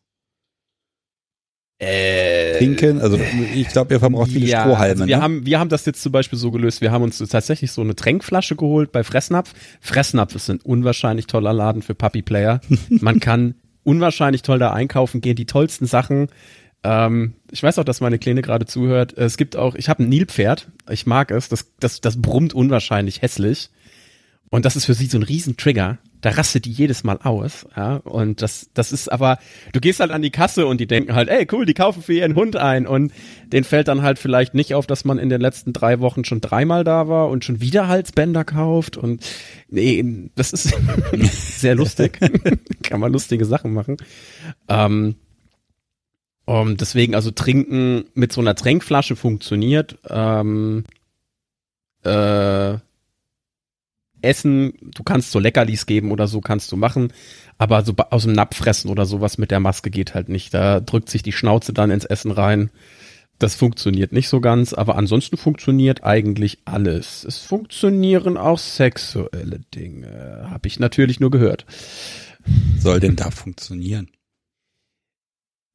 [1.79, 3.19] Äh, Trinken, also
[3.55, 4.91] ich glaube, ihr verbraucht viele ja, Strohhalme.
[4.91, 5.23] also wir, ne?
[5.23, 7.95] haben, wir haben das jetzt zum Beispiel so gelöst, wir haben uns tatsächlich so eine
[7.95, 9.51] Tränkflasche geholt bei Fressnapf.
[9.79, 12.61] Fressnapf ist ein unwahrscheinlich toller Laden für Puppy Player.
[12.89, 16.27] Man kann unwahrscheinlich toll da einkaufen gehen, die tollsten Sachen.
[16.83, 19.17] Ähm, ich weiß auch, dass meine Kleine gerade zuhört.
[19.17, 23.21] Es gibt auch, ich habe ein Nilpferd, ich mag es, das, das, das brummt unwahrscheinlich
[23.21, 23.69] hässlich.
[24.51, 25.97] Und das ist für sie so ein riesen Trigger.
[26.19, 27.95] Da rastet die jedes Mal aus, ja.
[27.95, 29.39] Und das, das ist aber,
[29.71, 32.13] du gehst halt an die Kasse und die denken halt, ey, cool, die kaufen für
[32.13, 32.85] ihren Hund ein.
[32.85, 33.13] Und
[33.47, 36.41] denen fällt dann halt vielleicht nicht auf, dass man in den letzten drei Wochen schon
[36.41, 38.97] dreimal da war und schon wieder Halsbänder kauft.
[38.97, 39.25] Und
[39.69, 40.75] nee, das ist
[41.59, 42.19] sehr lustig.
[42.83, 43.97] Kann man lustige Sachen machen.
[44.67, 45.15] Ähm,
[46.43, 49.97] um, deswegen, also trinken mit so einer Tränkflasche funktioniert.
[50.09, 50.83] Ähm,
[52.03, 52.77] äh,
[54.21, 57.13] Essen, du kannst so Leckerlis geben oder so kannst du machen,
[57.57, 60.53] aber so aus dem Napf fressen oder sowas mit der Maske geht halt nicht.
[60.53, 62.71] Da drückt sich die Schnauze dann ins Essen rein.
[63.39, 67.23] Das funktioniert nicht so ganz, aber ansonsten funktioniert eigentlich alles.
[67.23, 71.65] Es funktionieren auch sexuelle Dinge, habe ich natürlich nur gehört.
[72.77, 74.11] Soll denn da funktionieren?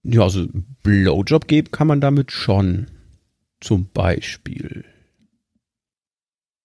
[0.05, 0.47] Ja, also
[0.85, 2.86] Blowjob geben kann man damit schon.
[3.60, 4.85] Zum Beispiel.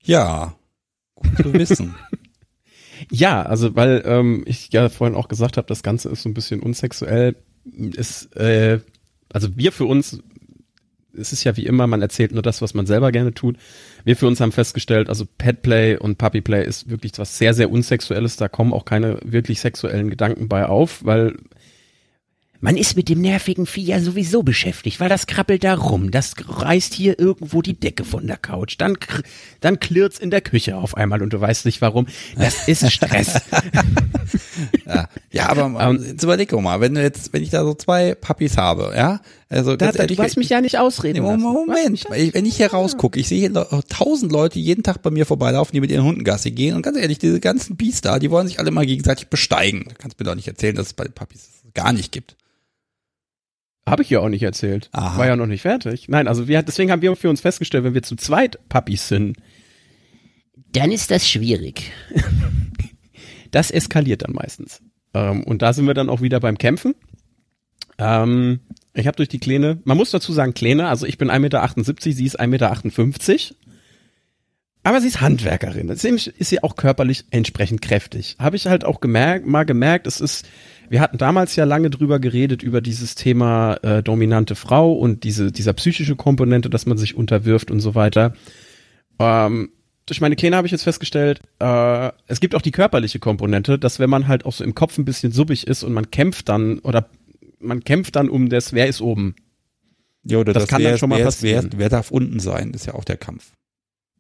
[0.04, 0.56] Ja,
[1.42, 1.96] zu wissen.
[3.10, 6.34] Ja, also weil ähm, ich ja vorhin auch gesagt habe, das Ganze ist so ein
[6.34, 7.36] bisschen unsexuell.
[7.66, 8.80] Ist, äh,
[9.32, 10.22] also wir für uns,
[11.18, 13.58] es ist ja wie immer, man erzählt nur das, was man selber gerne tut.
[14.04, 18.36] Wir für uns haben festgestellt, also Petplay und Puppyplay ist wirklich was sehr, sehr unsexuelles.
[18.36, 21.38] Da kommen auch keine wirklich sexuellen Gedanken bei auf, weil
[22.62, 26.34] man ist mit dem nervigen Vieh ja sowieso beschäftigt, weil das krabbelt da rum, das
[26.48, 28.98] reißt hier irgendwo die Decke von der Couch, dann,
[29.60, 32.08] dann klirrt's in der Küche auf einmal und du weißt nicht warum.
[32.38, 33.42] Das ist Stress.
[34.86, 38.14] Ja, ja aber Ähm, jetzt überleg mal, wenn du jetzt, wenn ich da so zwei
[38.14, 41.42] Puppies habe, ja, also Da, ehrlich, du hast mich ja nicht ausreden Nee, lassen.
[41.42, 45.26] Moment, ich, wenn ich hier rausgucke, ich sehe hier tausend Leute jeden Tag bei mir
[45.26, 48.30] vorbeilaufen, die mit ihren Hunden Gassi gehen und ganz ehrlich, diese ganzen Bies da, die
[48.30, 49.86] wollen sich alle mal gegenseitig besteigen.
[49.90, 52.36] Du kannst mir doch nicht erzählen, dass es bei den Puppies gar nicht gibt.
[53.88, 54.90] Habe ich ja auch nicht erzählt.
[54.92, 55.18] Aha.
[55.18, 56.08] War ja noch nicht fertig.
[56.08, 59.38] Nein, also wir, deswegen haben wir für uns festgestellt, wenn wir zu zweit Puppies sind,
[60.74, 61.92] dann ist das schwierig.
[63.52, 64.82] das eskaliert dann meistens.
[65.14, 66.96] Ähm, und da sind wir dann auch wieder beim Kämpfen.
[67.98, 68.62] Ähm,
[68.94, 71.72] ich habe durch die Kleine, man muss dazu sagen Kleine, also ich bin 1,78 Meter,
[71.98, 73.56] sie ist 1,58 Meter.
[74.84, 75.88] Aber sie ist Handwerkerin.
[75.88, 78.36] Deswegen ist sie auch körperlich entsprechend kräftig.
[78.40, 80.48] Habe ich halt auch gemerkt, mal gemerkt, es ist,
[80.92, 85.50] wir hatten damals ja lange drüber geredet, über dieses Thema äh, dominante Frau und diese,
[85.50, 88.34] dieser psychische Komponente, dass man sich unterwirft und so weiter.
[89.18, 89.72] Ähm,
[90.06, 94.00] durch meine Kleine habe ich jetzt festgestellt, äh, es gibt auch die körperliche Komponente, dass
[94.00, 96.80] wenn man halt auch so im Kopf ein bisschen subbig ist und man kämpft dann
[96.80, 97.08] oder
[97.60, 99.36] man kämpft dann um das, wer ist oben.
[100.26, 101.70] Ja, oder Das kann dann schon mal wer, passieren.
[101.72, 103.54] Wer, wer darf unten sein, ist ja auch der Kampf.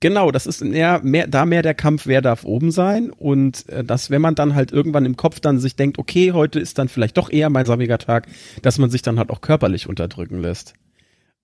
[0.01, 3.83] Genau, das ist mehr, mehr, da mehr der Kampf, wer darf oben sein und äh,
[3.83, 6.89] dass wenn man dann halt irgendwann im Kopf dann sich denkt, okay, heute ist dann
[6.89, 8.27] vielleicht doch eher mein sammiger Tag,
[8.63, 10.73] dass man sich dann halt auch körperlich unterdrücken lässt.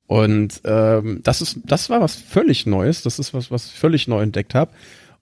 [0.07, 4.07] Und ähm, das ist, das war was völlig Neues, das ist was, was ich völlig
[4.07, 4.71] neu entdeckt habe.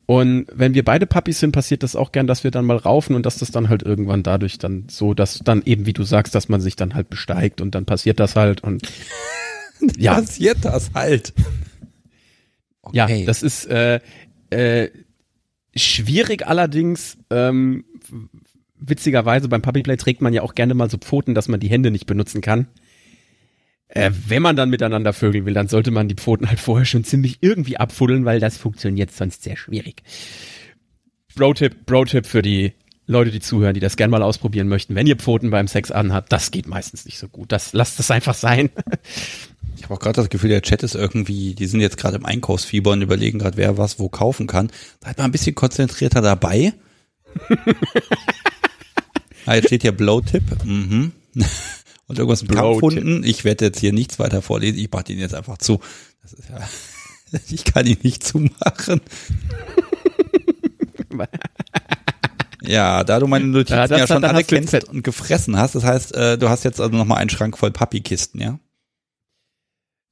[0.05, 3.15] Und wenn wir beide Puppies sind, passiert das auch gern, dass wir dann mal raufen
[3.17, 6.35] und dass das dann halt irgendwann dadurch dann so, dass dann eben, wie du sagst,
[6.35, 8.87] dass man sich dann halt besteigt und dann passiert das halt und
[9.97, 10.13] ja.
[10.13, 11.33] Passiert das halt.
[12.93, 13.25] Ja, Okay.
[13.25, 13.99] das ist äh,
[14.49, 14.89] äh,
[15.75, 17.17] schwierig allerdings.
[17.29, 17.85] Ähm,
[18.77, 21.91] witzigerweise beim Puppyplay trägt man ja auch gerne mal so Pfoten, dass man die Hände
[21.91, 22.67] nicht benutzen kann.
[23.87, 27.03] Äh, wenn man dann miteinander vögeln will, dann sollte man die Pfoten halt vorher schon
[27.03, 30.03] ziemlich irgendwie abfuddeln, weil das funktioniert sonst sehr schwierig.
[31.35, 32.73] Bro-Tipp, Bro-Tipp für die
[33.07, 34.95] Leute, die zuhören, die das gerne mal ausprobieren möchten.
[34.95, 37.51] Wenn ihr Pfoten beim Sex anhabt, das geht meistens nicht so gut.
[37.51, 38.69] Das lasst es einfach sein.
[39.77, 42.25] Ich habe auch gerade das Gefühl, der Chat ist irgendwie, die sind jetzt gerade im
[42.25, 44.71] Einkaufsfieber und überlegen gerade, wer was wo kaufen kann.
[45.03, 46.73] Seid mal ein bisschen konzentrierter dabei.
[49.45, 50.63] ah, jetzt steht hier Blow-Tipp.
[50.63, 51.11] Mhm.
[52.07, 52.51] Und irgendwas mit.
[52.51, 53.23] Kampfhunden.
[53.23, 54.77] Ich werde jetzt hier nichts weiter vorlesen.
[54.77, 55.79] Ich mache den jetzt einfach zu.
[56.21, 56.59] Das ist ja,
[57.49, 59.01] ich kann ihn nicht zumachen.
[62.67, 66.37] Ja, da du meine Notizen Ja, ja schon jetzt- und gefressen hast, das heißt, äh,
[66.37, 68.59] du hast jetzt also nochmal einen Schrank voll Pappikisten, ja?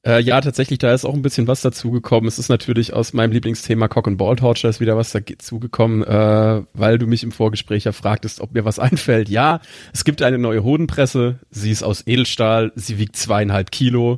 [0.06, 2.28] Äh, ja, tatsächlich, da ist auch ein bisschen was dazugekommen.
[2.28, 6.64] Es ist natürlich aus meinem Lieblingsthema Cock and Ball Torture ist wieder was dazugekommen, äh,
[6.74, 9.30] weil du mich im Vorgespräch ja fragtest, ob mir was einfällt.
[9.30, 9.62] Ja,
[9.94, 11.40] es gibt eine neue Hodenpresse.
[11.52, 12.74] Sie ist aus Edelstahl.
[12.76, 14.18] Sie wiegt zweieinhalb Kilo.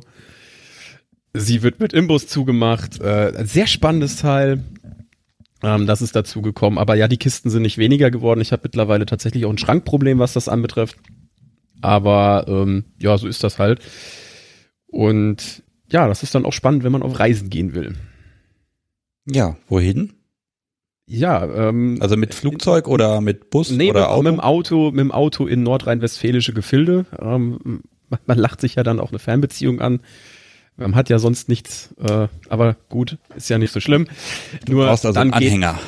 [1.34, 3.00] Sie wird mit Imbus zugemacht.
[3.00, 4.64] Äh, ein sehr spannendes Teil.
[5.62, 6.78] Ähm, das ist dazugekommen.
[6.78, 8.40] Aber ja, die Kisten sind nicht weniger geworden.
[8.40, 10.96] Ich habe mittlerweile tatsächlich auch ein Schrankproblem, was das anbetrifft.
[11.80, 13.80] Aber ähm, ja, so ist das halt.
[14.86, 17.94] Und ja, das ist dann auch spannend, wenn man auf Reisen gehen will.
[19.26, 20.12] Ja, wohin?
[21.06, 24.22] Ja, ähm, Also mit Flugzeug oder mit Bus nee, oder mit, Auto?
[24.22, 27.06] mit dem Auto, mit dem Auto in nordrhein-westfälische Gefilde.
[27.20, 30.00] Ähm, man, man lacht sich ja dann auch eine Fernbeziehung an.
[30.76, 34.08] Man hat ja sonst nichts, äh, aber gut, ist ja nicht so schlimm.
[34.66, 35.78] du Nur brauchst also dann einen geht, Anhänger.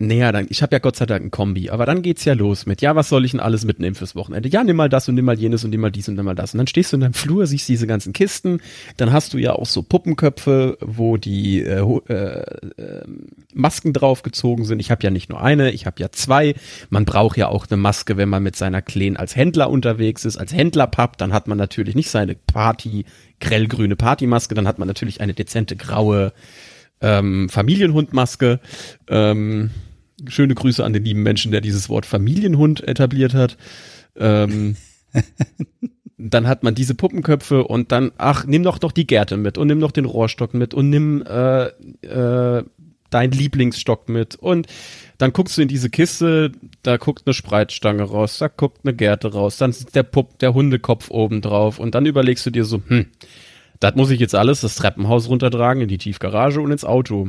[0.00, 2.66] Naja, dann, ich habe ja Gott sei Dank ein Kombi, aber dann geht's ja los
[2.66, 4.48] mit, ja, was soll ich denn alles mitnehmen fürs Wochenende?
[4.48, 6.36] Ja, nimm mal das und nimm mal jenes und nimm mal dies und nimm mal
[6.36, 6.54] das.
[6.54, 8.60] Und dann stehst du in deinem Flur, siehst diese ganzen Kisten,
[8.96, 13.02] dann hast du ja auch so Puppenköpfe, wo die äh, äh, äh,
[13.52, 14.78] Masken draufgezogen sind.
[14.78, 16.54] Ich habe ja nicht nur eine, ich habe ja zwei.
[16.90, 20.36] Man braucht ja auch eine Maske, wenn man mit seiner Kleen als Händler unterwegs ist,
[20.36, 23.04] als Händlerpapp, dann hat man natürlich nicht seine Party,
[23.40, 26.32] grellgrüne Partymaske, dann hat man natürlich eine dezente graue
[27.00, 28.60] ähm, Familienhundmaske.
[29.08, 29.70] Ähm,
[30.26, 33.56] schöne Grüße an den lieben Menschen, der dieses Wort Familienhund etabliert hat.
[34.16, 34.76] Ähm,
[36.18, 39.68] dann hat man diese Puppenköpfe und dann, ach, nimm doch doch die Gerte mit und
[39.68, 41.66] nimm doch den Rohrstock mit und nimm äh,
[42.06, 42.64] äh,
[43.10, 44.66] dein Lieblingsstock mit und
[45.16, 49.32] dann guckst du in diese Kiste, da guckt eine Spreitstange raus, da guckt eine Gerte
[49.32, 52.82] raus, dann ist der Pupp, der Hundekopf oben drauf und dann überlegst du dir so,
[52.86, 53.06] hm,
[53.80, 57.28] das muss ich jetzt alles das Treppenhaus runtertragen in die Tiefgarage und ins Auto.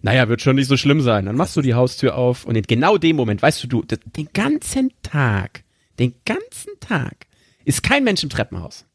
[0.00, 1.26] Naja, wird schon nicht so schlimm sein.
[1.26, 4.28] Dann machst du die Haustür auf und in genau dem Moment, weißt du, du, den
[4.32, 5.64] ganzen Tag,
[5.98, 7.26] den ganzen Tag
[7.64, 8.86] ist kein Mensch im Treppenhaus.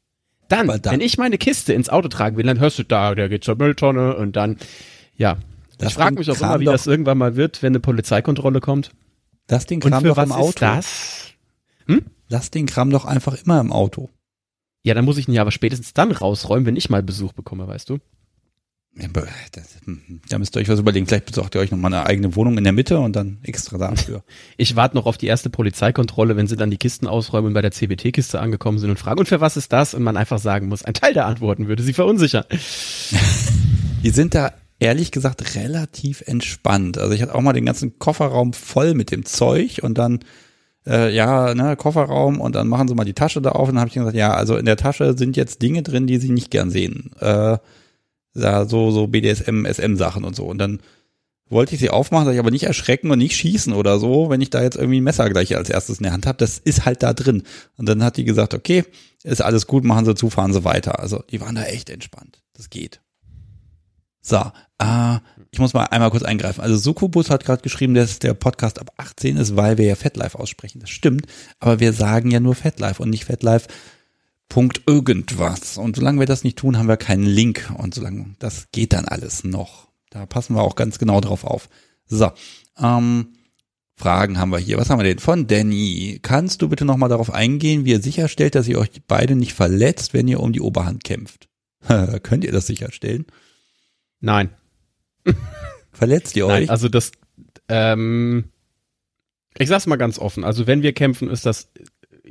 [0.50, 3.30] Dann, dann- wenn ich meine Kiste ins Auto tragen will, dann hörst du da, der
[3.30, 4.58] geht zur Mülltonne und dann,
[5.16, 5.38] ja.
[5.78, 8.60] Das ich frage mich auch immer, wie doch- das irgendwann mal wird, wenn eine Polizeikontrolle
[8.62, 8.92] kommt.
[9.70, 10.50] Ding Und kram doch im Auto.
[10.50, 11.34] ist das?
[12.30, 14.10] Das Ding kram doch einfach immer im Auto.
[14.84, 17.68] Ja, dann muss ich ihn ja aber spätestens dann rausräumen, wenn ich mal Besuch bekomme,
[17.68, 18.00] weißt du?
[18.00, 18.87] Ja, aber das, hm,
[20.30, 21.06] da müsst ihr euch was überlegen.
[21.06, 23.78] Vielleicht besorgt ihr euch noch mal eine eigene Wohnung in der Mitte und dann extra
[23.78, 24.24] dafür.
[24.60, 27.62] Ich warte noch auf die erste Polizeikontrolle, wenn sie dann die Kisten ausräumen und bei
[27.62, 29.94] der CBT-Kiste angekommen sind und fragen, und für was ist das?
[29.94, 32.44] Und man einfach sagen muss, ein Teil der Antworten würde sie verunsichern.
[34.04, 36.98] Die sind da ehrlich gesagt relativ entspannt.
[36.98, 40.20] Also ich hatte auch mal den ganzen Kofferraum voll mit dem Zeug und dann
[40.88, 43.82] äh, ja, ne, Kofferraum und dann machen sie mal die Tasche da auf und dann
[43.82, 46.50] habe ich gesagt, ja, also in der Tasche sind jetzt Dinge drin, die sie nicht
[46.50, 47.12] gern sehen.
[47.20, 47.58] Äh,
[48.38, 50.80] so so BDSM, SM Sachen und so und dann
[51.50, 54.42] wollte ich sie aufmachen, sag ich aber nicht erschrecken und nicht schießen oder so, wenn
[54.42, 56.38] ich da jetzt irgendwie ein Messer gleich als erstes in der Hand habe.
[56.38, 57.44] Das ist halt da drin.
[57.78, 58.84] Und dann hat die gesagt, okay,
[59.24, 61.00] ist alles gut, machen Sie zu, fahren Sie weiter.
[61.00, 62.42] Also die waren da echt entspannt.
[62.54, 63.02] Das geht.
[64.22, 64.42] So,
[64.80, 65.20] äh,
[65.52, 66.62] ich muss mal einmal kurz eingreifen.
[66.62, 70.38] Also Sukubus hat gerade geschrieben, dass der Podcast ab 18 ist, weil wir ja FetLife
[70.38, 70.82] aussprechen.
[70.82, 71.28] Das stimmt,
[71.60, 73.68] aber wir sagen ja nur FetLife und nicht FetLife.
[74.50, 75.78] Punkt irgendwas.
[75.78, 77.72] Und solange wir das nicht tun, haben wir keinen Link.
[77.78, 79.88] Und solange das geht dann alles noch.
[80.10, 81.70] Da passen wir auch ganz genau drauf auf.
[82.06, 82.32] So,
[82.80, 83.34] ähm,
[83.96, 84.78] Fragen haben wir hier.
[84.78, 85.20] Was haben wir denn?
[85.20, 86.20] Von Danny.
[86.22, 90.14] Kannst du bitte nochmal darauf eingehen, wie ihr sicherstellt, dass ihr euch beide nicht verletzt,
[90.14, 91.50] wenn ihr um die Oberhand kämpft?
[92.24, 93.26] Könnt ihr das sicherstellen?
[94.20, 94.52] Nein.
[95.92, 96.70] Verletzt ihr Nein, euch?
[96.70, 97.12] also das,
[97.70, 98.52] ähm,
[99.58, 100.44] ich sag's mal ganz offen.
[100.44, 101.72] Also wenn wir kämpfen, ist das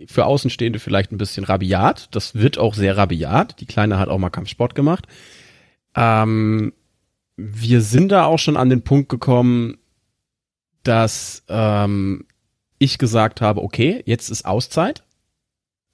[0.06, 2.14] für Außenstehende vielleicht ein bisschen rabiat.
[2.14, 3.60] Das wird auch sehr rabiat.
[3.60, 5.06] Die Kleine hat auch mal Kampfsport gemacht.
[5.94, 6.72] Ähm,
[7.36, 9.78] wir sind da auch schon an den Punkt gekommen,
[10.82, 12.24] dass ähm,
[12.78, 15.02] ich gesagt habe, okay, jetzt ist Auszeit.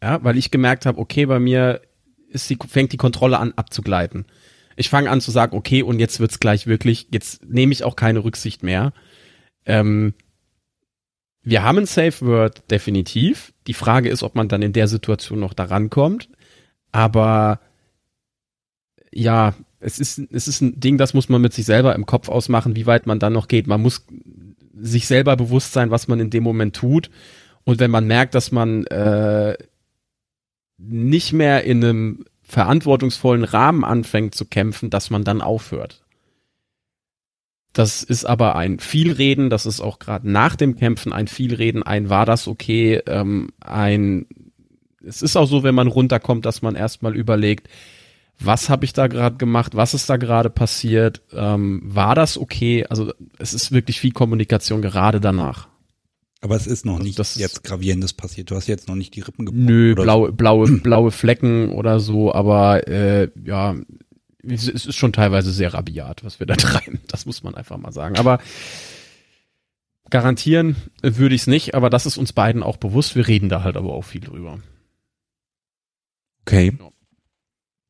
[0.02, 1.80] Ja, weil ich gemerkt habe, okay, bei mir
[2.28, 4.26] ist die, fängt die Kontrolle an abzugleiten.
[4.74, 7.94] Ich fange an zu sagen, okay, und jetzt wird's gleich wirklich, jetzt nehme ich auch
[7.94, 8.92] keine Rücksicht mehr.
[9.64, 10.14] Ähm,
[11.42, 13.52] wir haben ein Safe Word definitiv.
[13.66, 16.28] Die Frage ist, ob man dann in der Situation noch daran kommt.
[16.92, 17.60] Aber
[19.12, 22.28] ja, es ist, es ist ein Ding, das muss man mit sich selber im Kopf
[22.28, 23.66] ausmachen, wie weit man dann noch geht.
[23.66, 24.06] Man muss
[24.74, 27.10] sich selber bewusst sein, was man in dem Moment tut.
[27.64, 29.56] Und wenn man merkt, dass man äh,
[30.78, 36.01] nicht mehr in einem verantwortungsvollen Rahmen anfängt zu kämpfen, dass man dann aufhört.
[37.72, 42.10] Das ist aber ein Vielreden, das ist auch gerade nach dem Kämpfen ein Vielreden, ein
[42.10, 44.26] war das okay, ähm, ein
[45.04, 47.68] es ist auch so, wenn man runterkommt, dass man erstmal überlegt,
[48.38, 52.86] was habe ich da gerade gemacht, was ist da gerade passiert, ähm, war das okay?
[52.88, 55.68] Also es ist wirklich viel Kommunikation gerade danach.
[56.40, 58.50] Aber es ist noch Also nicht das- jetzt gravierendes passiert.
[58.50, 59.64] Du hast jetzt noch nicht die Rippen gebrochen.
[59.64, 63.76] Nö, oder blaue, blaue, blaue Flecken oder so, aber äh, ja,
[64.42, 67.00] es ist schon teilweise sehr rabiat, was wir da treiben.
[67.08, 68.16] Das muss man einfach mal sagen.
[68.16, 68.38] Aber
[70.10, 73.14] garantieren würde ich es nicht, aber das ist uns beiden auch bewusst.
[73.16, 74.58] Wir reden da halt aber auch viel drüber.
[76.42, 76.76] Okay.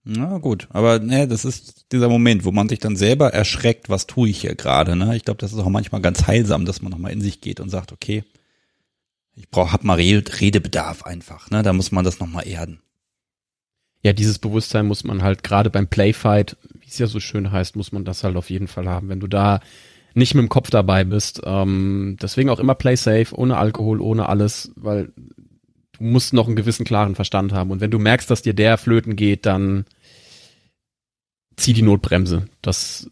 [0.04, 4.08] Na gut, aber ne, das ist dieser Moment, wo man sich dann selber erschreckt, was
[4.08, 4.96] tue ich hier gerade.
[4.96, 5.14] Ne?
[5.16, 7.68] Ich glaube, das ist auch manchmal ganz heilsam, dass man nochmal in sich geht und
[7.68, 8.24] sagt, okay,
[9.34, 11.50] ich brauche, hab mal Re Redebedarf einfach.
[11.50, 11.62] Ne?
[11.62, 12.80] Da muss man das nochmal erden.
[14.02, 17.76] Ja, dieses Bewusstsein muss man halt gerade beim Playfight, wie es ja so schön heißt,
[17.76, 19.08] muss man das halt auf jeden Fall haben.
[19.08, 19.60] Wenn du da
[20.14, 24.28] nicht mit dem Kopf dabei bist, ähm, deswegen auch immer Play safe, ohne Alkohol, ohne
[24.28, 27.70] alles, weil du musst noch einen gewissen klaren Verstand haben.
[27.70, 29.86] Und wenn du merkst, dass dir der flöten geht, dann
[31.56, 32.48] zieh die Notbremse.
[32.60, 33.10] Das,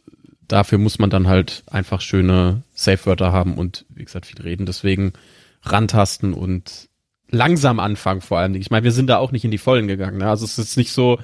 [0.49, 4.67] dafür muss man dann halt einfach schöne Safe-Wörter haben und wie gesagt viel reden.
[4.67, 5.12] Deswegen
[5.62, 6.90] rantasten und
[7.31, 8.55] langsam anfangen vor allem.
[8.55, 10.19] Ich meine, wir sind da auch nicht in die Vollen gegangen.
[10.19, 10.28] Ne?
[10.28, 11.19] Also es ist nicht so,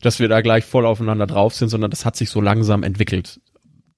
[0.00, 3.40] dass wir da gleich voll aufeinander drauf sind, sondern das hat sich so langsam entwickelt.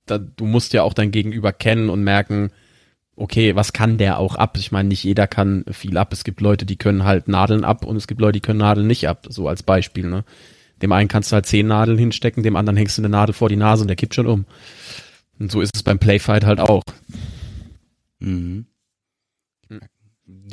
[0.07, 2.51] Da, du musst ja auch dein Gegenüber kennen und merken,
[3.17, 4.57] okay, was kann der auch ab?
[4.59, 6.13] Ich meine, nicht jeder kann viel ab.
[6.13, 8.87] Es gibt Leute, die können halt Nadeln ab und es gibt Leute, die können Nadeln
[8.87, 9.27] nicht ab.
[9.31, 10.07] So als Beispiel.
[10.07, 10.25] Ne?
[10.83, 13.49] Dem einen kannst du halt zehn Nadeln hinstecken, dem anderen hängst du eine Nadel vor
[13.49, 14.45] die Nase und der kippt schon um.
[15.39, 16.83] Und so ist es beim Playfight halt auch.
[18.19, 18.67] Mhm.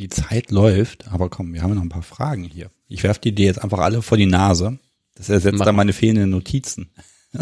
[0.01, 2.71] Die Zeit läuft, aber komm, wir haben noch ein paar Fragen hier.
[2.87, 4.79] Ich werfe die dir jetzt einfach alle vor die Nase.
[5.13, 6.89] Das ersetzt Mach dann meine fehlenden Notizen.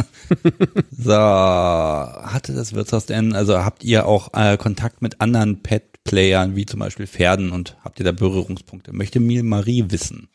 [0.92, 6.66] so, hatte das Wirtshaus denn, also habt ihr auch äh, Kontakt mit anderen Pet-Playern, wie
[6.66, 8.92] zum Beispiel Pferden und habt ihr da Berührungspunkte?
[8.92, 10.28] Möchte Mil Marie wissen.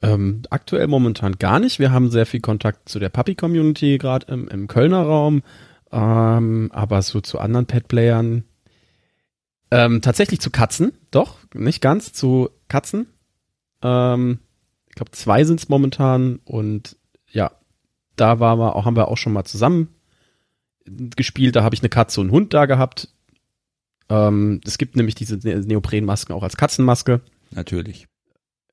[0.00, 1.80] Ähm, aktuell momentan gar nicht.
[1.80, 5.42] Wir haben sehr viel Kontakt zu der Puppy-Community, gerade im, im Kölner Raum.
[5.90, 8.44] Ähm, aber so zu anderen Pet-Playern.
[9.70, 13.06] Ähm, tatsächlich zu Katzen, doch, nicht ganz, zu Katzen.
[13.82, 14.38] Ähm,
[14.88, 16.96] ich glaube, zwei sind es momentan und
[17.30, 17.52] ja,
[18.16, 19.88] da war wir auch, haben wir auch schon mal zusammen
[21.16, 21.56] gespielt.
[21.56, 23.08] Da habe ich eine Katze und einen Hund da gehabt.
[24.08, 27.20] Ähm, es gibt nämlich diese Ne- Neoprenmasken auch als Katzenmaske.
[27.50, 28.08] Natürlich.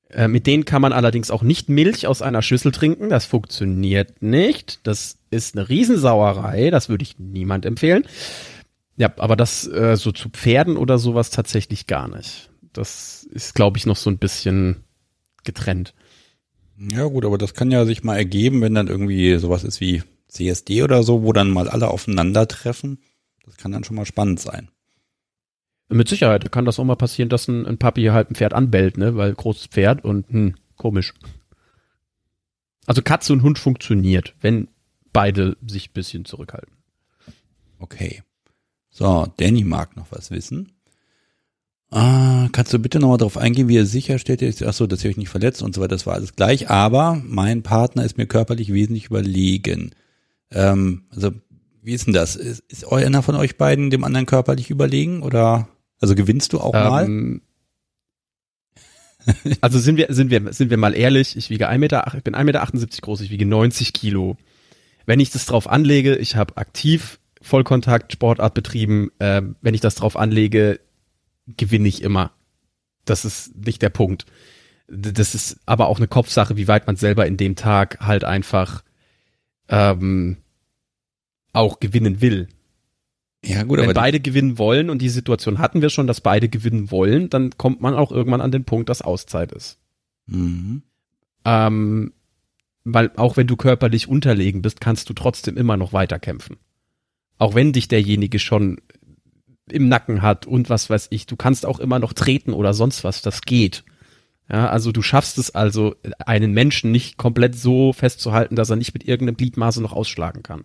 [0.08, 3.08] Äh, mit denen kann man allerdings auch nicht Milch aus einer Schüssel trinken.
[3.08, 4.80] Das funktioniert nicht.
[4.84, 6.70] Das ist eine Riesensauerei.
[6.70, 8.04] Das würde ich niemand empfehlen.
[8.96, 12.50] Ja, aber das äh, so zu Pferden oder sowas tatsächlich gar nicht.
[12.72, 14.84] Das ist, glaube ich, noch so ein bisschen
[15.44, 15.94] getrennt.
[16.78, 20.02] Ja gut, aber das kann ja sich mal ergeben, wenn dann irgendwie sowas ist wie
[20.28, 22.98] CSD oder so, wo dann mal alle aufeinandertreffen.
[23.44, 24.70] Das kann dann schon mal spannend sein.
[25.88, 28.98] Mit Sicherheit kann das auch mal passieren, dass ein, ein Papi halt ein Pferd anbellt,
[28.98, 29.16] ne?
[29.16, 31.14] Weil großes Pferd und hm, komisch.
[32.86, 34.68] Also Katze und Hund funktioniert, wenn
[35.12, 36.74] beide sich ein bisschen zurückhalten.
[37.78, 38.22] Okay.
[38.96, 40.72] So, Danny mag noch was wissen.
[41.90, 45.18] Ah, kannst du bitte nochmal darauf eingehen, wie ihr sicherstellt, ach so, dass ihr euch
[45.18, 48.72] nicht verletzt und so weiter, das war alles gleich, aber mein Partner ist mir körperlich
[48.72, 49.90] wesentlich überlegen.
[50.50, 51.32] Ähm, also,
[51.82, 52.36] wie ist denn das?
[52.36, 55.68] Ist, ist einer von euch beiden dem anderen körperlich überlegen oder,
[56.00, 57.04] also gewinnst du auch mal?
[57.04, 57.42] Ähm,
[59.60, 62.34] also sind wir, sind wir, sind wir mal ehrlich, ich wiege 1 Meter, ich bin
[62.34, 64.38] 1,78 Meter groß, ich wiege 90 Kilo.
[65.04, 69.94] Wenn ich das drauf anlege, ich habe aktiv Vollkontakt Sportart betrieben, ähm, wenn ich das
[69.94, 70.80] drauf anlege,
[71.46, 72.32] gewinne ich immer.
[73.04, 74.26] Das ist nicht der Punkt.
[74.88, 78.82] Das ist aber auch eine Kopfsache, wie weit man selber in dem Tag halt einfach
[79.68, 80.38] ähm,
[81.52, 82.48] auch gewinnen will.
[83.44, 86.48] Ja, gut, Wenn aber beide gewinnen wollen, und die Situation hatten wir schon, dass beide
[86.48, 89.78] gewinnen wollen, dann kommt man auch irgendwann an den Punkt, dass Auszeit ist.
[90.26, 90.82] mhm.
[91.44, 92.12] Ähm,
[92.82, 96.56] weil auch wenn du körperlich unterlegen bist, kannst du trotzdem immer noch weiterkämpfen.
[97.38, 98.80] Auch wenn dich derjenige schon
[99.70, 103.04] im Nacken hat und was weiß ich, du kannst auch immer noch treten oder sonst
[103.04, 103.84] was, das geht.
[104.48, 108.94] Ja, also du schaffst es also, einen Menschen nicht komplett so festzuhalten, dass er nicht
[108.94, 110.64] mit irgendeinem Gliedmaße noch ausschlagen kann.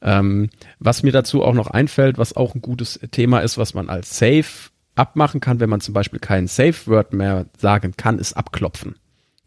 [0.00, 3.90] Ähm, was mir dazu auch noch einfällt, was auch ein gutes Thema ist, was man
[3.90, 8.96] als Safe abmachen kann, wenn man zum Beispiel kein Safe-Word mehr sagen kann, ist abklopfen.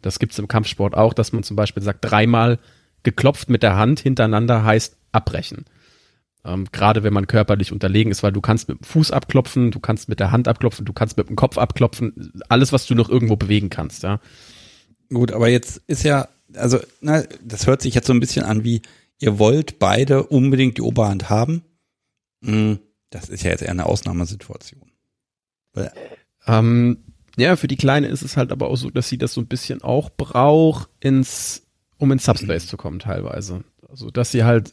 [0.04, 2.60] Das gibt's im Kampfsport auch, dass man zum Beispiel sagt, dreimal
[3.02, 5.66] geklopft mit der Hand hintereinander heißt abbrechen.
[6.46, 9.80] Ähm, Gerade wenn man körperlich unterlegen ist, weil du kannst mit dem Fuß abklopfen, du
[9.80, 13.10] kannst mit der Hand abklopfen, du kannst mit dem Kopf abklopfen, alles, was du noch
[13.10, 14.20] irgendwo bewegen kannst, ja.
[15.10, 18.64] Gut, aber jetzt ist ja, also, na, das hört sich jetzt so ein bisschen an
[18.64, 18.82] wie,
[19.20, 21.64] ihr wollt beide unbedingt die Oberhand haben.
[22.44, 22.80] Hm,
[23.10, 24.92] Das ist ja jetzt eher eine Ausnahmesituation.
[26.46, 26.98] Ähm,
[27.38, 29.48] ja, für die Kleine ist es halt aber auch so, dass sie das so ein
[29.48, 31.64] bisschen auch braucht, ins,
[31.98, 33.64] um ins Subspace zu kommen teilweise.
[33.90, 34.72] Also, dass sie halt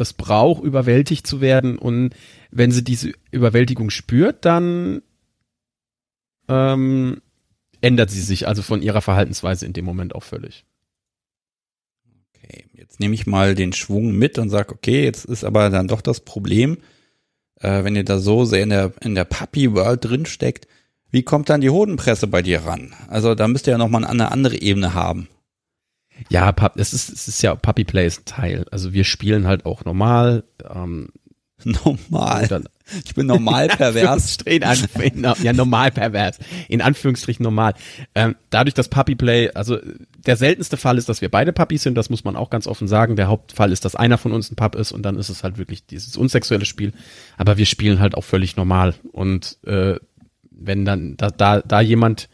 [0.00, 1.78] das braucht, überwältigt zu werden.
[1.78, 2.14] Und
[2.50, 5.02] wenn sie diese Überwältigung spürt, dann
[6.48, 7.20] ähm,
[7.80, 10.64] ändert sie sich also von ihrer Verhaltensweise in dem Moment auch völlig.
[12.34, 15.88] Okay, jetzt nehme ich mal den Schwung mit und sage, okay, jetzt ist aber dann
[15.88, 16.78] doch das Problem,
[17.60, 20.68] äh, wenn ihr da so sehr in der, in der Puppy-World drinsteckt,
[21.10, 22.94] wie kommt dann die Hodenpresse bei dir ran?
[23.08, 25.28] Also da müsst ihr ja nochmal eine andere Ebene haben.
[26.28, 28.66] Ja, es ist, es ist ja Puppy Play ist ein Teil.
[28.70, 30.44] Also wir spielen halt auch normal.
[30.68, 31.10] Ähm,
[31.64, 32.64] normal.
[33.04, 34.38] Ich bin normal pervers.
[34.44, 34.62] in
[35.42, 36.38] ja, normal pervers.
[36.68, 37.74] In Anführungsstrichen normal.
[38.14, 39.78] Ähm, dadurch, dass Puppy Play, also
[40.26, 42.88] der seltenste Fall ist, dass wir beide Puppies sind, das muss man auch ganz offen
[42.88, 43.16] sagen.
[43.16, 45.58] Der Hauptfall ist, dass einer von uns ein Pup ist und dann ist es halt
[45.58, 46.92] wirklich dieses unsexuelle Spiel.
[47.36, 48.94] Aber wir spielen halt auch völlig normal.
[49.12, 49.96] Und äh,
[50.50, 52.28] wenn dann da, da, da jemand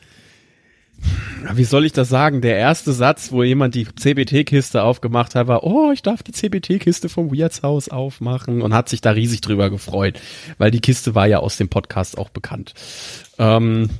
[1.54, 2.40] wie soll ich das sagen?
[2.40, 7.08] Der erste Satz, wo jemand die CBT-Kiste aufgemacht hat, war, oh, ich darf die CBT-Kiste
[7.08, 10.20] vom Weirds Haus aufmachen und hat sich da riesig drüber gefreut,
[10.58, 12.74] weil die Kiste war ja aus dem Podcast auch bekannt.
[13.38, 13.90] Ähm,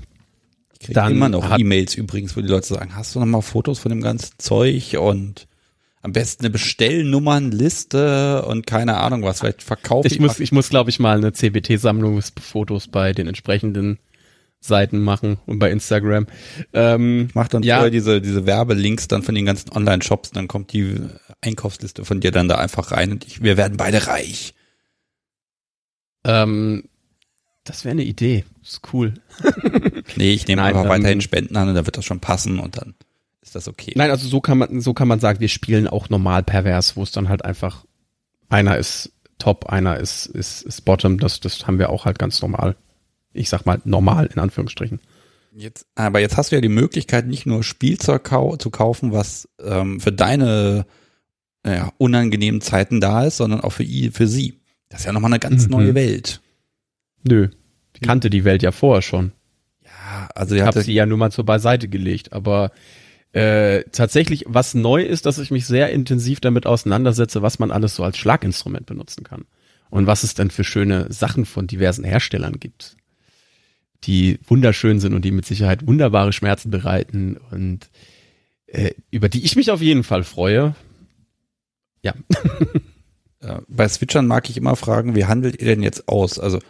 [0.78, 3.78] ich kriege immer noch E-Mails übrigens, wo die Leute sagen, hast du noch mal Fotos
[3.78, 5.46] von dem ganzen Zeug und
[6.02, 10.14] am besten eine Bestellnummernliste und keine Ahnung was, vielleicht verkaufe ich.
[10.14, 13.98] Ich muss, ich muss glaube ich mal eine CBT-Sammlung Fotos bei den entsprechenden
[14.62, 16.26] Seiten machen und bei Instagram.
[16.72, 17.90] Ähm, ich mach dann ja.
[17.90, 20.97] diese, diese Werbelinks dann von den ganzen Online-Shops, dann kommt die
[21.40, 24.55] Einkaufsliste von dir dann da einfach rein und ich, wir werden beide reich.
[26.24, 26.84] Ähm,
[27.64, 28.44] das wäre eine Idee.
[28.62, 29.14] ist cool.
[30.16, 32.76] nee, ich nehme einfach ähm, weiterhin Spenden an und da wird das schon passen und
[32.76, 32.94] dann
[33.40, 33.93] ist das okay.
[33.97, 37.02] Nein, also so kann man, so kann man sagen, wir spielen auch normal pervers, wo
[37.02, 37.84] es dann halt einfach
[38.48, 42.40] einer ist Top, einer ist, ist, ist Bottom, das, das haben wir auch halt ganz
[42.40, 42.76] normal
[43.32, 45.00] ich sag mal, normal in Anführungsstrichen.
[45.54, 49.48] Jetzt, aber jetzt hast du ja die Möglichkeit, nicht nur Spielzeug kau zu kaufen, was
[49.62, 50.86] ähm, für deine
[51.62, 54.60] naja, unangenehmen Zeiten da ist, sondern auch für, für sie.
[54.88, 55.72] Das ist ja nochmal eine ganz mhm.
[55.72, 56.40] neue Welt.
[57.22, 57.48] Nö,
[57.94, 59.32] ich kannte die Welt ja vorher schon.
[59.84, 62.72] Ja, also ich habe sie ja nur mal zur Beiseite gelegt, aber
[63.32, 67.94] äh, tatsächlich, was neu ist, dass ich mich sehr intensiv damit auseinandersetze, was man alles
[67.94, 69.44] so als Schlaginstrument benutzen kann.
[69.90, 72.96] Und was es denn für schöne Sachen von diversen Herstellern gibt
[74.04, 77.90] die wunderschön sind und die mit Sicherheit wunderbare Schmerzen bereiten und
[78.66, 80.74] äh, über die ich mich auf jeden Fall freue.
[82.02, 82.14] Ja.
[83.68, 86.38] Bei Switchern mag ich immer fragen, wie handelt ihr denn jetzt aus?
[86.38, 86.60] Also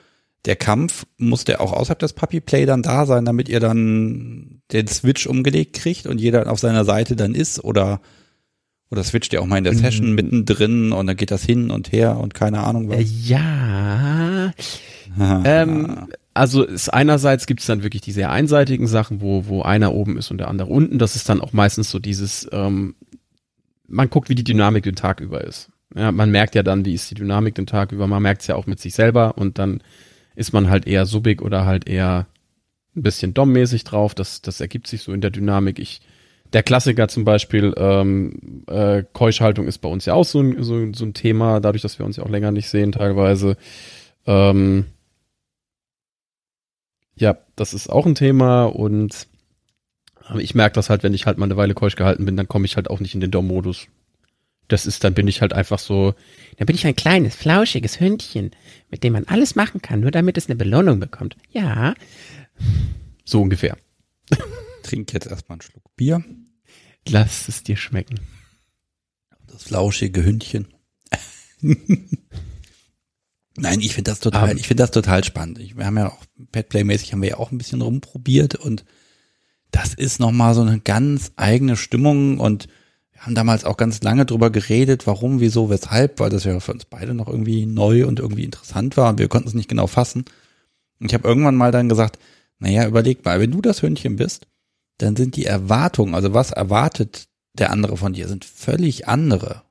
[0.45, 4.63] der Kampf, muss der auch außerhalb des Puppy Play dann da sein, damit ihr dann
[4.73, 7.63] den Switch umgelegt kriegt und jeder auf seiner Seite dann ist?
[7.63, 8.01] Oder,
[8.91, 10.15] oder switcht ihr auch mal in der Session mhm.
[10.15, 12.99] mittendrin und dann geht das hin und her und keine Ahnung was?
[12.99, 14.53] Äh, ja.
[15.45, 19.93] ähm, also ist einerseits gibt es dann wirklich die sehr einseitigen Sachen, wo, wo einer
[19.93, 20.99] oben ist und der andere unten.
[20.99, 22.95] Das ist dann auch meistens so dieses, ähm,
[23.87, 25.71] man guckt, wie die Dynamik den Tag über ist.
[25.95, 28.07] Ja, man merkt ja dann, wie ist die Dynamik den Tag über.
[28.07, 29.83] Man merkt es ja auch mit sich selber und dann
[30.35, 32.27] ist man halt eher subig oder halt eher
[32.97, 34.15] ein bisschen dommäßig drauf.
[34.15, 35.79] Das, das ergibt sich so in der Dynamik.
[35.79, 36.01] Ich,
[36.55, 40.93] der Klassiker zum Beispiel, ähm, äh, Keuschhaltung ist bei uns ja auch so ein, so,
[40.95, 43.57] so ein Thema, dadurch, dass wir uns ja auch länger nicht sehen teilweise.
[44.27, 44.87] Ähm,
[47.17, 49.29] ja, das ist auch ein Thema und
[50.39, 52.65] ich merke das halt, wenn ich halt mal eine Weile keusch gehalten bin, dann komme
[52.65, 53.89] ich halt auch nicht in den Dom-Modus.
[54.69, 56.15] Das ist, dann bin ich halt einfach so,
[56.57, 58.53] dann bin ich ein kleines, flauschiges Hündchen,
[58.91, 61.37] mit dem man alles machen kann, nur damit es eine Belohnung bekommt.
[61.51, 61.95] Ja.
[63.25, 63.77] So ungefähr.
[64.83, 66.25] Trink jetzt erstmal einen Schluck Bier.
[67.09, 68.21] Lass es dir schmecken.
[69.47, 70.69] Das flauschige Hündchen.
[73.57, 75.59] Nein, ich finde das total, um, ich finde das total spannend.
[75.59, 78.85] Ich, wir haben ja auch Petplay-mäßig haben wir ja auch ein bisschen rumprobiert und
[79.71, 82.69] das ist nochmal so eine ganz eigene Stimmung und
[83.13, 86.73] wir haben damals auch ganz lange drüber geredet, warum, wieso, weshalb, weil das ja für
[86.73, 89.87] uns beide noch irgendwie neu und irgendwie interessant war und wir konnten es nicht genau
[89.87, 90.25] fassen.
[90.99, 92.19] Und ich habe irgendwann mal dann gesagt,
[92.59, 94.47] naja, überleg mal, wenn du das Hündchen bist,
[94.99, 99.63] dann sind die Erwartungen, also was erwartet der andere von dir, sind völlig andere.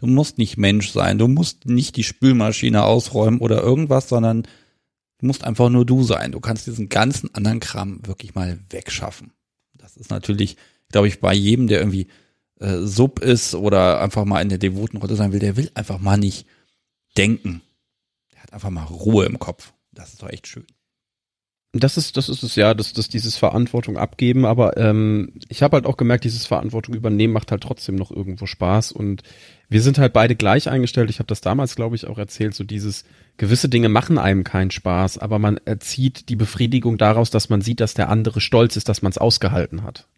[0.00, 4.44] Du musst nicht Mensch sein, du musst nicht die Spülmaschine ausräumen oder irgendwas, sondern
[5.18, 6.32] du musst einfach nur du sein.
[6.32, 9.34] Du kannst diesen ganzen anderen Kram wirklich mal wegschaffen.
[9.76, 10.56] Das ist natürlich,
[10.90, 12.06] glaube ich, bei jedem, der irgendwie
[12.60, 15.98] äh, Sub ist oder einfach mal in der devoten Rolle sein will, der will einfach
[15.98, 16.46] mal nicht
[17.18, 17.60] denken.
[18.32, 19.74] Der hat einfach mal Ruhe im Kopf.
[19.92, 20.64] Das ist doch echt schön.
[21.72, 25.74] Das ist, das ist es ja, dass, dass dieses Verantwortung abgeben, aber ähm, ich habe
[25.76, 29.22] halt auch gemerkt, dieses Verantwortung übernehmen macht halt trotzdem noch irgendwo Spaß und
[29.70, 31.10] wir sind halt beide gleich eingestellt.
[31.10, 33.04] Ich habe das damals, glaube ich, auch erzählt, so dieses
[33.36, 37.80] gewisse Dinge machen einem keinen Spaß, aber man erzieht die Befriedigung daraus, dass man sieht,
[37.80, 40.08] dass der andere stolz ist, dass man es ausgehalten hat.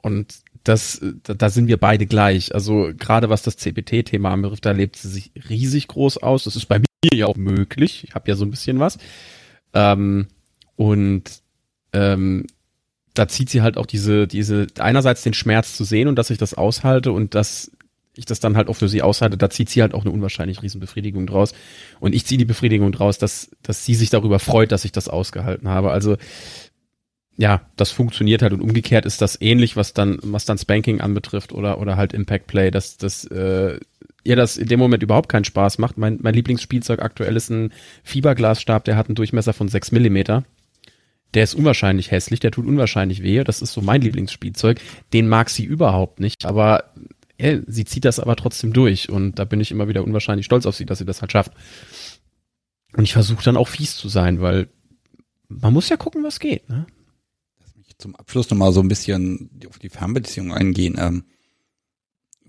[0.00, 2.54] Und das, da, sind wir beide gleich.
[2.54, 6.44] Also gerade was das CPT-Thema anbetrifft, da lebt sie sich riesig groß aus.
[6.44, 8.04] Das ist bei mir ja auch möglich.
[8.04, 8.98] Ich habe ja so ein bisschen was.
[9.74, 10.28] Ähm,
[10.76, 11.24] und
[11.92, 12.46] ähm,
[13.14, 16.38] da zieht sie halt auch diese, diese, einerseits den Schmerz zu sehen und dass ich
[16.38, 17.72] das aushalte und dass
[18.16, 20.62] ich das dann halt auch für sie aushalte, da zieht sie halt auch eine unwahrscheinlich
[20.62, 21.52] Riesenbefriedigung draus.
[22.00, 25.08] Und ich ziehe die Befriedigung draus, dass, dass sie sich darüber freut, dass ich das
[25.08, 25.90] ausgehalten habe.
[25.90, 26.16] Also
[27.38, 31.52] ja, das funktioniert halt und umgekehrt ist das ähnlich, was dann, was dann Spanking anbetrifft
[31.52, 33.78] oder, oder halt Impact Play, dass, dass äh,
[34.24, 35.98] ihr das in dem Moment überhaupt keinen Spaß macht.
[35.98, 37.72] Mein, mein Lieblingsspielzeug aktuell ist ein
[38.02, 40.44] Fiberglasstab, der hat einen Durchmesser von sechs Millimeter.
[41.34, 43.44] Der ist unwahrscheinlich hässlich, der tut unwahrscheinlich weh.
[43.44, 44.80] Das ist so mein Lieblingsspielzeug.
[45.12, 46.84] Den mag sie überhaupt nicht, aber
[47.38, 50.66] äh, sie zieht das aber trotzdem durch und da bin ich immer wieder unwahrscheinlich stolz
[50.66, 51.52] auf sie, dass sie das halt schafft.
[52.96, 54.68] Und ich versuche dann auch fies zu sein, weil
[55.48, 56.68] man muss ja gucken, was geht.
[56.68, 56.86] Ne?
[57.98, 60.96] zum Abschluss nochmal so ein bisschen auf die Fernbeziehung eingehen.
[60.98, 61.24] Ähm,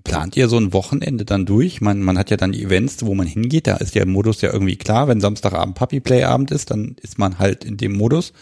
[0.04, 1.82] plant ihr so ein Wochenende dann durch?
[1.82, 3.68] Man, man hat ja dann Events, wo man hingeht.
[3.68, 5.08] Da ist der Modus ja irgendwie klar.
[5.08, 8.34] Wenn Samstagabend Puppy Play Abend ist, dann ist man halt in dem Modus.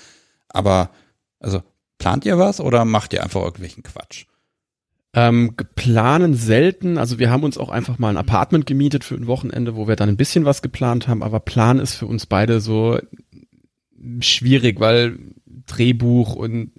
[0.49, 0.91] Aber,
[1.39, 1.61] also,
[1.97, 4.25] plant ihr was oder macht ihr einfach irgendwelchen Quatsch?
[5.17, 6.97] Ähm, planen selten.
[6.97, 9.95] Also wir haben uns auch einfach mal ein Apartment gemietet für ein Wochenende, wo wir
[9.95, 11.23] dann ein bisschen was geplant haben.
[11.23, 12.99] Aber Plan ist für uns beide so
[14.19, 15.17] schwierig, weil
[15.67, 16.71] Drehbuch und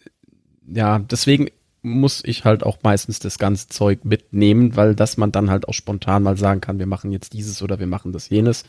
[0.69, 1.49] ja, deswegen
[1.83, 5.75] muss ich halt auch meistens das ganze Zeug mitnehmen, weil dass man dann halt auch
[5.75, 8.65] spontan mal sagen kann, wir machen jetzt dieses oder wir machen das jenes.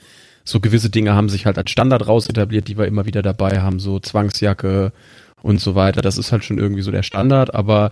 [0.45, 3.60] So gewisse Dinge haben sich halt als Standard raus etabliert, die wir immer wieder dabei
[3.60, 4.94] haben, so Zwangsjacke
[5.41, 6.02] und so weiter.
[6.02, 7.91] Das ist halt schon irgendwie so der Standard, aber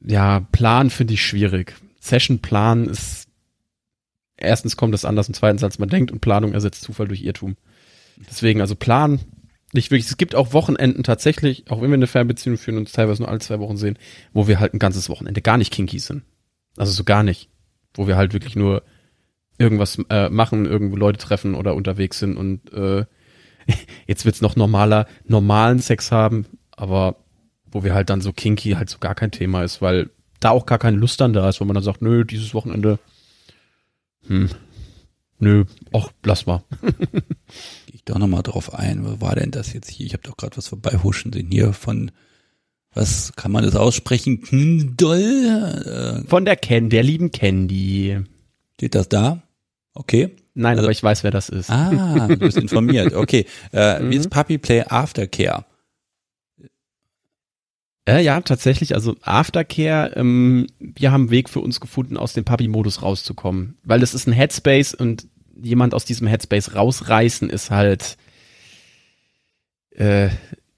[0.00, 1.74] ja, Plan finde ich schwierig.
[2.00, 3.28] Session Plan ist
[4.36, 7.56] erstens kommt das anders und zweitens als man denkt und Planung ersetzt Zufall durch Irrtum.
[8.28, 9.20] Deswegen also Plan
[9.72, 10.08] nicht wirklich.
[10.08, 13.28] Es gibt auch Wochenenden tatsächlich, auch wenn wir eine Fernbeziehung führen und uns teilweise nur
[13.28, 13.98] alle zwei Wochen sehen,
[14.32, 16.22] wo wir halt ein ganzes Wochenende gar nicht kinky sind.
[16.76, 17.50] Also so gar nicht.
[17.94, 18.82] Wo wir halt wirklich nur
[19.58, 23.04] irgendwas äh, machen, irgendwo Leute treffen oder unterwegs sind und äh,
[24.06, 27.23] jetzt wird's noch normaler, normalen Sex haben, aber
[27.74, 30.08] wo wir halt dann so kinky halt so gar kein Thema ist, weil
[30.40, 32.98] da auch gar keine Lust dann da ist, wo man dann sagt, nö, dieses Wochenende,
[34.26, 34.48] hm,
[35.40, 36.62] nö, ach, lass mal.
[37.92, 39.04] ich doch nochmal drauf ein.
[39.04, 40.06] Was war denn das jetzt hier?
[40.06, 42.10] Ich habe doch gerade was vorbeihuschen sehen hier von
[42.94, 44.40] was kann man das aussprechen?
[44.40, 46.22] Kndoll?
[46.24, 48.20] Äh, von der Ken, der lieben Candy.
[48.74, 49.42] Steht das da?
[49.94, 50.36] Okay.
[50.54, 51.70] Nein, also, aber ich weiß, wer das ist.
[51.70, 53.12] Ah, du bist informiert.
[53.14, 53.46] Okay.
[53.72, 54.10] Äh, mhm.
[54.10, 55.64] Wie ist Puppy Play Aftercare?
[58.06, 58.94] Äh, ja, tatsächlich.
[58.94, 63.78] Also Aftercare, ähm, wir haben einen Weg für uns gefunden, aus dem Puppy-Modus rauszukommen.
[63.82, 65.26] Weil das ist ein Headspace und
[65.60, 68.18] jemand aus diesem Headspace rausreißen ist halt
[69.90, 70.28] äh,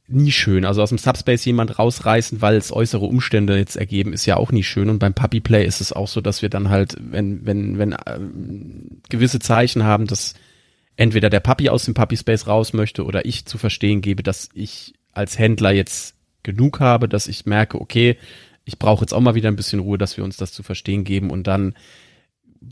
[0.08, 0.64] nie schön.
[0.64, 4.52] Also aus dem Subspace jemand rausreißen, weil es äußere Umstände jetzt ergeben, ist ja auch
[4.52, 4.88] nie schön.
[4.88, 7.92] Und beim Puppy Play ist es auch so, dass wir dann halt, wenn, wenn, wenn
[7.92, 8.20] äh,
[9.08, 10.34] gewisse Zeichen haben, dass
[10.96, 14.48] entweder der Puppy aus dem Puppy Space raus möchte oder ich zu verstehen gebe, dass
[14.54, 16.15] ich als Händler jetzt
[16.46, 18.16] genug habe, dass ich merke, okay,
[18.64, 21.04] ich brauche jetzt auch mal wieder ein bisschen Ruhe, dass wir uns das zu verstehen
[21.04, 21.74] geben und dann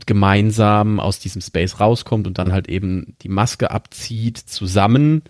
[0.05, 5.21] gemeinsam aus diesem Space rauskommt und dann halt eben die Maske abzieht zusammen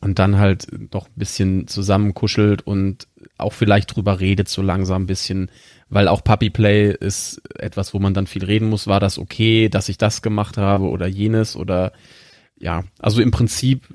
[0.00, 3.08] und dann halt noch ein bisschen zusammenkuschelt und
[3.38, 5.50] auch vielleicht drüber redet so langsam ein bisschen,
[5.88, 8.86] weil auch Puppy Play ist etwas, wo man dann viel reden muss.
[8.86, 11.92] War das okay, dass ich das gemacht habe oder jenes oder
[12.58, 13.86] ja, also im Prinzip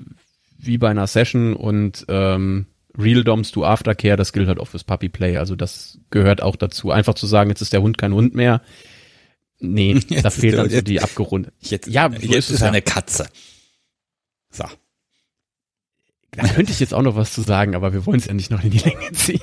[0.58, 2.66] wie bei einer Session und ähm,
[2.98, 5.36] Real Doms do Aftercare, das gilt halt auch fürs Puppy Play.
[5.38, 6.90] Also das gehört auch dazu.
[6.90, 8.60] Einfach zu sagen, jetzt ist der Hund kein Hund mehr,
[9.62, 11.54] Nee, jetzt da fehlt dann so die abgerundet.
[11.60, 13.28] Jetzt, ja, so jetzt ist es eine Katze.
[14.50, 14.64] So.
[16.32, 18.50] Da könnte ich jetzt auch noch was zu sagen, aber wir wollen es ja nicht
[18.50, 19.40] noch in die Länge ziehen.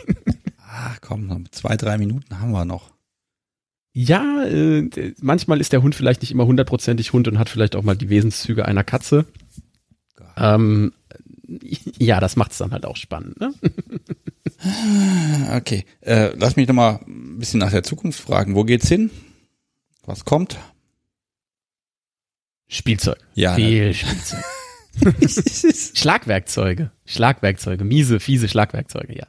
[0.57, 2.91] Ach komm, zwei, drei Minuten haben wir noch.
[3.93, 4.89] Ja, äh,
[5.21, 8.09] manchmal ist der Hund vielleicht nicht immer hundertprozentig Hund und hat vielleicht auch mal die
[8.09, 9.25] Wesenszüge einer Katze.
[10.35, 10.93] Ähm,
[11.97, 13.39] ja, das macht es dann halt auch spannend.
[13.39, 13.53] Ne?
[15.55, 18.55] okay, äh, lass mich noch mal ein bisschen nach der Zukunft fragen.
[18.55, 19.09] Wo geht's hin?
[20.05, 20.57] Was kommt?
[22.67, 23.17] Spielzeug.
[23.33, 23.55] Ja.
[23.55, 23.93] Viel ne?
[23.93, 24.43] Spielzeug.
[25.93, 26.91] Schlagwerkzeuge.
[27.05, 27.83] Schlagwerkzeuge.
[27.83, 29.27] Miese, fiese Schlagwerkzeuge, ja.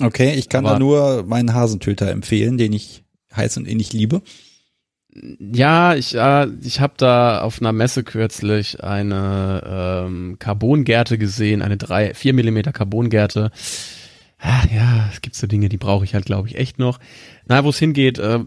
[0.00, 3.04] Okay, ich kann Aber da nur meinen Hasentöter empfehlen, den ich
[3.34, 4.22] heiß und innig liebe.
[5.38, 11.76] Ja, ich, äh, ich habe da auf einer Messe kürzlich eine ähm, Carbongärte gesehen, eine
[11.76, 13.52] drei, vier Millimeter Carbongärte.
[14.38, 16.98] Ah, ja, es gibt so Dinge, die brauche ich halt, glaube ich, echt noch.
[17.46, 18.40] Na, wo es hingeht, äh,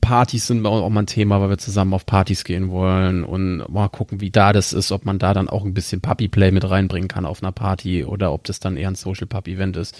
[0.00, 3.88] Partys sind auch mal ein Thema, weil wir zusammen auf Partys gehen wollen und mal
[3.88, 6.68] gucken, wie da das ist, ob man da dann auch ein bisschen Puppy Play mit
[6.68, 9.96] reinbringen kann auf einer Party oder ob das dann eher ein Social Pup Event ist.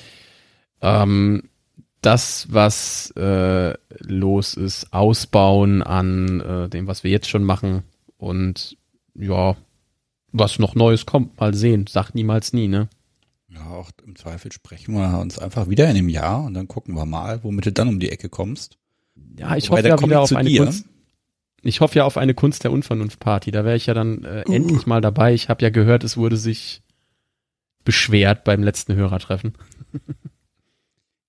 [0.81, 1.45] Ähm,
[2.05, 7.83] das, was äh, los ist, ausbauen an äh, dem, was wir jetzt schon machen
[8.17, 8.77] und
[9.15, 9.57] ja,
[10.33, 11.87] was noch Neues kommt, mal sehen.
[11.87, 12.89] Sagt niemals nie, ne?
[13.49, 16.95] Ja, auch im Zweifel sprechen wir uns einfach wieder in einem Jahr und dann gucken
[16.95, 18.79] wir mal, womit du dann um die Ecke kommst.
[19.39, 20.65] Ja, ich Wobei, hoffe ja wieder auf eine dir.
[20.65, 20.87] Kunst.
[21.63, 23.51] Ich hoffe ja auf eine Kunst der Unvernunft Party.
[23.51, 24.53] Da wäre ich ja dann äh, uh.
[24.53, 25.33] endlich mal dabei.
[25.33, 26.83] Ich habe ja gehört, es wurde sich
[27.85, 29.55] beschwert beim letzten Hörertreffen.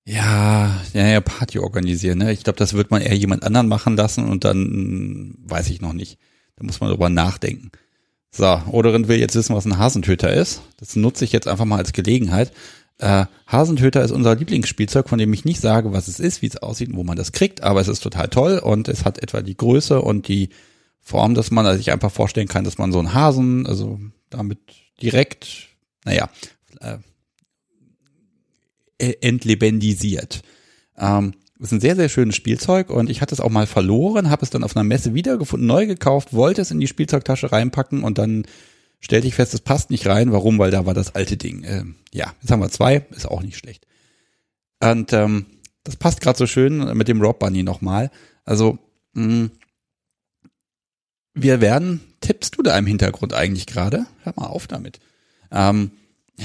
[0.08, 2.20] Ja, ja, ja, Party organisieren.
[2.20, 2.32] Ne?
[2.32, 5.82] Ich glaube, das wird man eher jemand anderen machen lassen und dann hm, weiß ich
[5.82, 6.20] noch nicht.
[6.56, 7.72] Da muss man drüber nachdenken.
[8.32, 10.62] So, Oderin will jetzt wissen, was ein Hasentöter ist.
[10.78, 12.52] Das nutze ich jetzt einfach mal als Gelegenheit.
[13.00, 16.58] Äh, Hasentöter ist unser Lieblingsspielzeug, von dem ich nicht sage, was es ist, wie es
[16.58, 19.42] aussieht und wo man das kriegt, aber es ist total toll und es hat etwa
[19.42, 20.50] die Größe und die
[21.02, 24.00] Form, dass man sich einfach vorstellen kann, dass man so einen Hasen, also
[24.30, 24.60] damit
[25.02, 25.70] direkt,
[26.06, 26.30] naja,
[26.80, 26.98] äh,
[29.00, 30.42] entlebendisiert.
[30.98, 34.44] Ähm, ist ein sehr, sehr schönes Spielzeug und ich hatte es auch mal verloren, habe
[34.44, 38.18] es dann auf einer Messe wiedergefunden, neu gekauft, wollte es in die Spielzeugtasche reinpacken und
[38.18, 38.46] dann
[39.00, 40.32] stellte ich fest, es passt nicht rein.
[40.32, 40.58] Warum?
[40.60, 41.64] Weil da war das alte Ding.
[41.64, 43.86] Ähm, ja, jetzt haben wir zwei, ist auch nicht schlecht.
[44.82, 45.46] Und ähm,
[45.84, 48.12] das passt gerade so schön mit dem Rob Bunny nochmal.
[48.44, 48.78] Also,
[49.14, 49.52] mh, mm,
[51.36, 54.06] wir werden, tippst du da im Hintergrund eigentlich gerade?
[54.24, 55.00] Hör mal auf damit.
[55.52, 55.92] Ähm,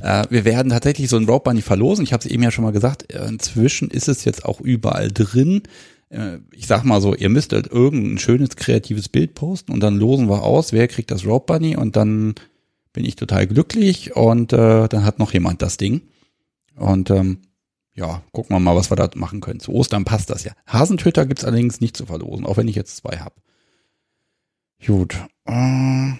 [0.00, 2.04] Äh, wir werden tatsächlich so ein Rope Bunny verlosen.
[2.04, 3.12] Ich habe es eben ja schon mal gesagt.
[3.12, 5.62] Äh, inzwischen ist es jetzt auch überall drin.
[6.08, 9.96] Äh, ich sag mal so, ihr müsst halt irgendein schönes kreatives Bild posten und dann
[9.96, 12.34] losen wir aus, wer kriegt das Rope Bunny und dann
[12.92, 16.02] bin ich total glücklich und äh, dann hat noch jemand das Ding.
[16.76, 17.38] Und ähm,
[17.94, 19.60] ja, gucken wir mal, was wir da machen können.
[19.60, 20.52] Zu Ostern passt das ja.
[20.66, 23.40] Hasentöter gibt's allerdings nicht zu verlosen, auch wenn ich jetzt zwei hab.
[24.84, 25.16] Gut.
[25.44, 26.12] Äh,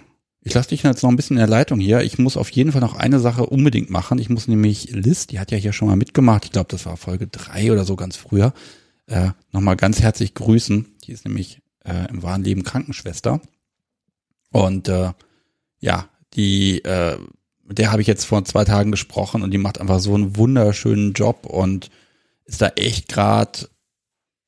[0.43, 2.01] ich lasse dich jetzt noch ein bisschen in der Leitung hier.
[2.01, 4.17] Ich muss auf jeden Fall noch eine Sache unbedingt machen.
[4.17, 6.45] Ich muss nämlich Liz, die hat ja hier schon mal mitgemacht.
[6.45, 8.53] Ich glaube, das war Folge drei oder so ganz früher.
[9.05, 10.87] Äh, Nochmal ganz herzlich grüßen.
[11.03, 13.39] Die ist nämlich äh, im wahren Leben Krankenschwester.
[14.51, 15.11] Und äh,
[15.79, 17.17] ja, die, äh,
[17.63, 20.37] mit der habe ich jetzt vor zwei Tagen gesprochen und die macht einfach so einen
[20.37, 21.91] wunderschönen Job und
[22.45, 23.69] ist da echt gerade,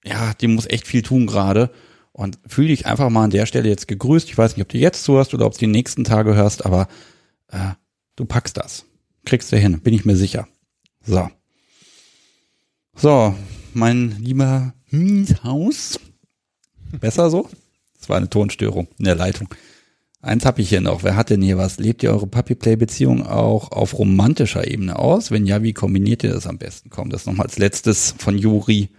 [0.03, 1.69] ja, die muss echt viel tun gerade.
[2.13, 4.29] Und fühle dich einfach mal an der Stelle jetzt gegrüßt.
[4.29, 6.87] Ich weiß nicht, ob du jetzt zuhörst oder ob du die nächsten Tage hörst, aber
[7.49, 7.71] äh,
[8.15, 8.85] du packst das.
[9.25, 10.47] Kriegst du hin, bin ich mir sicher.
[11.03, 11.29] So.
[12.95, 13.35] So,
[13.73, 14.73] mein lieber
[15.43, 15.99] Haus.
[16.99, 17.49] Besser so?
[17.99, 19.49] Das war eine Tonstörung in der Leitung.
[20.21, 21.03] Eins habe ich hier noch.
[21.03, 21.79] Wer hat denn hier was?
[21.79, 25.31] Lebt ihr eure Puppy-Play-Beziehung auch auf romantischer Ebene aus?
[25.31, 26.89] Wenn ja, wie kombiniert ihr das am besten?
[26.89, 28.89] Komm, das nochmal als letztes von Juri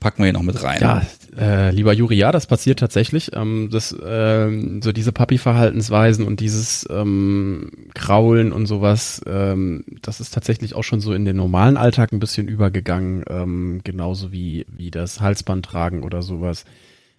[0.00, 0.80] packen wir hier noch mit rein.
[0.80, 1.02] Ja,
[1.38, 3.30] äh, lieber Juri, ja, das passiert tatsächlich.
[3.34, 10.32] Ähm, das, äh, so diese Papi-Verhaltensweisen und dieses ähm, Kraulen und sowas, ähm, das ist
[10.34, 14.90] tatsächlich auch schon so in den normalen Alltag ein bisschen übergegangen, ähm, genauso wie, wie
[14.90, 16.64] das Halsband tragen oder sowas.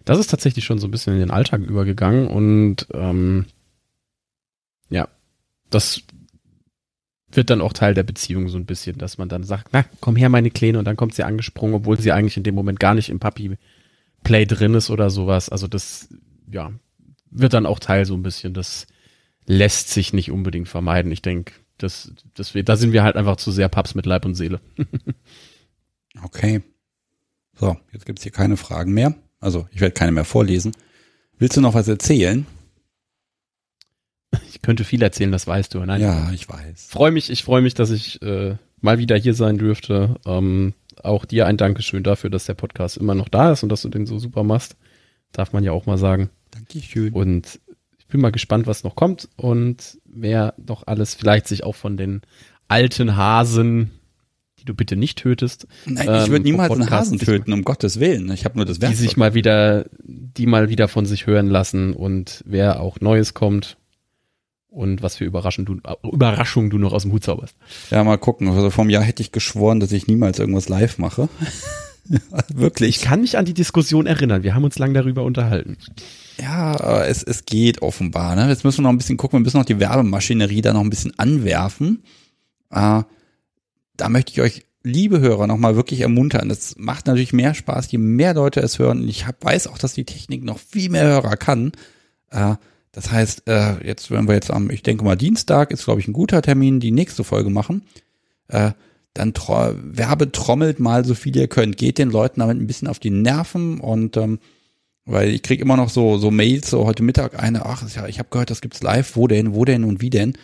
[0.04, 3.46] Das ist tatsächlich schon so ein bisschen in den Alltag übergegangen und ähm,
[4.90, 5.08] ja,
[5.70, 6.02] das
[7.32, 10.16] wird dann auch Teil der Beziehung so ein bisschen, dass man dann sagt, na, komm
[10.16, 12.94] her, meine Kleine, und dann kommt sie angesprungen, obwohl sie eigentlich in dem Moment gar
[12.94, 15.48] nicht im Puppy-Play drin ist oder sowas.
[15.48, 16.08] Also das,
[16.50, 16.72] ja,
[17.30, 18.54] wird dann auch Teil so ein bisschen.
[18.54, 18.86] Das
[19.46, 21.10] lässt sich nicht unbedingt vermeiden.
[21.10, 24.24] Ich denke, das, das wir, da sind wir halt einfach zu sehr Paps mit Leib
[24.24, 24.60] und Seele.
[26.22, 26.62] okay.
[27.54, 29.14] So, jetzt gibt's hier keine Fragen mehr.
[29.40, 30.72] Also, ich werde keine mehr vorlesen.
[31.38, 32.46] Willst du noch was erzählen?
[34.62, 35.80] Ich könnte viel erzählen, das weißt du.
[35.80, 36.86] Nein, ja, ich weiß.
[36.88, 40.14] Freue mich, ich freue mich, dass ich äh, mal wieder hier sein dürfte.
[40.24, 43.82] Ähm, auch dir ein Dankeschön dafür, dass der Podcast immer noch da ist und dass
[43.82, 44.76] du den so super machst.
[45.32, 46.30] Darf man ja auch mal sagen.
[46.52, 47.12] Dankeschön.
[47.12, 47.58] Und
[47.98, 51.96] ich bin mal gespannt, was noch kommt und wer noch alles vielleicht sich auch von
[51.96, 52.22] den
[52.68, 53.90] alten Hasen,
[54.60, 55.66] die du bitte nicht tötest.
[55.86, 58.30] Nein, ich würde ähm, niemals einen Hasen töten, um Gottes Willen.
[58.30, 58.96] Ich habe nur das Werkzeug.
[58.96, 63.34] Die sich mal wieder, die mal wieder von sich hören lassen und wer auch Neues
[63.34, 63.76] kommt,
[64.72, 65.76] und was für Überraschung du,
[66.10, 67.54] Überraschung du noch aus dem Hut zauberst.
[67.90, 68.48] Ja, mal gucken.
[68.48, 71.28] Also vom Jahr hätte ich geschworen, dass ich niemals irgendwas live mache.
[72.54, 72.96] Wirklich.
[72.96, 74.42] Ich kann mich an die Diskussion erinnern.
[74.42, 75.76] Wir haben uns lang darüber unterhalten.
[76.40, 78.34] Ja, es, es geht offenbar.
[78.34, 78.48] Ne?
[78.48, 79.38] Jetzt müssen wir noch ein bisschen gucken.
[79.38, 82.02] Wir müssen noch die Werbemaschinerie da noch ein bisschen anwerfen.
[82.70, 83.02] Äh,
[83.96, 86.50] da möchte ich euch, liebe Hörer, nochmal wirklich ermuntern.
[86.50, 89.06] Es macht natürlich mehr Spaß, je mehr Leute es hören.
[89.06, 91.72] Ich hab, weiß auch, dass die Technik noch viel mehr Hörer kann.
[92.30, 92.54] Äh,
[92.92, 96.08] das heißt, äh, jetzt, wenn wir jetzt am, ich denke mal, Dienstag ist, glaube ich,
[96.08, 97.82] ein guter Termin, die nächste Folge machen,
[98.48, 98.72] äh,
[99.14, 101.76] dann werbetrommelt mal so viel ihr könnt.
[101.76, 104.38] Geht den Leuten damit ein bisschen auf die Nerven und ähm,
[105.04, 108.18] weil ich krieg immer noch so so Mails, so heute Mittag eine, ach ja, ich
[108.18, 110.34] habe gehört, das gibt's live, wo denn, wo denn und wie denn?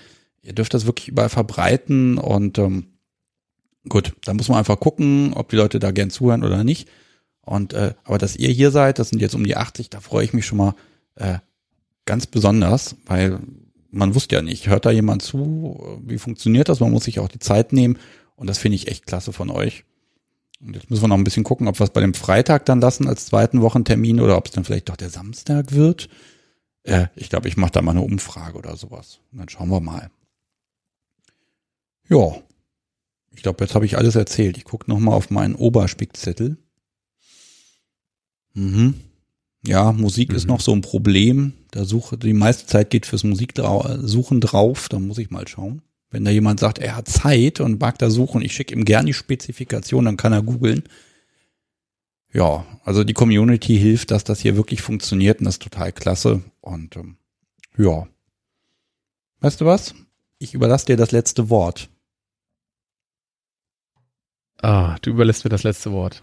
[0.43, 2.87] Ihr dürft das wirklich überall verbreiten und ähm,
[3.89, 6.89] gut, da muss man einfach gucken, ob die Leute da gern zuhören oder nicht.
[7.41, 10.25] Und äh, aber dass ihr hier seid, das sind jetzt um die 80, da freue
[10.25, 10.75] ich mich schon mal
[11.15, 11.39] äh,
[12.09, 13.39] ganz besonders, weil
[13.91, 16.81] man wusste ja nicht, hört da jemand zu, wie funktioniert das?
[16.81, 17.99] Man muss sich auch die Zeit nehmen
[18.35, 19.85] und das finde ich echt klasse von euch.
[20.61, 22.81] Und jetzt müssen wir noch ein bisschen gucken, ob wir es bei dem Freitag dann
[22.81, 26.09] lassen als zweiten Wochentermin oder ob es dann vielleicht doch der Samstag wird.
[26.83, 29.21] Äh, ich glaube, ich mache da mal eine Umfrage oder sowas.
[29.31, 30.11] Und dann schauen wir mal.
[32.09, 32.37] Ja,
[33.31, 34.57] ich glaube, jetzt habe ich alles erzählt.
[34.57, 36.57] Ich gucke noch mal auf meinen Oberspickzettel.
[38.55, 38.95] Mhm.
[39.65, 40.37] Ja, Musik mhm.
[40.37, 41.53] ist noch so ein Problem.
[41.71, 44.89] Da suche die meiste Zeit geht fürs Musiksuchen drauf.
[44.89, 45.83] Da muss ich mal schauen.
[46.11, 49.07] Wenn da jemand sagt, er hat Zeit und mag da suchen, ich schicke ihm gerne
[49.07, 50.85] die Spezifikation, dann kann er googeln.
[52.33, 56.43] Ja, also die Community hilft, dass das hier wirklich funktioniert und das ist total klasse.
[56.61, 57.17] Und ähm,
[57.77, 58.07] ja.
[59.41, 59.95] Weißt du was?
[60.39, 61.91] Ich überlasse dir das letzte Wort.
[64.61, 66.23] Ah, du überlässt mir das letzte Wort.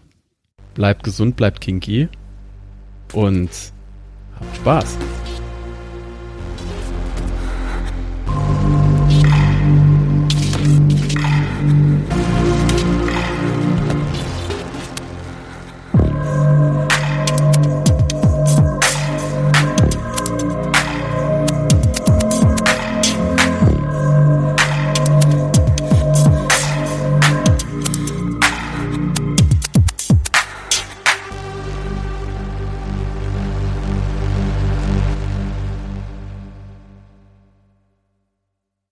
[0.74, 2.08] Bleibt gesund, bleibt kinky
[3.14, 3.50] und
[4.38, 4.98] habt Spaß.